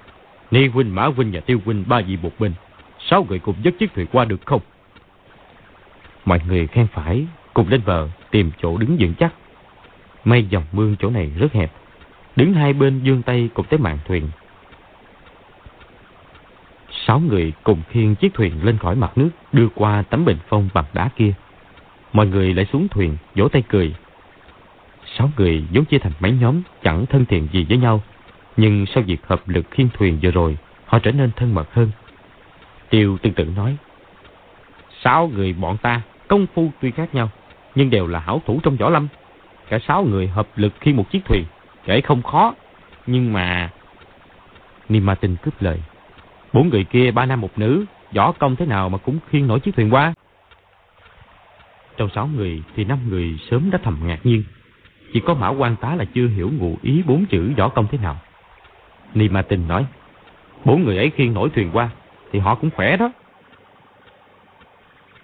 Ni 0.52 0.68
huynh, 0.68 0.96
Mã 0.96 1.06
huynh 1.06 1.32
và 1.34 1.40
Tiêu 1.40 1.60
huynh 1.66 1.84
ba 1.88 2.02
vị 2.02 2.18
một 2.22 2.32
binh, 2.40 2.54
sáu 3.00 3.26
người 3.30 3.40
cùng 3.40 3.56
dứt 3.64 3.74
chiếc 3.80 3.94
thuyền 3.94 4.08
qua 4.12 4.26
được 4.26 4.46
không? 4.46 4.62
Mọi 6.26 6.42
người 6.48 6.68
khen 6.68 6.88
phải, 6.88 7.26
cùng 7.54 7.70
lên 7.70 7.82
bờ 7.86 8.08
tìm 8.32 8.52
chỗ 8.62 8.78
đứng 8.78 8.98
vững 9.00 9.14
chắc. 9.14 9.34
May 10.24 10.46
dòng 10.46 10.64
mương 10.72 10.96
chỗ 11.00 11.10
này 11.10 11.32
rất 11.38 11.54
hẹp, 11.54 11.72
đứng 12.36 12.54
hai 12.54 12.74
bên 12.74 13.00
dương 13.04 13.22
tay 13.22 13.50
cùng 13.54 13.66
tới 13.70 13.80
mạn 13.80 13.98
thuyền. 14.06 14.30
Sáu 17.06 17.20
người 17.20 17.54
cùng 17.64 17.82
khiêng 17.90 18.16
chiếc 18.16 18.34
thuyền 18.34 18.64
lên 18.64 18.78
khỏi 18.78 18.96
mặt 18.96 19.18
nước, 19.18 19.30
đưa 19.52 19.68
qua 19.76 20.02
tấm 20.02 20.26
bình 20.26 20.38
phong 20.48 20.70
bằng 20.74 20.86
đá 20.94 21.10
kia. 21.16 21.34
Mọi 22.14 22.28
người 22.28 22.54
lại 22.54 22.66
xuống 22.66 22.88
thuyền, 22.88 23.18
vỗ 23.36 23.48
tay 23.48 23.64
cười. 23.70 23.96
Sáu 25.18 25.30
người 25.38 25.64
vốn 25.74 25.86
chia 25.86 26.00
thành 26.00 26.14
mấy 26.20 26.32
nhóm, 26.32 26.62
chẳng 26.84 27.06
thân 27.06 27.26
thiện 27.26 27.48
gì 27.52 27.66
với 27.70 27.78
nhau. 27.78 28.02
Nhưng 28.58 28.86
sau 28.86 29.04
việc 29.04 29.28
hợp 29.28 29.50
lực 29.50 29.66
khiêng 29.72 29.90
thuyền 29.94 30.20
vừa 30.22 30.32
rồi, 30.32 30.58
họ 30.86 31.00
trở 31.00 31.12
nên 31.12 31.32
thân 31.36 31.54
mật 31.54 31.74
hơn. 31.74 31.92
Tiêu 32.90 33.18
tương 33.22 33.34
tự 33.34 33.46
nói, 33.46 33.78
Sáu 35.04 35.28
người 35.28 35.54
bọn 35.54 35.78
ta, 35.78 36.02
công 36.28 36.48
phu 36.54 36.72
tuy 36.82 36.92
khác 36.92 37.16
nhau, 37.16 37.30
nhưng 37.76 37.90
đều 37.90 38.08
là 38.08 38.20
hảo 38.20 38.42
thủ 38.46 38.60
trong 38.64 38.76
võ 38.76 38.90
lâm. 38.90 39.08
Cả 39.70 39.80
sáu 39.88 40.04
người 40.04 40.28
hợp 40.28 40.48
lực 40.56 40.74
khi 40.80 40.94
một 40.94 41.12
chiếc 41.12 41.26
thuyền, 41.26 41.46
kể 41.86 42.02
không 42.02 42.24
khó. 42.24 42.54
Nhưng 43.08 43.34
mà... 43.34 43.70
Niêm 44.90 45.06
Ma 45.06 45.16
Tinh 45.16 45.36
cướp 45.36 45.62
lời. 45.62 45.82
Bốn 46.54 46.70
người 46.70 46.84
kia 46.84 47.12
ba 47.12 47.26
nam 47.26 47.42
một 47.42 47.60
nữ, 47.60 47.86
võ 48.16 48.32
công 48.32 48.56
thế 48.56 48.66
nào 48.66 48.90
mà 48.90 48.98
cũng 48.98 49.20
khiêng 49.30 49.48
nổi 49.48 49.60
chiếc 49.60 49.76
thuyền 49.76 49.94
qua. 49.94 50.14
Trong 51.98 52.10
sáu 52.16 52.28
người 52.28 52.64
thì 52.76 52.84
năm 52.84 53.00
người 53.10 53.40
sớm 53.52 53.72
đã 53.72 53.80
thầm 53.84 54.00
ngạc 54.04 54.20
nhiên. 54.24 54.44
Chỉ 55.14 55.20
có 55.20 55.34
Mã 55.34 55.50
quan 55.50 55.76
tá 55.76 55.96
là 55.96 56.06
chưa 56.14 56.28
hiểu 56.28 56.52
ngụ 56.58 56.78
ý 56.82 57.04
bốn 57.06 57.26
chữ 57.26 57.54
võ 57.58 57.70
công 57.70 57.88
thế 57.92 57.98
nào. 57.98 58.18
Ni 59.14 59.30
Ma 59.30 59.42
Tinh 59.42 59.68
nói, 59.68 59.86
bốn 60.66 60.84
người 60.84 60.98
ấy 60.98 61.10
khiêng 61.10 61.34
nổi 61.34 61.50
thuyền 61.56 61.70
qua, 61.74 61.90
thì 62.32 62.40
họ 62.40 62.56
cũng 62.56 62.70
khỏe 62.76 62.98
đó. 62.98 63.12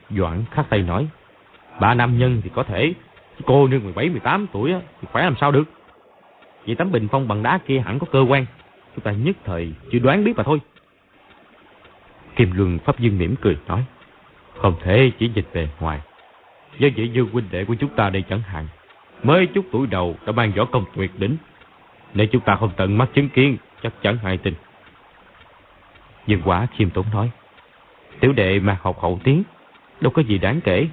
Doãn 0.09 0.43
khắc 0.51 0.69
tay 0.69 0.81
nói, 0.81 1.07
ba 1.79 1.93
nam 1.93 2.19
nhân 2.19 2.41
thì 2.43 2.49
có 2.55 2.63
thể, 2.63 2.93
cô 3.45 3.67
nương 3.67 3.93
17-18 3.93 4.45
tuổi 4.51 4.73
thì 5.01 5.07
khỏe 5.11 5.23
làm 5.23 5.35
sao 5.39 5.51
được. 5.51 5.76
Vậy 6.67 6.75
tấm 6.75 6.91
bình 6.91 7.07
phong 7.11 7.27
bằng 7.27 7.43
đá 7.43 7.57
kia 7.57 7.79
hẳn 7.79 7.99
có 7.99 8.07
cơ 8.11 8.25
quan, 8.29 8.45
chúng 8.95 9.03
ta 9.03 9.11
nhất 9.11 9.35
thời 9.43 9.73
chưa 9.91 9.99
đoán 9.99 10.23
biết 10.23 10.33
mà 10.37 10.43
thôi. 10.43 10.61
Kim 12.35 12.51
Luân 12.55 12.79
Pháp 12.79 12.99
Dương 12.99 13.17
mỉm 13.17 13.35
cười 13.41 13.57
nói, 13.67 13.85
không 14.57 14.75
thể 14.83 15.11
chỉ 15.19 15.31
dịch 15.35 15.47
về 15.53 15.69
ngoài. 15.79 15.99
Do 16.79 16.87
vậy 16.97 17.09
dương 17.09 17.29
huynh 17.31 17.45
đệ 17.51 17.65
của 17.65 17.75
chúng 17.75 17.89
ta 17.89 18.09
đây 18.09 18.23
chẳng 18.29 18.41
hạn, 18.41 18.67
mới 19.23 19.47
chút 19.47 19.65
tuổi 19.71 19.87
đầu 19.87 20.15
đã 20.25 20.31
mang 20.31 20.51
võ 20.51 20.65
công 20.65 20.85
tuyệt 20.95 21.11
đỉnh. 21.17 21.37
Nếu 22.13 22.27
chúng 22.27 22.41
ta 22.41 22.55
không 22.55 22.71
tận 22.77 22.97
mắt 22.97 23.09
chứng 23.13 23.29
kiến, 23.29 23.57
chắc 23.83 23.93
chắn 24.01 24.17
ai 24.23 24.37
tin. 24.37 24.53
Dương 26.27 26.41
quả 26.45 26.67
khiêm 26.77 26.89
tốn 26.89 27.05
nói, 27.13 27.31
tiểu 28.19 28.33
đệ 28.33 28.59
mà 28.59 28.77
học 28.81 28.99
hậu 28.99 29.19
tiếng, 29.23 29.43
đâu 30.01 30.11
có 30.11 30.21
gì 30.21 30.37
đáng 30.37 30.61
kể. 30.61 30.87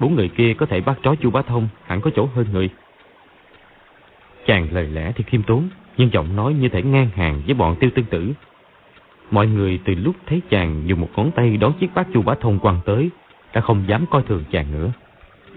Bốn 0.00 0.14
người 0.14 0.28
kia 0.28 0.54
có 0.54 0.66
thể 0.66 0.80
bắt 0.80 0.98
trói 1.02 1.16
chu 1.16 1.30
bá 1.30 1.42
thông, 1.42 1.68
hẳn 1.86 2.00
có 2.00 2.10
chỗ 2.16 2.28
hơn 2.34 2.46
người. 2.52 2.70
Chàng 4.46 4.68
lời 4.72 4.86
lẽ 4.86 5.12
thì 5.16 5.24
khiêm 5.26 5.42
tốn, 5.42 5.68
nhưng 5.96 6.12
giọng 6.12 6.36
nói 6.36 6.54
như 6.54 6.68
thể 6.68 6.82
ngang 6.82 7.08
hàng 7.14 7.42
với 7.46 7.54
bọn 7.54 7.76
tiêu 7.80 7.90
tương 7.94 8.04
tử. 8.04 8.32
Mọi 9.30 9.46
người 9.46 9.78
từ 9.84 9.94
lúc 9.94 10.16
thấy 10.26 10.42
chàng 10.50 10.82
dùng 10.86 11.00
một 11.00 11.08
ngón 11.16 11.30
tay 11.30 11.56
đón 11.56 11.72
chiếc 11.80 11.94
bát 11.94 12.06
chu 12.14 12.22
bá 12.22 12.34
thông 12.34 12.58
quăng 12.58 12.80
tới, 12.84 13.10
đã 13.54 13.60
không 13.60 13.84
dám 13.86 14.04
coi 14.10 14.22
thường 14.22 14.44
chàng 14.50 14.72
nữa. 14.72 14.92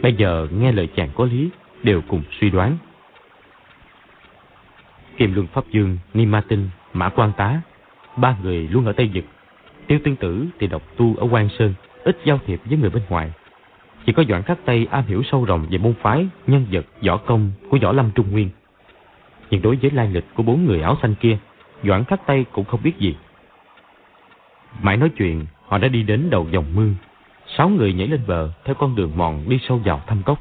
Bây 0.01 0.13
giờ 0.13 0.47
nghe 0.51 0.71
lời 0.71 0.89
chàng 0.95 1.09
có 1.15 1.25
lý, 1.25 1.49
đều 1.83 2.01
cùng 2.07 2.23
suy 2.39 2.49
đoán. 2.49 2.77
Kim 5.17 5.33
Luân 5.33 5.47
Pháp 5.47 5.63
Dương, 5.71 5.97
Ni 6.13 6.25
Ma 6.25 6.41
Tinh, 6.47 6.69
Mã 6.93 7.09
Quan 7.09 7.31
Tá, 7.37 7.61
ba 8.15 8.37
người 8.43 8.67
luôn 8.67 8.85
ở 8.85 8.91
Tây 8.91 9.11
Dực. 9.13 9.23
Tiêu 9.87 9.99
Tương 10.03 10.15
Tử 10.15 10.45
thì 10.59 10.67
độc 10.67 10.97
tu 10.97 11.15
ở 11.15 11.27
Quan 11.31 11.49
Sơn, 11.59 11.73
ít 12.03 12.17
giao 12.25 12.39
thiệp 12.45 12.61
với 12.65 12.77
người 12.77 12.89
bên 12.89 13.03
ngoài. 13.09 13.31
Chỉ 14.05 14.13
có 14.13 14.23
Doãn 14.29 14.43
Khắc 14.43 14.57
Tây 14.65 14.87
am 14.91 15.03
hiểu 15.07 15.23
sâu 15.31 15.45
rộng 15.45 15.67
về 15.69 15.77
môn 15.77 15.93
phái, 16.01 16.27
nhân 16.47 16.65
vật, 16.71 16.85
võ 17.05 17.17
công 17.17 17.51
của 17.69 17.77
võ 17.81 17.91
lâm 17.91 18.11
Trung 18.15 18.31
Nguyên. 18.31 18.49
Nhưng 19.49 19.61
đối 19.61 19.75
với 19.75 19.91
lai 19.91 20.09
lịch 20.11 20.25
của 20.35 20.43
bốn 20.43 20.65
người 20.65 20.81
áo 20.81 20.97
xanh 21.01 21.15
kia, 21.15 21.37
Doãn 21.83 22.03
Khắc 22.03 22.25
tay 22.25 22.45
cũng 22.51 22.65
không 22.65 22.79
biết 22.83 22.97
gì. 22.99 23.15
Mãi 24.81 24.97
nói 24.97 25.09
chuyện, 25.17 25.45
họ 25.67 25.77
đã 25.77 25.87
đi 25.87 26.03
đến 26.03 26.29
đầu 26.29 26.47
dòng 26.51 26.75
mương. 26.75 26.95
Sáu 27.57 27.69
người 27.69 27.93
nhảy 27.93 28.07
lên 28.07 28.21
bờ 28.27 28.51
theo 28.65 28.75
con 28.75 28.95
đường 28.95 29.11
mòn 29.15 29.49
đi 29.49 29.59
sâu 29.67 29.77
vào 29.77 30.01
thăm 30.07 30.23
cốc. 30.23 30.39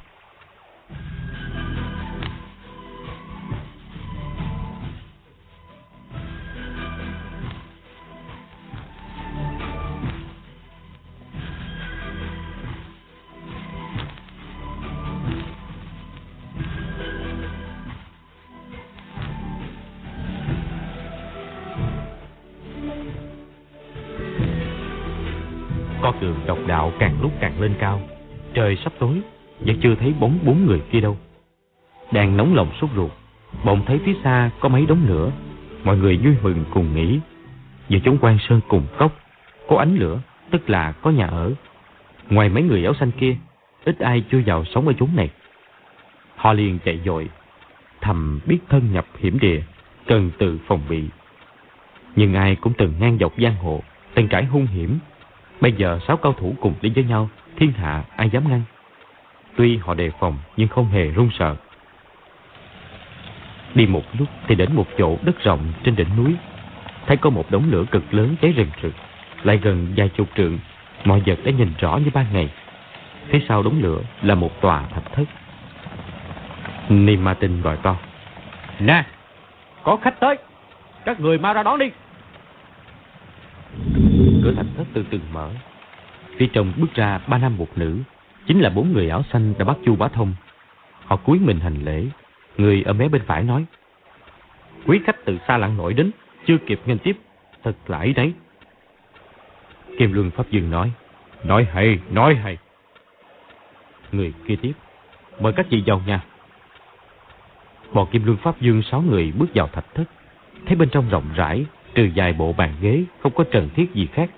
Thấy 30.06 30.14
bóng 30.20 30.38
bốn 30.44 30.66
người 30.66 30.82
kia 30.90 31.00
đâu. 31.00 31.16
Đang 32.12 32.36
nóng 32.36 32.54
lòng 32.54 32.70
sốt 32.80 32.90
ruột, 32.96 33.10
bỗng 33.64 33.84
thấy 33.86 34.00
phía 34.04 34.14
xa 34.24 34.50
có 34.60 34.68
mấy 34.68 34.86
đống 34.86 35.04
lửa. 35.06 35.32
Mọi 35.84 35.96
người 35.96 36.16
vui 36.16 36.34
mừng 36.42 36.64
cùng 36.70 36.94
nghĩ. 36.94 37.20
Giờ 37.88 37.98
chúng 38.04 38.18
quan 38.20 38.38
sơn 38.48 38.60
cùng 38.68 38.86
cốc, 38.98 39.12
có 39.68 39.76
ánh 39.76 39.96
lửa, 39.96 40.20
tức 40.50 40.70
là 40.70 40.92
có 40.92 41.10
nhà 41.10 41.26
ở. 41.26 41.52
Ngoài 42.30 42.48
mấy 42.48 42.62
người 42.62 42.84
áo 42.84 42.94
xanh 42.94 43.10
kia, 43.10 43.36
ít 43.84 43.98
ai 43.98 44.24
chưa 44.30 44.40
vào 44.46 44.64
sống 44.64 44.86
ở 44.86 44.92
chốn 44.98 45.08
này. 45.16 45.30
Họ 46.36 46.52
liền 46.52 46.78
chạy 46.84 47.00
dội, 47.04 47.28
thầm 48.00 48.40
biết 48.46 48.58
thân 48.68 48.92
nhập 48.92 49.06
hiểm 49.18 49.38
địa, 49.38 49.62
cần 50.06 50.30
tự 50.38 50.58
phòng 50.66 50.80
bị. 50.88 51.04
Nhưng 52.16 52.34
ai 52.34 52.56
cũng 52.56 52.72
từng 52.78 52.94
ngang 53.00 53.18
dọc 53.20 53.32
giang 53.38 53.56
hồ, 53.56 53.82
từng 54.14 54.28
trải 54.28 54.44
hung 54.44 54.66
hiểm, 54.66 54.98
Bây 55.60 55.72
giờ 55.72 55.98
sáu 56.08 56.16
cao 56.16 56.32
thủ 56.32 56.54
cùng 56.60 56.74
đi 56.82 56.92
với 56.94 57.04
nhau, 57.04 57.28
thiên 57.56 57.72
hạ 57.72 58.04
ai 58.16 58.30
dám 58.30 58.48
ngăn. 58.48 58.62
Tuy 59.56 59.76
họ 59.76 59.94
đề 59.94 60.10
phòng 60.20 60.38
nhưng 60.56 60.68
không 60.68 60.88
hề 60.88 61.04
run 61.04 61.30
sợ. 61.38 61.56
Đi 63.74 63.86
một 63.86 64.02
lúc 64.18 64.28
thì 64.46 64.54
đến 64.54 64.74
một 64.74 64.86
chỗ 64.98 65.18
đất 65.22 65.44
rộng 65.44 65.72
trên 65.84 65.96
đỉnh 65.96 66.16
núi. 66.16 66.34
Thấy 67.06 67.16
có 67.16 67.30
một 67.30 67.50
đống 67.50 67.70
lửa 67.70 67.84
cực 67.90 68.14
lớn 68.14 68.36
cháy 68.42 68.52
rừng 68.52 68.70
rực. 68.82 68.92
Lại 69.42 69.58
gần 69.62 69.92
vài 69.96 70.08
chục 70.08 70.28
trượng, 70.36 70.58
mọi 71.04 71.22
vật 71.26 71.38
đã 71.44 71.52
nhìn 71.52 71.72
rõ 71.78 71.96
như 71.96 72.10
ban 72.14 72.26
ngày. 72.32 72.48
Phía 73.28 73.40
sau 73.48 73.62
đống 73.62 73.82
lửa 73.82 74.00
là 74.22 74.34
một 74.34 74.60
tòa 74.60 74.82
thạch 74.94 75.12
thất. 75.12 75.24
Ni 76.88 77.16
Ma 77.16 77.34
Tinh 77.34 77.62
gọi 77.62 77.76
to. 77.76 77.96
Nè, 78.80 79.04
có 79.82 79.96
khách 79.96 80.20
tới. 80.20 80.36
Các 81.04 81.20
người 81.20 81.38
mau 81.38 81.54
ra 81.54 81.62
đón 81.62 81.78
đi 81.78 81.90
cửa 84.46 84.52
thành 84.56 84.66
thất 84.76 84.84
từ 84.92 85.04
từ 85.10 85.20
mở. 85.32 85.50
Phía 86.36 86.46
trong 86.52 86.72
bước 86.76 86.94
ra 86.94 87.20
ba 87.26 87.38
nam 87.38 87.56
một 87.56 87.68
nữ, 87.76 87.98
chính 88.46 88.60
là 88.60 88.70
bốn 88.70 88.92
người 88.92 89.08
áo 89.08 89.22
xanh 89.32 89.54
đã 89.58 89.64
bắt 89.64 89.76
Chu 89.84 89.96
Bá 89.96 90.08
Thông. 90.08 90.34
Họ 91.04 91.16
cúi 91.16 91.38
mình 91.38 91.60
hành 91.60 91.84
lễ, 91.84 92.06
người 92.56 92.82
ở 92.82 92.92
mé 92.92 93.08
bên 93.08 93.22
phải 93.26 93.42
nói. 93.42 93.64
Quý 94.86 95.00
khách 95.04 95.24
từ 95.24 95.38
xa 95.48 95.58
lặng 95.58 95.76
nổi 95.76 95.94
đến, 95.94 96.10
chưa 96.46 96.56
kịp 96.66 96.80
nghênh 96.86 96.98
tiếp, 96.98 97.16
thật 97.62 97.74
là 97.86 97.98
ấy 97.98 98.12
đấy. 98.12 98.32
Kim 99.98 100.12
Luân 100.12 100.30
Pháp 100.30 100.50
Dương 100.50 100.70
nói, 100.70 100.92
nói 101.44 101.66
hay, 101.72 101.98
nói 102.10 102.34
hay. 102.34 102.58
Người 104.12 104.32
kia 104.46 104.56
tiếp, 104.62 104.72
mời 105.40 105.52
các 105.52 105.66
vị 105.70 105.82
vào 105.86 106.02
nha. 106.06 106.20
Bọn 107.92 108.08
Kim 108.10 108.24
Luân 108.24 108.36
Pháp 108.36 108.60
Dương 108.60 108.82
sáu 108.82 109.02
người 109.02 109.32
bước 109.38 109.46
vào 109.54 109.68
thạch 109.72 109.94
thất, 109.94 110.04
thấy 110.66 110.76
bên 110.76 110.88
trong 110.88 111.08
rộng 111.08 111.24
rãi, 111.36 111.64
trừ 111.94 112.08
vài 112.14 112.32
bộ 112.32 112.52
bàn 112.52 112.74
ghế, 112.80 113.04
không 113.22 113.32
có 113.34 113.44
trần 113.50 113.68
thiết 113.74 113.94
gì 113.94 114.06
khác. 114.12 114.30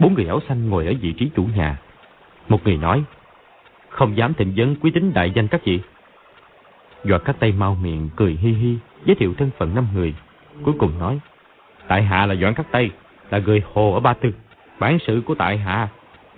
Bốn 0.00 0.14
người 0.14 0.26
áo 0.26 0.40
xanh 0.48 0.68
ngồi 0.68 0.86
ở 0.86 0.92
vị 1.00 1.12
trí 1.12 1.30
chủ 1.36 1.44
nhà. 1.56 1.76
Một 2.48 2.64
người 2.64 2.76
nói, 2.76 3.04
không 3.92 4.16
dám 4.16 4.34
thịnh 4.34 4.52
vấn 4.56 4.76
quý 4.76 4.90
tính 4.90 5.12
đại 5.14 5.30
danh 5.30 5.48
các 5.48 5.64
vị. 5.64 5.80
Dọa 7.04 7.18
các 7.18 7.36
tay 7.40 7.52
mau 7.52 7.74
miệng, 7.82 8.08
cười 8.16 8.38
hi 8.40 8.52
hi, 8.52 8.76
giới 9.04 9.14
thiệu 9.14 9.34
thân 9.38 9.50
phận 9.58 9.74
năm 9.74 9.86
người. 9.94 10.14
Cuối 10.62 10.74
cùng 10.78 10.98
nói, 10.98 11.20
tại 11.88 12.02
hạ 12.02 12.26
là 12.26 12.34
Doãn 12.34 12.54
Cắt 12.54 12.66
Tây, 12.70 12.90
là 13.30 13.38
người 13.38 13.62
Hồ 13.72 13.94
ở 13.94 14.00
Ba 14.00 14.14
Tư. 14.14 14.34
Bản 14.78 14.98
sự 15.06 15.22
của 15.26 15.34
tại 15.34 15.58
hạ, 15.58 15.88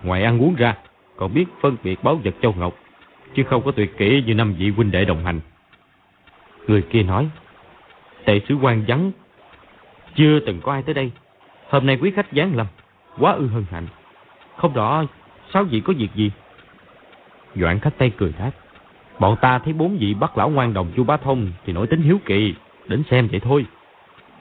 ngoài 0.03 0.23
ăn 0.23 0.43
uống 0.43 0.55
ra, 0.55 0.75
còn 1.17 1.35
biết 1.35 1.45
phân 1.61 1.77
biệt 1.85 2.03
báo 2.03 2.21
vật 2.25 2.35
châu 2.43 2.55
ngọc, 2.59 2.75
chứ 3.35 3.43
không 3.43 3.63
có 3.65 3.71
tuyệt 3.71 3.99
kỹ 3.99 4.23
như 4.27 4.35
năm 4.35 4.55
vị 4.59 4.71
huynh 4.71 4.91
đệ 4.91 5.05
đồng 5.05 5.25
hành. 5.25 5.41
Người 6.67 6.83
kia 6.83 7.03
nói, 7.03 7.29
tệ 8.25 8.41
sứ 8.49 8.55
quan 8.55 8.85
vắng, 8.89 9.13
chưa 10.15 10.41
từng 10.41 10.61
có 10.61 10.73
ai 10.73 10.83
tới 10.83 10.95
đây. 10.95 11.11
Hôm 11.69 11.87
nay 11.87 11.99
quý 12.03 12.11
khách 12.11 12.27
giáng 12.33 12.57
lâm, 12.57 12.67
quá 13.19 13.33
ư 13.33 13.47
hân 13.47 13.65
hạnh. 13.71 13.87
Không 14.57 14.73
rõ 14.75 15.05
sáu 15.53 15.65
vị 15.65 15.81
có 15.81 15.93
việc 15.97 16.15
gì? 16.15 16.31
Doãn 17.55 17.79
khách 17.79 17.99
tay 17.99 18.11
cười 18.17 18.33
đáp. 18.39 18.51
Bọn 19.19 19.37
ta 19.41 19.59
thấy 19.59 19.73
bốn 19.73 19.99
vị 19.99 20.15
bắt 20.15 20.39
lão 20.39 20.51
ngoan 20.51 20.75
đồng 20.75 20.93
chu 20.97 21.05
bá 21.05 21.17
thông 21.17 21.53
thì 21.67 21.73
nổi 21.73 21.87
tính 21.87 22.03
hiếu 22.03 22.19
kỳ, 22.25 22.55
đến 22.87 23.03
xem 23.11 23.29
vậy 23.31 23.41
thôi. 23.41 23.67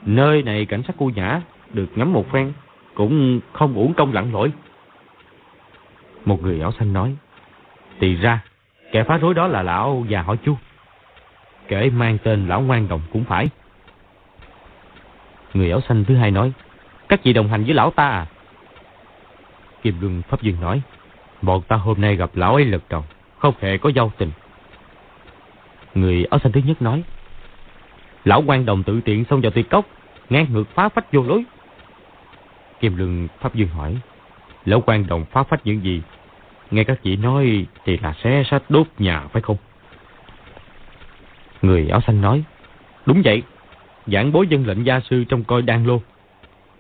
Nơi 0.05 0.43
này 0.43 0.65
cảnh 0.65 0.83
sát 0.87 0.95
cô 0.99 1.11
nhã, 1.15 1.41
được 1.73 1.87
ngắm 1.95 2.13
một 2.13 2.31
phen, 2.31 2.53
cũng 2.93 3.39
không 3.53 3.75
uổng 3.75 3.93
công 3.93 4.13
lặng 4.13 4.33
lội. 4.33 4.51
Một 6.25 6.43
người 6.43 6.61
áo 6.61 6.71
xanh 6.79 6.93
nói. 6.93 7.15
Thì 7.99 8.15
ra, 8.15 8.39
kẻ 8.91 9.03
phá 9.03 9.17
rối 9.17 9.33
đó 9.33 9.47
là 9.47 9.63
lão 9.63 10.05
già 10.09 10.21
họ 10.21 10.35
chu. 10.35 10.57
Kẻ 11.67 11.89
mang 11.89 12.17
tên 12.23 12.47
lão 12.47 12.61
ngoan 12.61 12.87
đồng 12.87 13.01
cũng 13.11 13.23
phải. 13.23 13.49
Người 15.53 15.71
áo 15.71 15.81
xanh 15.81 16.05
thứ 16.05 16.15
hai 16.15 16.31
nói. 16.31 16.51
Các 17.09 17.23
vị 17.23 17.33
đồng 17.33 17.47
hành 17.47 17.63
với 17.63 17.73
lão 17.73 17.91
ta 17.91 18.09
à? 18.09 18.25
Kim 19.81 19.95
Luân 20.01 20.21
Pháp 20.21 20.41
Dương 20.41 20.61
nói. 20.61 20.81
Bọn 21.43 21.61
ta 21.61 21.75
hôm 21.75 22.01
nay 22.01 22.15
gặp 22.15 22.29
lão 22.33 22.55
ấy 22.55 22.65
lật 22.65 22.83
đầu, 22.89 23.03
không 23.37 23.53
hề 23.59 23.77
có 23.77 23.89
giao 23.89 24.11
tình. 24.17 24.31
Người 25.95 26.25
áo 26.29 26.39
xanh 26.39 26.51
thứ 26.51 26.61
nhất 26.65 26.81
nói. 26.81 27.03
Lão 28.25 28.43
quan 28.47 28.65
đồng 28.65 28.83
tự 28.83 29.01
tiện 29.01 29.25
xông 29.29 29.41
vào 29.41 29.51
tuyệt 29.51 29.69
cốc, 29.69 29.85
ngang 30.29 30.45
ngược 30.53 30.69
phá 30.75 30.89
phách 30.89 31.13
vô 31.13 31.23
lối. 31.23 31.43
Kim 32.79 32.97
lương 32.97 33.27
Pháp 33.39 33.55
Dương 33.55 33.67
hỏi. 33.69 33.97
Lão 34.65 34.81
quan 34.81 35.07
đồng 35.07 35.25
phá 35.25 35.43
phách 35.43 35.65
những 35.65 35.83
gì? 35.83 36.01
Nghe 36.71 36.83
các 36.83 37.03
vị 37.03 37.15
nói 37.15 37.65
thì 37.85 37.97
là 37.97 38.13
xé 38.23 38.43
sách 38.43 38.63
đốt 38.69 38.87
nhà 38.97 39.27
phải 39.31 39.41
không? 39.41 39.57
Người 41.61 41.87
áo 41.89 42.01
xanh 42.01 42.21
nói. 42.21 42.43
Đúng 43.05 43.21
vậy. 43.25 43.43
Giảng 44.07 44.31
bối 44.31 44.47
dân 44.47 44.67
lệnh 44.67 44.85
gia 44.85 44.99
sư 44.99 45.23
trong 45.23 45.43
coi 45.43 45.61
đan 45.61 45.85
lô. 45.85 46.01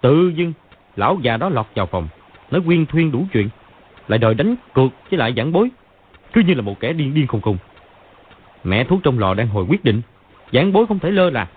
Tự 0.01 0.29
dưng, 0.35 0.53
lão 0.95 1.19
già 1.21 1.37
đó 1.37 1.49
lọt 1.49 1.65
vào 1.75 1.85
phòng, 1.85 2.07
nói 2.51 2.61
quyên 2.65 2.85
thuyên 2.85 3.11
đủ 3.11 3.25
chuyện. 3.33 3.49
Lại 4.07 4.19
đòi 4.19 4.33
đánh 4.33 4.55
cược 4.73 4.91
với 5.09 5.17
lại 5.17 5.33
giảng 5.37 5.51
bối. 5.51 5.69
Cứ 6.33 6.41
như 6.41 6.53
là 6.53 6.61
một 6.61 6.79
kẻ 6.79 6.93
điên 6.93 7.13
điên 7.13 7.27
khùng 7.27 7.41
khùng. 7.41 7.57
Mẹ 8.63 8.83
thuốc 8.83 8.99
trong 9.03 9.19
lò 9.19 9.33
đang 9.33 9.47
hồi 9.47 9.65
quyết 9.69 9.83
định. 9.83 10.01
Giảng 10.51 10.73
bối 10.73 10.85
không 10.87 10.99
thể 10.99 11.11
lơ 11.11 11.29
là. 11.29 11.47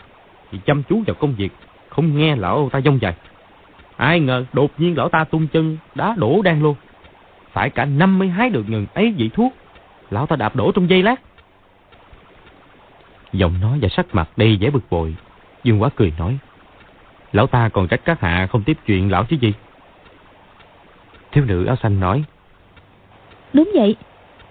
Thì 0.50 0.58
chăm 0.66 0.82
chú 0.82 1.02
vào 1.06 1.14
công 1.14 1.34
việc, 1.34 1.52
không 1.88 2.18
nghe 2.18 2.36
lão 2.36 2.68
ta 2.72 2.80
dông 2.80 2.98
dài. 3.00 3.14
Ai 3.96 4.20
ngờ 4.20 4.44
đột 4.52 4.70
nhiên 4.78 4.96
lão 4.96 5.08
ta 5.08 5.24
tung 5.24 5.48
chân 5.48 5.78
đá 5.94 6.14
đổ 6.18 6.42
đang 6.42 6.62
luôn, 6.62 6.76
Phải 7.52 7.70
cả 7.70 7.84
năm 7.84 8.18
mới 8.18 8.28
hái 8.28 8.50
được 8.50 8.68
ngừng 8.68 8.86
ấy 8.94 9.14
vị 9.16 9.30
thuốc. 9.34 9.52
Lão 10.10 10.26
ta 10.26 10.36
đạp 10.36 10.56
đổ 10.56 10.72
trong 10.72 10.90
giây 10.90 11.02
lát. 11.02 11.20
Giọng 13.32 13.60
nói 13.60 13.78
và 13.82 13.88
sắc 13.88 14.14
mặt 14.14 14.28
đầy 14.36 14.58
vẻ 14.60 14.70
bực 14.70 14.84
bội. 14.90 15.16
Dương 15.64 15.82
quá 15.82 15.88
cười 15.96 16.12
nói. 16.18 16.38
Lão 17.32 17.46
ta 17.46 17.68
còn 17.68 17.88
trách 17.88 18.00
các 18.04 18.20
hạ 18.20 18.46
không 18.50 18.62
tiếp 18.62 18.78
chuyện 18.86 19.10
lão 19.10 19.24
chứ 19.24 19.36
gì. 19.36 19.52
Thiếu 21.32 21.44
nữ 21.44 21.64
áo 21.64 21.76
xanh 21.76 22.00
nói. 22.00 22.24
Đúng 23.56 23.70
vậy. 23.74 23.96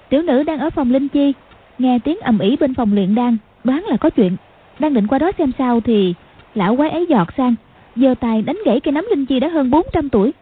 Tiểu 0.09 0.21
nữ 0.21 0.43
đang 0.43 0.59
ở 0.59 0.69
phòng 0.69 0.91
Linh 0.91 1.09
Chi. 1.09 1.33
Nghe 1.77 1.99
tiếng 2.03 2.19
ầm 2.19 2.39
ĩ 2.39 2.55
bên 2.59 2.73
phòng 2.73 2.93
luyện 2.93 3.15
đan. 3.15 3.37
Đoán 3.63 3.83
là 3.85 3.97
có 3.97 4.09
chuyện. 4.09 4.35
Đang 4.79 4.93
định 4.93 5.07
qua 5.07 5.19
đó 5.19 5.31
xem 5.37 5.51
sao 5.57 5.81
thì 5.81 6.13
lão 6.55 6.75
quái 6.75 6.89
ấy 6.89 7.05
giọt 7.09 7.27
sang 7.37 7.55
giơ 7.95 8.15
tay 8.19 8.41
đánh 8.41 8.57
gãy 8.65 8.79
cây 8.79 8.91
nấm 8.91 9.05
linh 9.09 9.25
chi 9.25 9.39
đã 9.39 9.47
hơn 9.47 9.69
400 9.69 10.09
tuổi. 10.09 10.33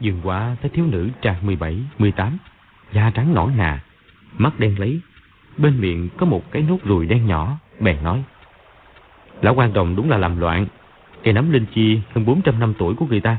Dừng 0.00 0.20
qua 0.24 0.56
thấy 0.60 0.70
thiếu 0.70 0.86
nữ 0.86 1.08
trạc 1.22 1.44
17, 1.44 1.76
18, 1.98 2.38
da 2.92 3.10
trắng 3.14 3.34
nõn 3.34 3.50
nà, 3.56 3.80
mắt 4.38 4.60
đen 4.60 4.78
lấy, 4.78 5.00
bên 5.56 5.80
miệng 5.80 6.08
có 6.16 6.26
một 6.26 6.50
cái 6.50 6.62
nốt 6.68 6.78
ruồi 6.84 7.06
đen 7.06 7.26
nhỏ, 7.26 7.56
bèn 7.80 7.96
nói. 8.04 8.22
Lão 9.42 9.54
quan 9.54 9.72
đồng 9.72 9.96
đúng 9.96 10.10
là 10.10 10.18
làm 10.18 10.40
loạn, 10.40 10.66
cây 11.22 11.34
nấm 11.34 11.50
linh 11.50 11.66
chi 11.74 12.00
hơn 12.14 12.24
400 12.24 12.60
năm 12.60 12.74
tuổi 12.78 12.94
của 12.94 13.06
người 13.06 13.20
ta, 13.20 13.38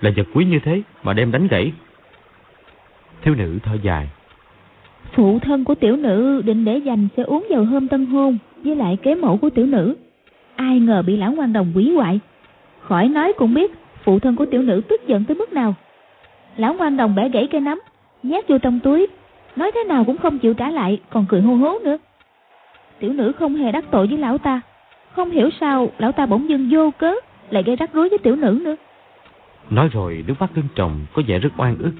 là 0.00 0.10
vật 0.16 0.26
quý 0.34 0.44
như 0.44 0.58
thế 0.64 0.82
mà 1.02 1.12
đem 1.12 1.32
đánh 1.32 1.48
gãy. 1.48 1.72
Thiếu 3.22 3.34
nữ 3.34 3.58
thở 3.62 3.76
dài. 3.82 4.08
Phụ 5.12 5.38
thân 5.38 5.64
của 5.64 5.74
tiểu 5.74 5.96
nữ 5.96 6.42
định 6.42 6.64
để 6.64 6.78
dành 6.78 7.08
sẽ 7.16 7.22
uống 7.22 7.46
vào 7.50 7.64
hôm 7.64 7.88
tân 7.88 8.06
hôn 8.06 8.38
với 8.64 8.76
lại 8.76 8.98
kế 9.02 9.14
mẫu 9.14 9.36
của 9.36 9.50
tiểu 9.50 9.66
nữ. 9.66 9.96
Ai 10.56 10.80
ngờ 10.80 11.02
bị 11.02 11.16
lão 11.16 11.34
quan 11.36 11.52
đồng 11.52 11.72
quỷ 11.74 11.92
hoại 11.94 12.20
Khỏi 12.88 13.08
nói 13.08 13.32
cũng 13.32 13.54
biết 13.54 13.72
phụ 14.04 14.18
thân 14.18 14.36
của 14.36 14.46
tiểu 14.46 14.62
nữ 14.62 14.80
tức 14.88 15.06
giận 15.06 15.24
tới 15.24 15.34
mức 15.34 15.52
nào. 15.52 15.74
Lão 16.56 16.74
ngoan 16.74 16.96
đồng 16.96 17.14
bẻ 17.14 17.28
gãy 17.28 17.48
cây 17.50 17.60
nấm, 17.60 17.80
nhét 18.22 18.48
vô 18.48 18.58
trong 18.58 18.80
túi, 18.80 19.06
nói 19.56 19.70
thế 19.74 19.84
nào 19.84 20.04
cũng 20.04 20.16
không 20.16 20.38
chịu 20.38 20.54
trả 20.54 20.70
lại, 20.70 21.00
còn 21.10 21.26
cười 21.28 21.40
hô 21.40 21.54
hố 21.54 21.78
nữa. 21.84 21.96
Tiểu 22.98 23.12
nữ 23.12 23.32
không 23.32 23.54
hề 23.54 23.72
đắc 23.72 23.84
tội 23.90 24.06
với 24.06 24.18
lão 24.18 24.38
ta, 24.38 24.60
không 25.12 25.30
hiểu 25.30 25.50
sao 25.60 25.90
lão 25.98 26.12
ta 26.12 26.26
bỗng 26.26 26.48
dưng 26.48 26.68
vô 26.72 26.90
cớ 26.98 27.14
lại 27.50 27.62
gây 27.62 27.76
rắc 27.76 27.92
rối 27.92 28.08
với 28.08 28.18
tiểu 28.18 28.36
nữ 28.36 28.60
nữa. 28.64 28.76
Nói 29.70 29.88
rồi 29.92 30.24
nước 30.26 30.34
mắt 30.40 30.50
lưng 30.54 30.68
tròng 30.74 31.06
có 31.12 31.22
vẻ 31.26 31.38
rất 31.38 31.50
oan 31.56 31.78
ức. 31.78 31.92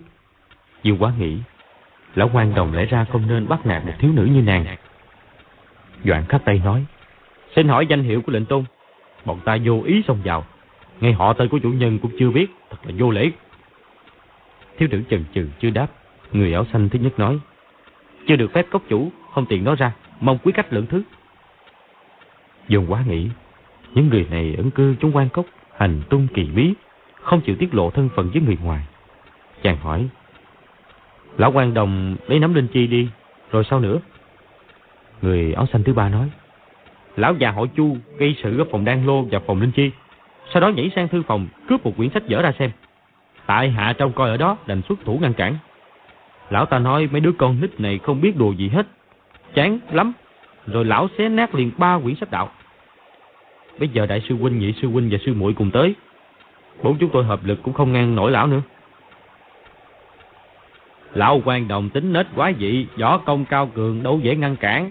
Dương 0.82 1.02
quá 1.02 1.12
nghĩ, 1.18 1.38
lão 2.14 2.30
quan 2.32 2.54
đồng 2.54 2.74
lẽ 2.74 2.86
ra 2.86 3.04
không 3.04 3.28
nên 3.28 3.48
bắt 3.48 3.66
nạt 3.66 3.86
một 3.86 3.92
thiếu 3.98 4.12
nữ 4.12 4.24
như 4.24 4.42
nàng. 4.42 4.76
Doạn 6.04 6.24
khắc 6.28 6.44
tay 6.44 6.60
nói, 6.64 6.84
xin 7.56 7.68
hỏi 7.68 7.86
danh 7.86 8.02
hiệu 8.02 8.22
của 8.22 8.32
lệnh 8.32 8.44
tôn. 8.44 8.64
Bọn 9.24 9.40
ta 9.44 9.58
vô 9.64 9.82
ý 9.84 10.02
xông 10.08 10.20
vào, 10.24 10.44
ngay 11.00 11.12
họ 11.12 11.32
tên 11.32 11.48
của 11.48 11.58
chủ 11.58 11.68
nhân 11.68 11.98
cũng 11.98 12.10
chưa 12.18 12.30
biết, 12.30 12.46
thật 12.70 12.76
là 12.84 12.92
vô 12.98 13.10
lễ. 13.10 13.30
Thiếu 14.78 14.88
nữ 14.92 15.02
chần 15.10 15.24
chừ 15.34 15.48
chưa 15.60 15.70
đáp, 15.70 15.86
người 16.32 16.52
áo 16.52 16.66
xanh 16.72 16.88
thứ 16.88 16.98
nhất 16.98 17.18
nói. 17.18 17.38
Chưa 18.26 18.36
được 18.36 18.52
phép 18.52 18.66
cốc 18.70 18.82
chủ, 18.88 19.10
không 19.34 19.46
tiện 19.46 19.64
nói 19.64 19.76
ra, 19.76 19.92
mong 20.20 20.38
quý 20.44 20.52
cách 20.52 20.72
lượng 20.72 20.86
thứ. 20.86 21.02
Dồn 22.68 22.92
quá 22.92 23.04
nghĩ, 23.08 23.28
những 23.94 24.08
người 24.08 24.26
này 24.30 24.54
ẩn 24.56 24.70
cư 24.70 24.94
trong 25.00 25.16
quan 25.16 25.28
cốc, 25.28 25.46
hành 25.76 26.02
tung 26.10 26.28
kỳ 26.34 26.44
bí, 26.44 26.74
không 27.22 27.40
chịu 27.40 27.56
tiết 27.56 27.74
lộ 27.74 27.90
thân 27.90 28.08
phận 28.16 28.30
với 28.30 28.42
người 28.42 28.56
ngoài. 28.62 28.84
Chàng 29.62 29.76
hỏi, 29.76 30.08
Lão 31.36 31.52
quan 31.52 31.74
đồng 31.74 32.16
lấy 32.28 32.38
nắm 32.38 32.54
linh 32.54 32.68
chi 32.68 32.86
đi, 32.86 33.08
rồi 33.50 33.64
sao 33.70 33.80
nữa? 33.80 33.98
Người 35.22 35.52
áo 35.52 35.66
xanh 35.72 35.82
thứ 35.82 35.92
ba 35.94 36.08
nói, 36.08 36.30
Lão 37.16 37.34
già 37.34 37.50
họ 37.50 37.66
Chu 37.76 37.96
gây 38.18 38.36
sự 38.42 38.58
ở 38.58 38.64
phòng 38.70 38.84
đan 38.84 39.06
lô 39.06 39.22
và 39.22 39.40
phòng 39.46 39.60
linh 39.60 39.72
chi 39.72 39.90
sau 40.52 40.60
đó 40.60 40.68
nhảy 40.68 40.90
sang 40.96 41.08
thư 41.08 41.22
phòng 41.22 41.48
cướp 41.68 41.84
một 41.84 41.92
quyển 41.96 42.10
sách 42.10 42.26
dở 42.26 42.42
ra 42.42 42.52
xem. 42.58 42.70
Tại 43.46 43.70
hạ 43.70 43.94
trong 43.98 44.12
coi 44.12 44.30
ở 44.30 44.36
đó 44.36 44.56
đành 44.66 44.82
xuất 44.88 44.98
thủ 45.04 45.18
ngăn 45.22 45.34
cản. 45.34 45.56
Lão 46.50 46.66
ta 46.66 46.78
nói 46.78 47.08
mấy 47.12 47.20
đứa 47.20 47.32
con 47.32 47.60
nít 47.60 47.80
này 47.80 47.98
không 47.98 48.20
biết 48.20 48.36
đồ 48.36 48.52
gì 48.52 48.68
hết. 48.68 48.86
Chán 49.54 49.78
lắm. 49.90 50.12
Rồi 50.66 50.84
lão 50.84 51.08
xé 51.18 51.28
nát 51.28 51.54
liền 51.54 51.70
ba 51.78 51.98
quyển 51.98 52.14
sách 52.14 52.30
đạo. 52.30 52.50
Bây 53.78 53.88
giờ 53.88 54.06
đại 54.06 54.22
sư 54.28 54.36
huynh, 54.36 54.58
nhị 54.58 54.72
sư 54.82 54.88
huynh 54.88 55.08
và 55.10 55.18
sư 55.26 55.34
muội 55.34 55.54
cùng 55.54 55.70
tới. 55.70 55.94
Bốn 56.82 56.98
chúng 56.98 57.10
tôi 57.12 57.24
hợp 57.24 57.44
lực 57.44 57.62
cũng 57.62 57.74
không 57.74 57.92
ngăn 57.92 58.14
nổi 58.14 58.30
lão 58.30 58.46
nữa. 58.46 58.60
Lão 61.14 61.40
quan 61.44 61.68
đồng 61.68 61.90
tính 61.90 62.12
nết 62.12 62.26
quá 62.36 62.52
dị, 62.58 62.86
võ 62.98 63.18
công 63.18 63.44
cao 63.44 63.66
cường 63.74 64.02
đâu 64.02 64.20
dễ 64.22 64.36
ngăn 64.36 64.56
cản. 64.56 64.90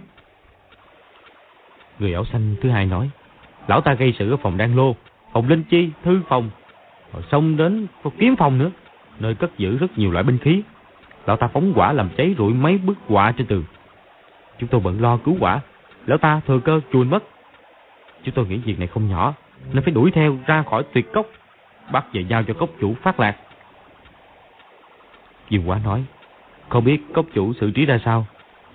Người 1.99 2.13
ảo 2.13 2.25
xanh 2.25 2.55
thứ 2.61 2.69
hai 2.69 2.85
nói, 2.85 3.09
lão 3.67 3.81
ta 3.81 3.93
gây 3.93 4.13
sự 4.19 4.31
ở 4.31 4.37
phòng 4.37 4.57
đan 4.57 4.75
lô, 4.75 4.95
phòng 5.33 5.49
linh 5.49 5.63
chi, 5.63 5.89
thư 6.03 6.21
phòng, 6.27 6.49
rồi 7.13 7.23
xông 7.31 7.57
đến 7.57 7.87
kiếm 8.19 8.35
phòng 8.35 8.57
nữa, 8.57 8.71
nơi 9.19 9.35
cất 9.35 9.57
giữ 9.57 9.77
rất 9.77 9.97
nhiều 9.97 10.11
loại 10.11 10.23
binh 10.23 10.37
khí. 10.37 10.61
Lão 11.25 11.37
ta 11.37 11.47
phóng 11.47 11.73
quả 11.75 11.93
làm 11.93 12.09
cháy 12.17 12.35
rụi 12.37 12.53
mấy 12.53 12.77
bức 12.77 12.97
họa 13.07 13.31
trên 13.31 13.47
tường. 13.47 13.63
Chúng 14.59 14.69
tôi 14.69 14.81
bận 14.81 15.01
lo 15.01 15.17
cứu 15.17 15.37
quả, 15.39 15.59
lão 16.05 16.17
ta 16.17 16.41
thừa 16.47 16.59
cơ 16.59 16.81
chuồn 16.93 17.09
mất. 17.09 17.23
Chúng 18.23 18.35
tôi 18.35 18.47
nghĩ 18.47 18.57
việc 18.57 18.79
này 18.79 18.87
không 18.87 19.09
nhỏ, 19.09 19.33
nên 19.73 19.83
phải 19.83 19.93
đuổi 19.93 20.11
theo 20.11 20.37
ra 20.47 20.63
khỏi 20.63 20.83
tuyệt 20.93 21.13
cốc, 21.13 21.27
bắt 21.91 22.05
về 22.13 22.25
giao 22.29 22.43
cho 22.43 22.53
cốc 22.53 22.69
chủ 22.81 22.95
phát 23.01 23.19
lạc. 23.19 23.35
Dương 25.49 25.69
Quá 25.69 25.79
nói, 25.83 26.03
không 26.69 26.83
biết 26.83 27.01
cốc 27.13 27.25
chủ 27.33 27.53
xử 27.53 27.71
trí 27.71 27.85
ra 27.85 27.99
sao, 28.05 28.25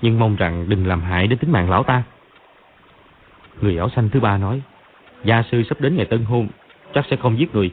nhưng 0.02 0.18
mong 0.18 0.36
rằng 0.36 0.66
đừng 0.68 0.86
làm 0.86 1.02
hại 1.02 1.26
đến 1.26 1.38
tính 1.38 1.52
mạng 1.52 1.70
lão 1.70 1.82
ta. 1.82 2.02
Người 3.60 3.78
áo 3.78 3.88
xanh 3.88 4.08
thứ 4.08 4.20
ba 4.20 4.38
nói, 4.38 4.62
Gia 5.24 5.42
sư 5.42 5.62
sắp 5.62 5.80
đến 5.80 5.96
ngày 5.96 6.06
tân 6.06 6.24
hôn, 6.24 6.48
chắc 6.94 7.04
sẽ 7.10 7.16
không 7.16 7.38
giết 7.38 7.54
người. 7.54 7.70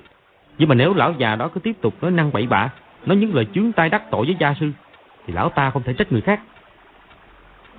Nhưng 0.58 0.70
mà 0.70 0.76
nếu 0.76 0.94
lão 0.94 1.14
già 1.18 1.36
đó 1.36 1.48
cứ 1.48 1.60
tiếp 1.60 1.76
tục 1.82 1.94
nói 2.02 2.12
năng 2.12 2.32
bậy 2.32 2.48
bạ, 2.48 2.70
nói 3.06 3.18
những 3.18 3.36
lời 3.36 3.48
chướng 3.54 3.72
tay 3.72 3.90
đắc 3.90 4.04
tội 4.12 4.26
với 4.26 4.36
gia 4.40 4.54
sư, 4.54 4.72
thì 5.28 5.34
lão 5.34 5.50
ta 5.50 5.70
không 5.70 5.84
thể 5.84 5.94
trách 5.94 6.12
người 6.12 6.22
khác. 6.22 6.42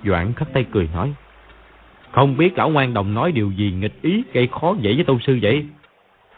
Doãn 0.03 0.33
khắc 0.33 0.53
tay 0.53 0.65
cười 0.71 0.89
nói, 0.93 1.13
không 2.11 2.37
biết 2.37 2.57
lão 2.57 2.69
ngoan 2.69 2.93
đồng 2.93 3.13
nói 3.13 3.31
điều 3.31 3.51
gì 3.51 3.71
nghịch 3.71 4.01
ý 4.01 4.23
gây 4.33 4.47
khó 4.47 4.75
dễ 4.79 4.93
với 4.93 5.03
tôn 5.03 5.19
sư 5.19 5.39
vậy? 5.41 5.65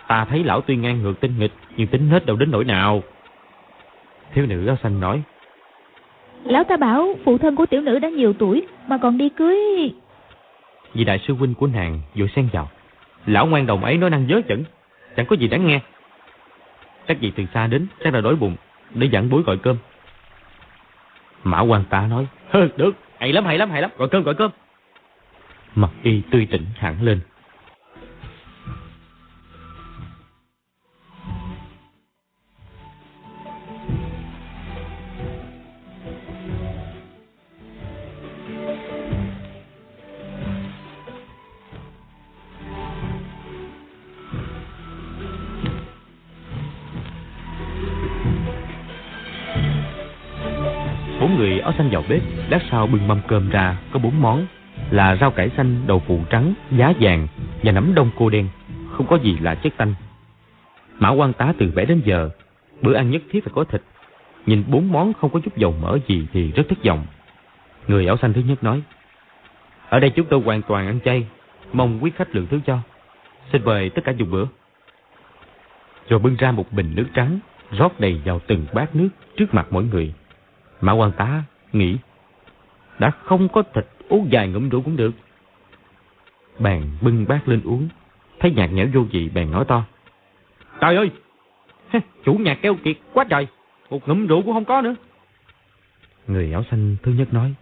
Ta 0.07 0.25
thấy 0.25 0.43
lão 0.43 0.61
tuy 0.61 0.75
ngang 0.75 1.01
ngược 1.01 1.19
tinh 1.19 1.39
nghịch, 1.39 1.53
nhưng 1.77 1.87
tính 1.87 2.09
hết 2.09 2.25
đâu 2.25 2.37
đến 2.37 2.51
nỗi 2.51 2.65
nào. 2.65 3.03
Thiếu 4.33 4.45
nữ 4.45 4.67
áo 4.67 4.77
xanh 4.83 4.99
nói, 4.99 5.21
Lão 6.43 6.63
ta 6.63 6.77
bảo 6.77 7.15
phụ 7.25 7.37
thân 7.37 7.55
của 7.55 7.65
tiểu 7.65 7.81
nữ 7.81 7.99
đã 7.99 8.09
nhiều 8.09 8.33
tuổi 8.33 8.67
mà 8.87 8.97
còn 8.97 9.17
đi 9.17 9.29
cưới... 9.29 9.57
Vì 10.93 11.03
đại 11.03 11.19
sư 11.27 11.33
huynh 11.33 11.53
của 11.53 11.67
nàng 11.67 12.01
vội 12.15 12.29
xen 12.35 12.49
vào. 12.53 12.69
Lão 13.25 13.45
ngoan 13.45 13.65
đồng 13.65 13.83
ấy 13.83 13.97
nói 13.97 14.09
năng 14.09 14.27
dớ 14.27 14.41
chẩn 14.47 14.63
Chẳng 15.15 15.25
có 15.25 15.35
gì 15.35 15.47
đáng 15.47 15.67
nghe 15.67 15.79
Chắc 17.07 17.19
gì 17.19 17.31
từ 17.35 17.43
xa 17.53 17.67
đến 17.67 17.87
Chắc 18.03 18.13
là 18.13 18.21
đói 18.21 18.35
bụng 18.35 18.55
Để 18.93 19.07
dặn 19.11 19.29
bối 19.29 19.41
gọi 19.41 19.57
cơm 19.57 19.77
Mã 21.43 21.61
quan 21.61 21.83
tá 21.89 22.07
nói. 22.07 22.27
Được, 22.77 22.91
hay 23.19 23.33
lắm, 23.33 23.45
hay 23.45 23.57
lắm, 23.57 23.69
hay 23.69 23.81
lắm, 23.81 23.91
gọi 23.97 24.09
cơm, 24.09 24.23
gọi 24.23 24.35
cơm. 24.35 24.51
Mặt 25.75 25.89
y 26.03 26.21
tươi 26.31 26.47
tỉnh 26.51 26.65
hẳn 26.75 27.01
lên. 27.01 27.19
Người 51.37 51.59
áo 51.59 51.73
xanh 51.77 51.89
vào 51.89 52.03
bếp, 52.09 52.21
lát 52.49 52.59
sau 52.71 52.87
bưng 52.87 53.07
mâm 53.07 53.19
cơm 53.27 53.49
ra, 53.49 53.77
có 53.91 53.99
bốn 53.99 54.21
món 54.21 54.45
là 54.91 55.15
rau 55.15 55.31
cải 55.31 55.49
xanh, 55.57 55.81
đậu 55.87 55.99
phụ 55.99 56.19
trắng, 56.29 56.53
giá 56.71 56.93
vàng 56.99 57.27
và 57.63 57.71
nấm 57.71 57.95
đông 57.95 58.09
cô 58.17 58.29
đen, 58.29 58.47
không 58.91 59.07
có 59.07 59.15
gì 59.15 59.37
là 59.41 59.55
chất 59.55 59.73
tanh. 59.77 59.93
Mã 60.99 61.09
quan 61.09 61.33
tá 61.33 61.53
từ 61.57 61.71
bé 61.71 61.85
đến 61.85 62.01
giờ, 62.05 62.29
bữa 62.81 62.93
ăn 62.93 63.11
nhất 63.11 63.21
thiết 63.31 63.43
phải 63.43 63.53
có 63.55 63.63
thịt. 63.63 63.81
Nhìn 64.45 64.63
bốn 64.67 64.91
món 64.91 65.13
không 65.13 65.29
có 65.29 65.39
chút 65.39 65.57
dầu 65.57 65.75
mỡ 65.81 65.97
gì 66.07 66.27
thì 66.33 66.51
rất 66.51 66.63
thất 66.69 66.83
vọng. 66.83 67.05
Người 67.87 68.07
áo 68.07 68.17
xanh 68.17 68.33
thứ 68.33 68.41
nhất 68.47 68.63
nói, 68.63 68.81
Ở 69.89 69.99
đây 69.99 70.09
chúng 70.09 70.25
tôi 70.25 70.41
hoàn 70.41 70.61
toàn 70.61 70.87
ăn 70.87 70.99
chay, 71.05 71.25
mong 71.73 72.03
quý 72.03 72.11
khách 72.15 72.35
lượng 72.35 72.47
thứ 72.49 72.59
cho. 72.65 72.79
Xin 73.51 73.63
mời 73.65 73.89
tất 73.89 74.01
cả 74.05 74.11
dùng 74.11 74.31
bữa. 74.31 74.45
Rồi 76.09 76.19
bưng 76.19 76.35
ra 76.35 76.51
một 76.51 76.71
bình 76.71 76.91
nước 76.95 77.07
trắng, 77.13 77.39
rót 77.71 77.99
đầy 77.99 78.21
vào 78.25 78.39
từng 78.47 78.65
bát 78.73 78.95
nước 78.95 79.09
trước 79.37 79.53
mặt 79.53 79.67
mỗi 79.69 79.83
người. 79.83 80.13
Mã 80.83 80.91
quan 80.91 81.11
tá 81.11 81.43
nghĩ, 81.73 81.97
đã 82.99 83.09
không 83.09 83.49
có 83.49 83.63
thịt 83.73 83.85
uống 84.09 84.31
dài 84.31 84.47
ngụm 84.47 84.69
rượu 84.69 84.81
cũng 84.81 84.97
được. 84.97 85.11
Bàn 86.59 86.81
bưng 87.01 87.25
bát 87.27 87.47
lên 87.47 87.61
uống, 87.63 87.87
thấy 88.39 88.51
nhạt 88.51 88.71
nhẽo 88.71 88.87
vô 88.93 89.01
vị 89.11 89.29
bèn 89.29 89.51
nói 89.51 89.65
to. 89.67 89.83
Trời 90.81 90.95
ơi, 90.95 91.11
chủ 92.25 92.33
nhà 92.33 92.55
keo 92.55 92.75
kiệt 92.75 92.97
quá 93.13 93.25
trời, 93.29 93.47
một 93.89 94.07
ngụm 94.07 94.27
rượu 94.27 94.41
cũng 94.41 94.53
không 94.53 94.65
có 94.65 94.81
nữa. 94.81 94.95
Người 96.27 96.53
áo 96.53 96.63
xanh 96.71 96.95
thứ 97.03 97.11
nhất 97.11 97.33
nói, 97.33 97.53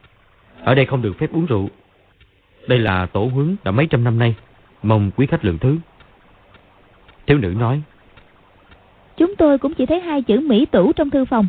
ở 0.63 0.75
đây 0.75 0.85
không 0.85 1.01
được 1.01 1.13
phép 1.19 1.31
uống 1.33 1.45
rượu. 1.45 1.69
Đây 2.67 2.79
là 2.79 3.05
tổ 3.05 3.25
huấn 3.25 3.55
đã 3.63 3.71
mấy 3.71 3.87
trăm 3.87 4.03
năm 4.03 4.19
nay, 4.19 4.35
mong 4.83 5.11
quý 5.15 5.25
khách 5.25 5.45
lượng 5.45 5.57
thứ. 5.57 5.77
Thiếu 7.25 7.37
nữ 7.37 7.53
nói, 7.59 7.81
Chúng 9.17 9.35
tôi 9.35 9.57
cũng 9.57 9.73
chỉ 9.73 9.85
thấy 9.85 9.99
hai 9.99 10.21
chữ 10.21 10.39
Mỹ 10.39 10.65
tửu 10.65 10.93
trong 10.93 11.09
thư 11.09 11.25
phòng. 11.25 11.47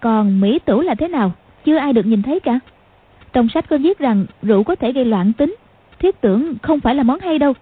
Còn 0.00 0.40
Mỹ 0.40 0.58
tửu 0.64 0.80
là 0.80 0.94
thế 0.94 1.08
nào? 1.08 1.32
Chưa 1.64 1.76
ai 1.76 1.92
được 1.92 2.06
nhìn 2.06 2.22
thấy 2.22 2.40
cả. 2.40 2.58
Trong 3.32 3.48
sách 3.48 3.68
có 3.68 3.78
viết 3.78 3.98
rằng 3.98 4.26
rượu 4.42 4.64
có 4.64 4.74
thể 4.74 4.92
gây 4.92 5.04
loạn 5.04 5.32
tính. 5.32 5.56
Thiết 5.98 6.20
tưởng 6.20 6.54
không 6.62 6.80
phải 6.80 6.94
là 6.94 7.02
món 7.02 7.20
hay 7.20 7.38
đâu. 7.38 7.52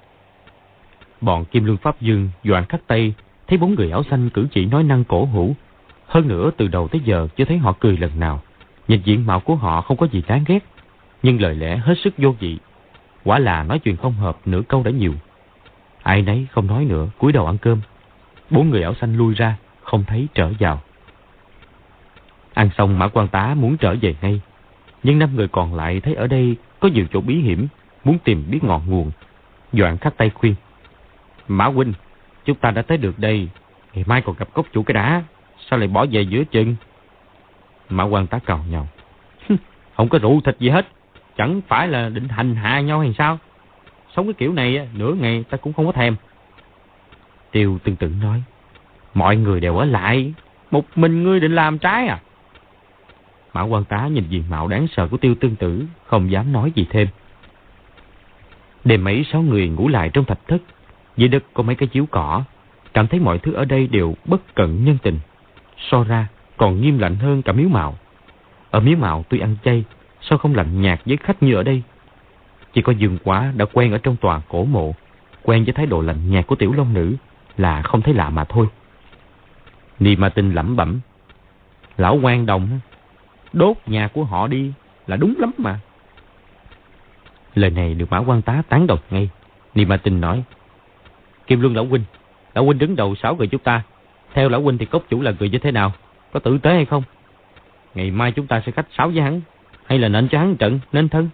Bọn 1.20 1.44
Kim 1.44 1.64
Lương 1.64 1.76
Pháp 1.76 2.00
Dương, 2.00 2.30
Doạn 2.44 2.64
Khắc 2.64 2.86
Tây 2.86 3.14
thấy 3.46 3.58
bốn 3.58 3.74
người 3.74 3.90
áo 3.90 4.02
xanh 4.10 4.30
cử 4.30 4.46
chỉ 4.50 4.66
nói 4.66 4.82
năng 4.82 5.04
cổ 5.04 5.24
hủ. 5.24 5.54
Hơn 6.06 6.28
nữa 6.28 6.50
từ 6.56 6.68
đầu 6.68 6.88
tới 6.88 7.00
giờ 7.04 7.28
chưa 7.36 7.44
thấy 7.44 7.58
họ 7.58 7.72
cười 7.80 7.96
lần 7.96 8.10
nào. 8.20 8.40
Nhìn 8.88 9.00
diện 9.04 9.26
mạo 9.26 9.40
của 9.40 9.54
họ 9.54 9.80
không 9.80 9.96
có 9.96 10.06
gì 10.06 10.22
đáng 10.28 10.44
ghét. 10.46 10.64
Nhưng 11.22 11.40
lời 11.40 11.54
lẽ 11.54 11.76
hết 11.76 11.94
sức 12.04 12.14
vô 12.18 12.34
vị. 12.40 12.58
Quả 13.24 13.38
là 13.38 13.62
nói 13.62 13.78
chuyện 13.78 13.96
không 13.96 14.12
hợp 14.12 14.38
nửa 14.44 14.62
câu 14.68 14.82
đã 14.82 14.90
nhiều. 14.90 15.12
Ai 16.02 16.22
nấy 16.22 16.46
không 16.50 16.66
nói 16.66 16.84
nữa, 16.84 17.06
cúi 17.18 17.32
đầu 17.32 17.46
ăn 17.46 17.58
cơm. 17.58 17.80
Bốn 18.50 18.70
người 18.70 18.82
áo 18.82 18.94
xanh 19.00 19.16
lui 19.16 19.34
ra, 19.34 19.56
không 19.82 20.04
thấy 20.06 20.28
trở 20.34 20.52
vào. 20.58 20.80
Ăn 22.58 22.70
xong 22.78 22.98
Mã 22.98 23.08
quan 23.08 23.28
tá 23.28 23.54
muốn 23.54 23.76
trở 23.76 23.96
về 24.00 24.14
ngay. 24.22 24.40
Nhưng 25.02 25.18
năm 25.18 25.36
người 25.36 25.48
còn 25.48 25.74
lại 25.74 26.00
thấy 26.00 26.14
ở 26.14 26.26
đây 26.26 26.56
có 26.80 26.88
nhiều 26.88 27.06
chỗ 27.12 27.20
bí 27.20 27.34
hiểm, 27.34 27.68
muốn 28.04 28.18
tìm 28.18 28.44
biết 28.50 28.64
ngọn 28.64 28.82
nguồn. 28.86 29.10
Doạn 29.72 29.96
khắc 29.96 30.16
tay 30.16 30.30
khuyên. 30.30 30.54
Mã 31.48 31.64
huynh, 31.64 31.92
chúng 32.44 32.56
ta 32.56 32.70
đã 32.70 32.82
tới 32.82 32.98
được 32.98 33.18
đây. 33.18 33.48
Ngày 33.94 34.04
mai 34.06 34.22
còn 34.22 34.36
gặp 34.38 34.48
cốc 34.54 34.66
chủ 34.72 34.82
cái 34.82 34.92
đá. 34.92 35.22
Sao 35.70 35.78
lại 35.78 35.88
bỏ 35.88 36.06
về 36.10 36.22
giữa 36.22 36.44
chừng? 36.44 36.76
Mã 37.88 38.04
quan 38.04 38.26
tá 38.26 38.38
cào 38.38 38.64
nhau. 38.70 38.88
Không 39.96 40.08
có 40.08 40.18
rượu 40.18 40.40
thịt 40.44 40.58
gì 40.58 40.68
hết. 40.68 40.86
Chẳng 41.36 41.60
phải 41.68 41.88
là 41.88 42.08
định 42.08 42.28
hành 42.28 42.54
hạ 42.54 42.80
nhau 42.80 43.00
hay 43.00 43.14
sao? 43.18 43.38
Sống 44.16 44.26
cái 44.26 44.34
kiểu 44.38 44.52
này 44.52 44.88
nửa 44.94 45.14
ngày 45.14 45.44
ta 45.50 45.56
cũng 45.56 45.72
không 45.72 45.86
có 45.86 45.92
thèm. 45.92 46.16
Tiêu 47.50 47.78
tương 47.84 47.96
tự 47.96 48.12
nói. 48.22 48.42
Mọi 49.14 49.36
người 49.36 49.60
đều 49.60 49.76
ở 49.76 49.84
lại. 49.84 50.32
Một 50.70 50.84
mình 50.94 51.22
ngươi 51.22 51.40
định 51.40 51.54
làm 51.54 51.78
trái 51.78 52.06
à? 52.06 52.20
Mã 53.58 53.64
quan 53.64 53.84
tá 53.84 54.06
nhìn 54.06 54.24
diện 54.28 54.44
mạo 54.50 54.68
đáng 54.68 54.86
sợ 54.96 55.08
của 55.08 55.16
tiêu 55.16 55.34
tương 55.40 55.56
tử, 55.56 55.84
không 56.06 56.30
dám 56.30 56.52
nói 56.52 56.72
gì 56.74 56.86
thêm. 56.90 57.08
Đêm 58.84 59.04
mấy 59.04 59.24
sáu 59.32 59.42
người 59.42 59.68
ngủ 59.68 59.88
lại 59.88 60.10
trong 60.10 60.24
thạch 60.24 60.38
thất. 60.48 60.58
Dưới 61.16 61.28
đất 61.28 61.44
có 61.54 61.62
mấy 61.62 61.74
cái 61.76 61.88
chiếu 61.88 62.06
cỏ. 62.10 62.44
Cảm 62.94 63.06
thấy 63.06 63.20
mọi 63.20 63.38
thứ 63.38 63.52
ở 63.52 63.64
đây 63.64 63.86
đều 63.86 64.14
bất 64.24 64.54
cận 64.54 64.84
nhân 64.84 64.98
tình. 65.02 65.18
So 65.90 66.04
ra 66.04 66.28
còn 66.56 66.80
nghiêm 66.80 66.98
lạnh 66.98 67.16
hơn 67.16 67.42
cả 67.42 67.52
miếu 67.52 67.68
mạo. 67.68 67.98
Ở 68.70 68.80
miếu 68.80 68.96
mạo 68.96 69.24
tuy 69.28 69.38
ăn 69.38 69.56
chay, 69.64 69.84
sao 70.20 70.38
không 70.38 70.54
lạnh 70.54 70.82
nhạt 70.82 71.00
với 71.04 71.16
khách 71.16 71.42
như 71.42 71.54
ở 71.54 71.62
đây? 71.62 71.82
Chỉ 72.72 72.82
có 72.82 72.92
dương 72.92 73.18
quá 73.24 73.52
đã 73.56 73.64
quen 73.72 73.92
ở 73.92 73.98
trong 73.98 74.16
tòa 74.16 74.40
cổ 74.48 74.64
mộ, 74.64 74.94
quen 75.42 75.64
với 75.64 75.72
thái 75.72 75.86
độ 75.86 76.00
lạnh 76.00 76.30
nhạt 76.30 76.46
của 76.46 76.56
tiểu 76.56 76.72
long 76.72 76.94
nữ 76.94 77.14
là 77.56 77.82
không 77.82 78.02
thấy 78.02 78.14
lạ 78.14 78.30
mà 78.30 78.44
thôi. 78.44 78.66
Ni 79.98 80.16
ma 80.16 80.28
tinh 80.28 80.52
lẩm 80.52 80.76
bẩm. 80.76 81.00
Lão 81.96 82.18
quan 82.22 82.46
đồng 82.46 82.80
đốt 83.52 83.76
nhà 83.86 84.08
của 84.08 84.24
họ 84.24 84.46
đi 84.46 84.72
là 85.06 85.16
đúng 85.16 85.34
lắm 85.38 85.50
mà. 85.58 85.80
Lời 87.54 87.70
này 87.70 87.94
được 87.94 88.06
Mã 88.10 88.18
quan 88.18 88.42
tá 88.42 88.62
tán 88.68 88.86
đồng 88.86 88.98
ngay. 89.10 89.28
Ni 89.74 89.84
ma 89.84 89.96
tinh 89.96 90.20
nói. 90.20 90.42
Kim 91.46 91.60
Luân 91.60 91.76
Lão 91.76 91.84
Huynh, 91.84 92.04
Lão 92.54 92.64
Huynh 92.64 92.78
đứng 92.78 92.96
đầu 92.96 93.14
sáu 93.14 93.36
người 93.36 93.46
chúng 93.46 93.60
ta. 93.60 93.82
Theo 94.34 94.48
Lão 94.48 94.62
Huynh 94.62 94.78
thì 94.78 94.86
cốc 94.86 95.04
chủ 95.08 95.20
là 95.20 95.32
người 95.38 95.50
như 95.50 95.58
thế 95.58 95.70
nào? 95.70 95.92
Có 96.32 96.40
tử 96.40 96.58
tế 96.58 96.74
hay 96.74 96.84
không? 96.84 97.02
Ngày 97.94 98.10
mai 98.10 98.32
chúng 98.32 98.46
ta 98.46 98.62
sẽ 98.66 98.72
khách 98.72 98.86
sáo 98.96 99.08
với 99.08 99.22
hắn. 99.22 99.40
Hay 99.86 99.98
là 99.98 100.08
nện 100.08 100.28
cho 100.28 100.38
hắn 100.38 100.56
trận, 100.56 100.80
nên 100.92 101.08
thân? 101.08 101.28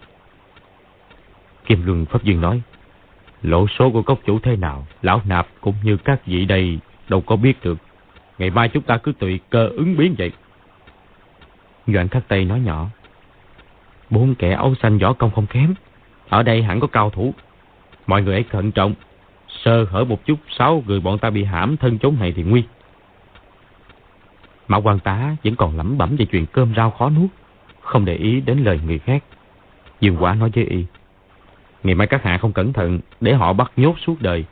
Kim 1.67 1.87
Luân 1.87 2.07
Pháp 2.07 2.23
Dương 2.23 2.41
nói. 2.41 2.62
Lộ 3.43 3.67
số 3.79 3.91
của 3.91 4.03
cốc 4.03 4.21
chủ 4.27 4.39
thế 4.39 4.57
nào, 4.57 4.87
Lão 5.03 5.21
Nạp 5.25 5.47
cũng 5.61 5.75
như 5.83 5.97
các 5.97 6.27
vị 6.27 6.45
đây 6.45 6.79
đâu 7.09 7.21
có 7.21 7.37
biết 7.37 7.65
được. 7.65 7.79
Ngày 8.39 8.51
mai 8.51 8.69
chúng 8.69 8.83
ta 8.83 8.97
cứ 8.97 9.12
tùy 9.19 9.41
cơ 9.51 9.69
ứng 9.69 9.97
biến 9.97 10.15
vậy. 10.19 10.33
Doãn 11.87 12.09
Khắc 12.09 12.28
Tây 12.28 12.45
nói 12.45 12.61
nhỏ. 12.61 12.87
Bốn 14.11 14.35
kẻ 14.35 14.53
áo 14.53 14.74
xanh 14.82 14.99
võ 14.99 15.12
công 15.12 15.30
không 15.30 15.47
kém. 15.47 15.74
Ở 16.28 16.43
đây 16.43 16.62
hẳn 16.62 16.80
có 16.80 16.87
cao 16.87 17.11
thủ. 17.11 17.35
Mọi 18.07 18.22
người 18.22 18.35
hãy 18.35 18.43
cẩn 18.43 18.72
trọng. 18.72 18.95
Sơ 19.49 19.85
hở 19.85 20.05
một 20.05 20.26
chút, 20.26 20.39
sáu 20.59 20.82
người 20.87 21.01
bọn 21.01 21.18
ta 21.18 21.30
bị 21.30 21.45
hãm 21.45 21.76
thân 21.76 21.99
chốn 21.99 22.16
này 22.20 22.32
thì 22.37 22.43
nguy. 22.43 22.64
Mã 24.68 24.76
quan 24.76 24.99
tá 24.99 25.37
vẫn 25.45 25.57
còn 25.57 25.76
lẩm 25.76 25.99
bẩm 25.99 26.16
về 26.16 26.24
chuyện 26.24 26.47
cơm 26.47 26.74
rau 26.74 26.91
khó 26.91 27.11
nuốt. 27.11 27.30
Không 27.80 28.05
để 28.05 28.14
ý 28.14 28.41
đến 28.41 28.64
lời 28.64 28.80
người 28.87 28.99
khác. 28.99 29.24
Dương 30.01 30.16
quả 30.20 30.35
nói 30.35 30.51
với 30.55 30.64
y. 30.64 30.85
Ngày 31.82 31.95
mai 31.95 32.07
các 32.07 32.22
hạ 32.22 32.39
không 32.39 32.53
cẩn 32.53 32.72
thận 32.72 33.01
để 33.20 33.35
họ 33.35 33.53
bắt 33.53 33.72
nhốt 33.76 33.95
suốt 34.07 34.16
đời. 34.20 34.45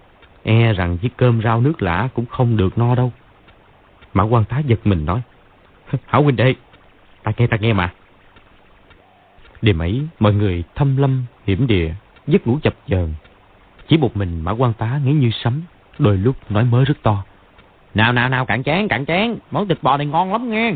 E 0.43 0.73
rằng 0.73 0.97
với 1.03 1.11
cơm 1.17 1.43
rau 1.43 1.61
nước 1.61 1.83
lã 1.83 2.09
cũng 2.15 2.27
không 2.27 2.57
được 2.57 2.79
no 2.79 2.95
đâu. 2.95 3.13
Mã 4.15 4.23
quan 4.23 4.45
tá 4.45 4.59
giật 4.59 4.81
mình 4.85 5.05
nói. 5.05 5.23
Hảo 6.07 6.23
huynh 6.23 6.37
đệ, 6.37 6.55
ta 7.23 7.33
nghe 7.37 7.47
ta 7.47 7.57
nghe 7.57 7.73
mà. 7.73 7.93
Đêm 9.63 9.79
ấy, 9.79 10.03
mọi 10.19 10.35
người 10.35 10.65
thâm 10.75 10.97
lâm, 10.97 11.25
hiểm 11.47 11.67
địa, 11.67 11.95
giấc 12.27 12.47
ngủ 12.47 12.59
chập 12.63 12.75
chờn. 12.89 13.15
Chỉ 13.89 13.97
một 13.97 14.17
mình 14.17 14.41
Mã 14.41 14.53
quan 14.53 14.73
tá 14.73 15.01
nghĩ 15.05 15.13
như 15.13 15.31
sấm, 15.33 15.63
đôi 15.99 16.17
lúc 16.17 16.51
nói 16.51 16.65
mới 16.65 16.85
rất 16.85 17.03
to. 17.03 17.25
Nào 17.95 18.13
nào 18.13 18.29
nào 18.29 18.47
cạn 18.47 18.63
chén, 18.63 18.89
cạn 18.89 19.07
chén, 19.07 19.37
món 19.51 19.69
thịt 19.69 19.79
bò 19.83 19.97
này 19.97 20.07
ngon 20.07 20.33
lắm 20.33 20.51
nghe. 20.51 20.73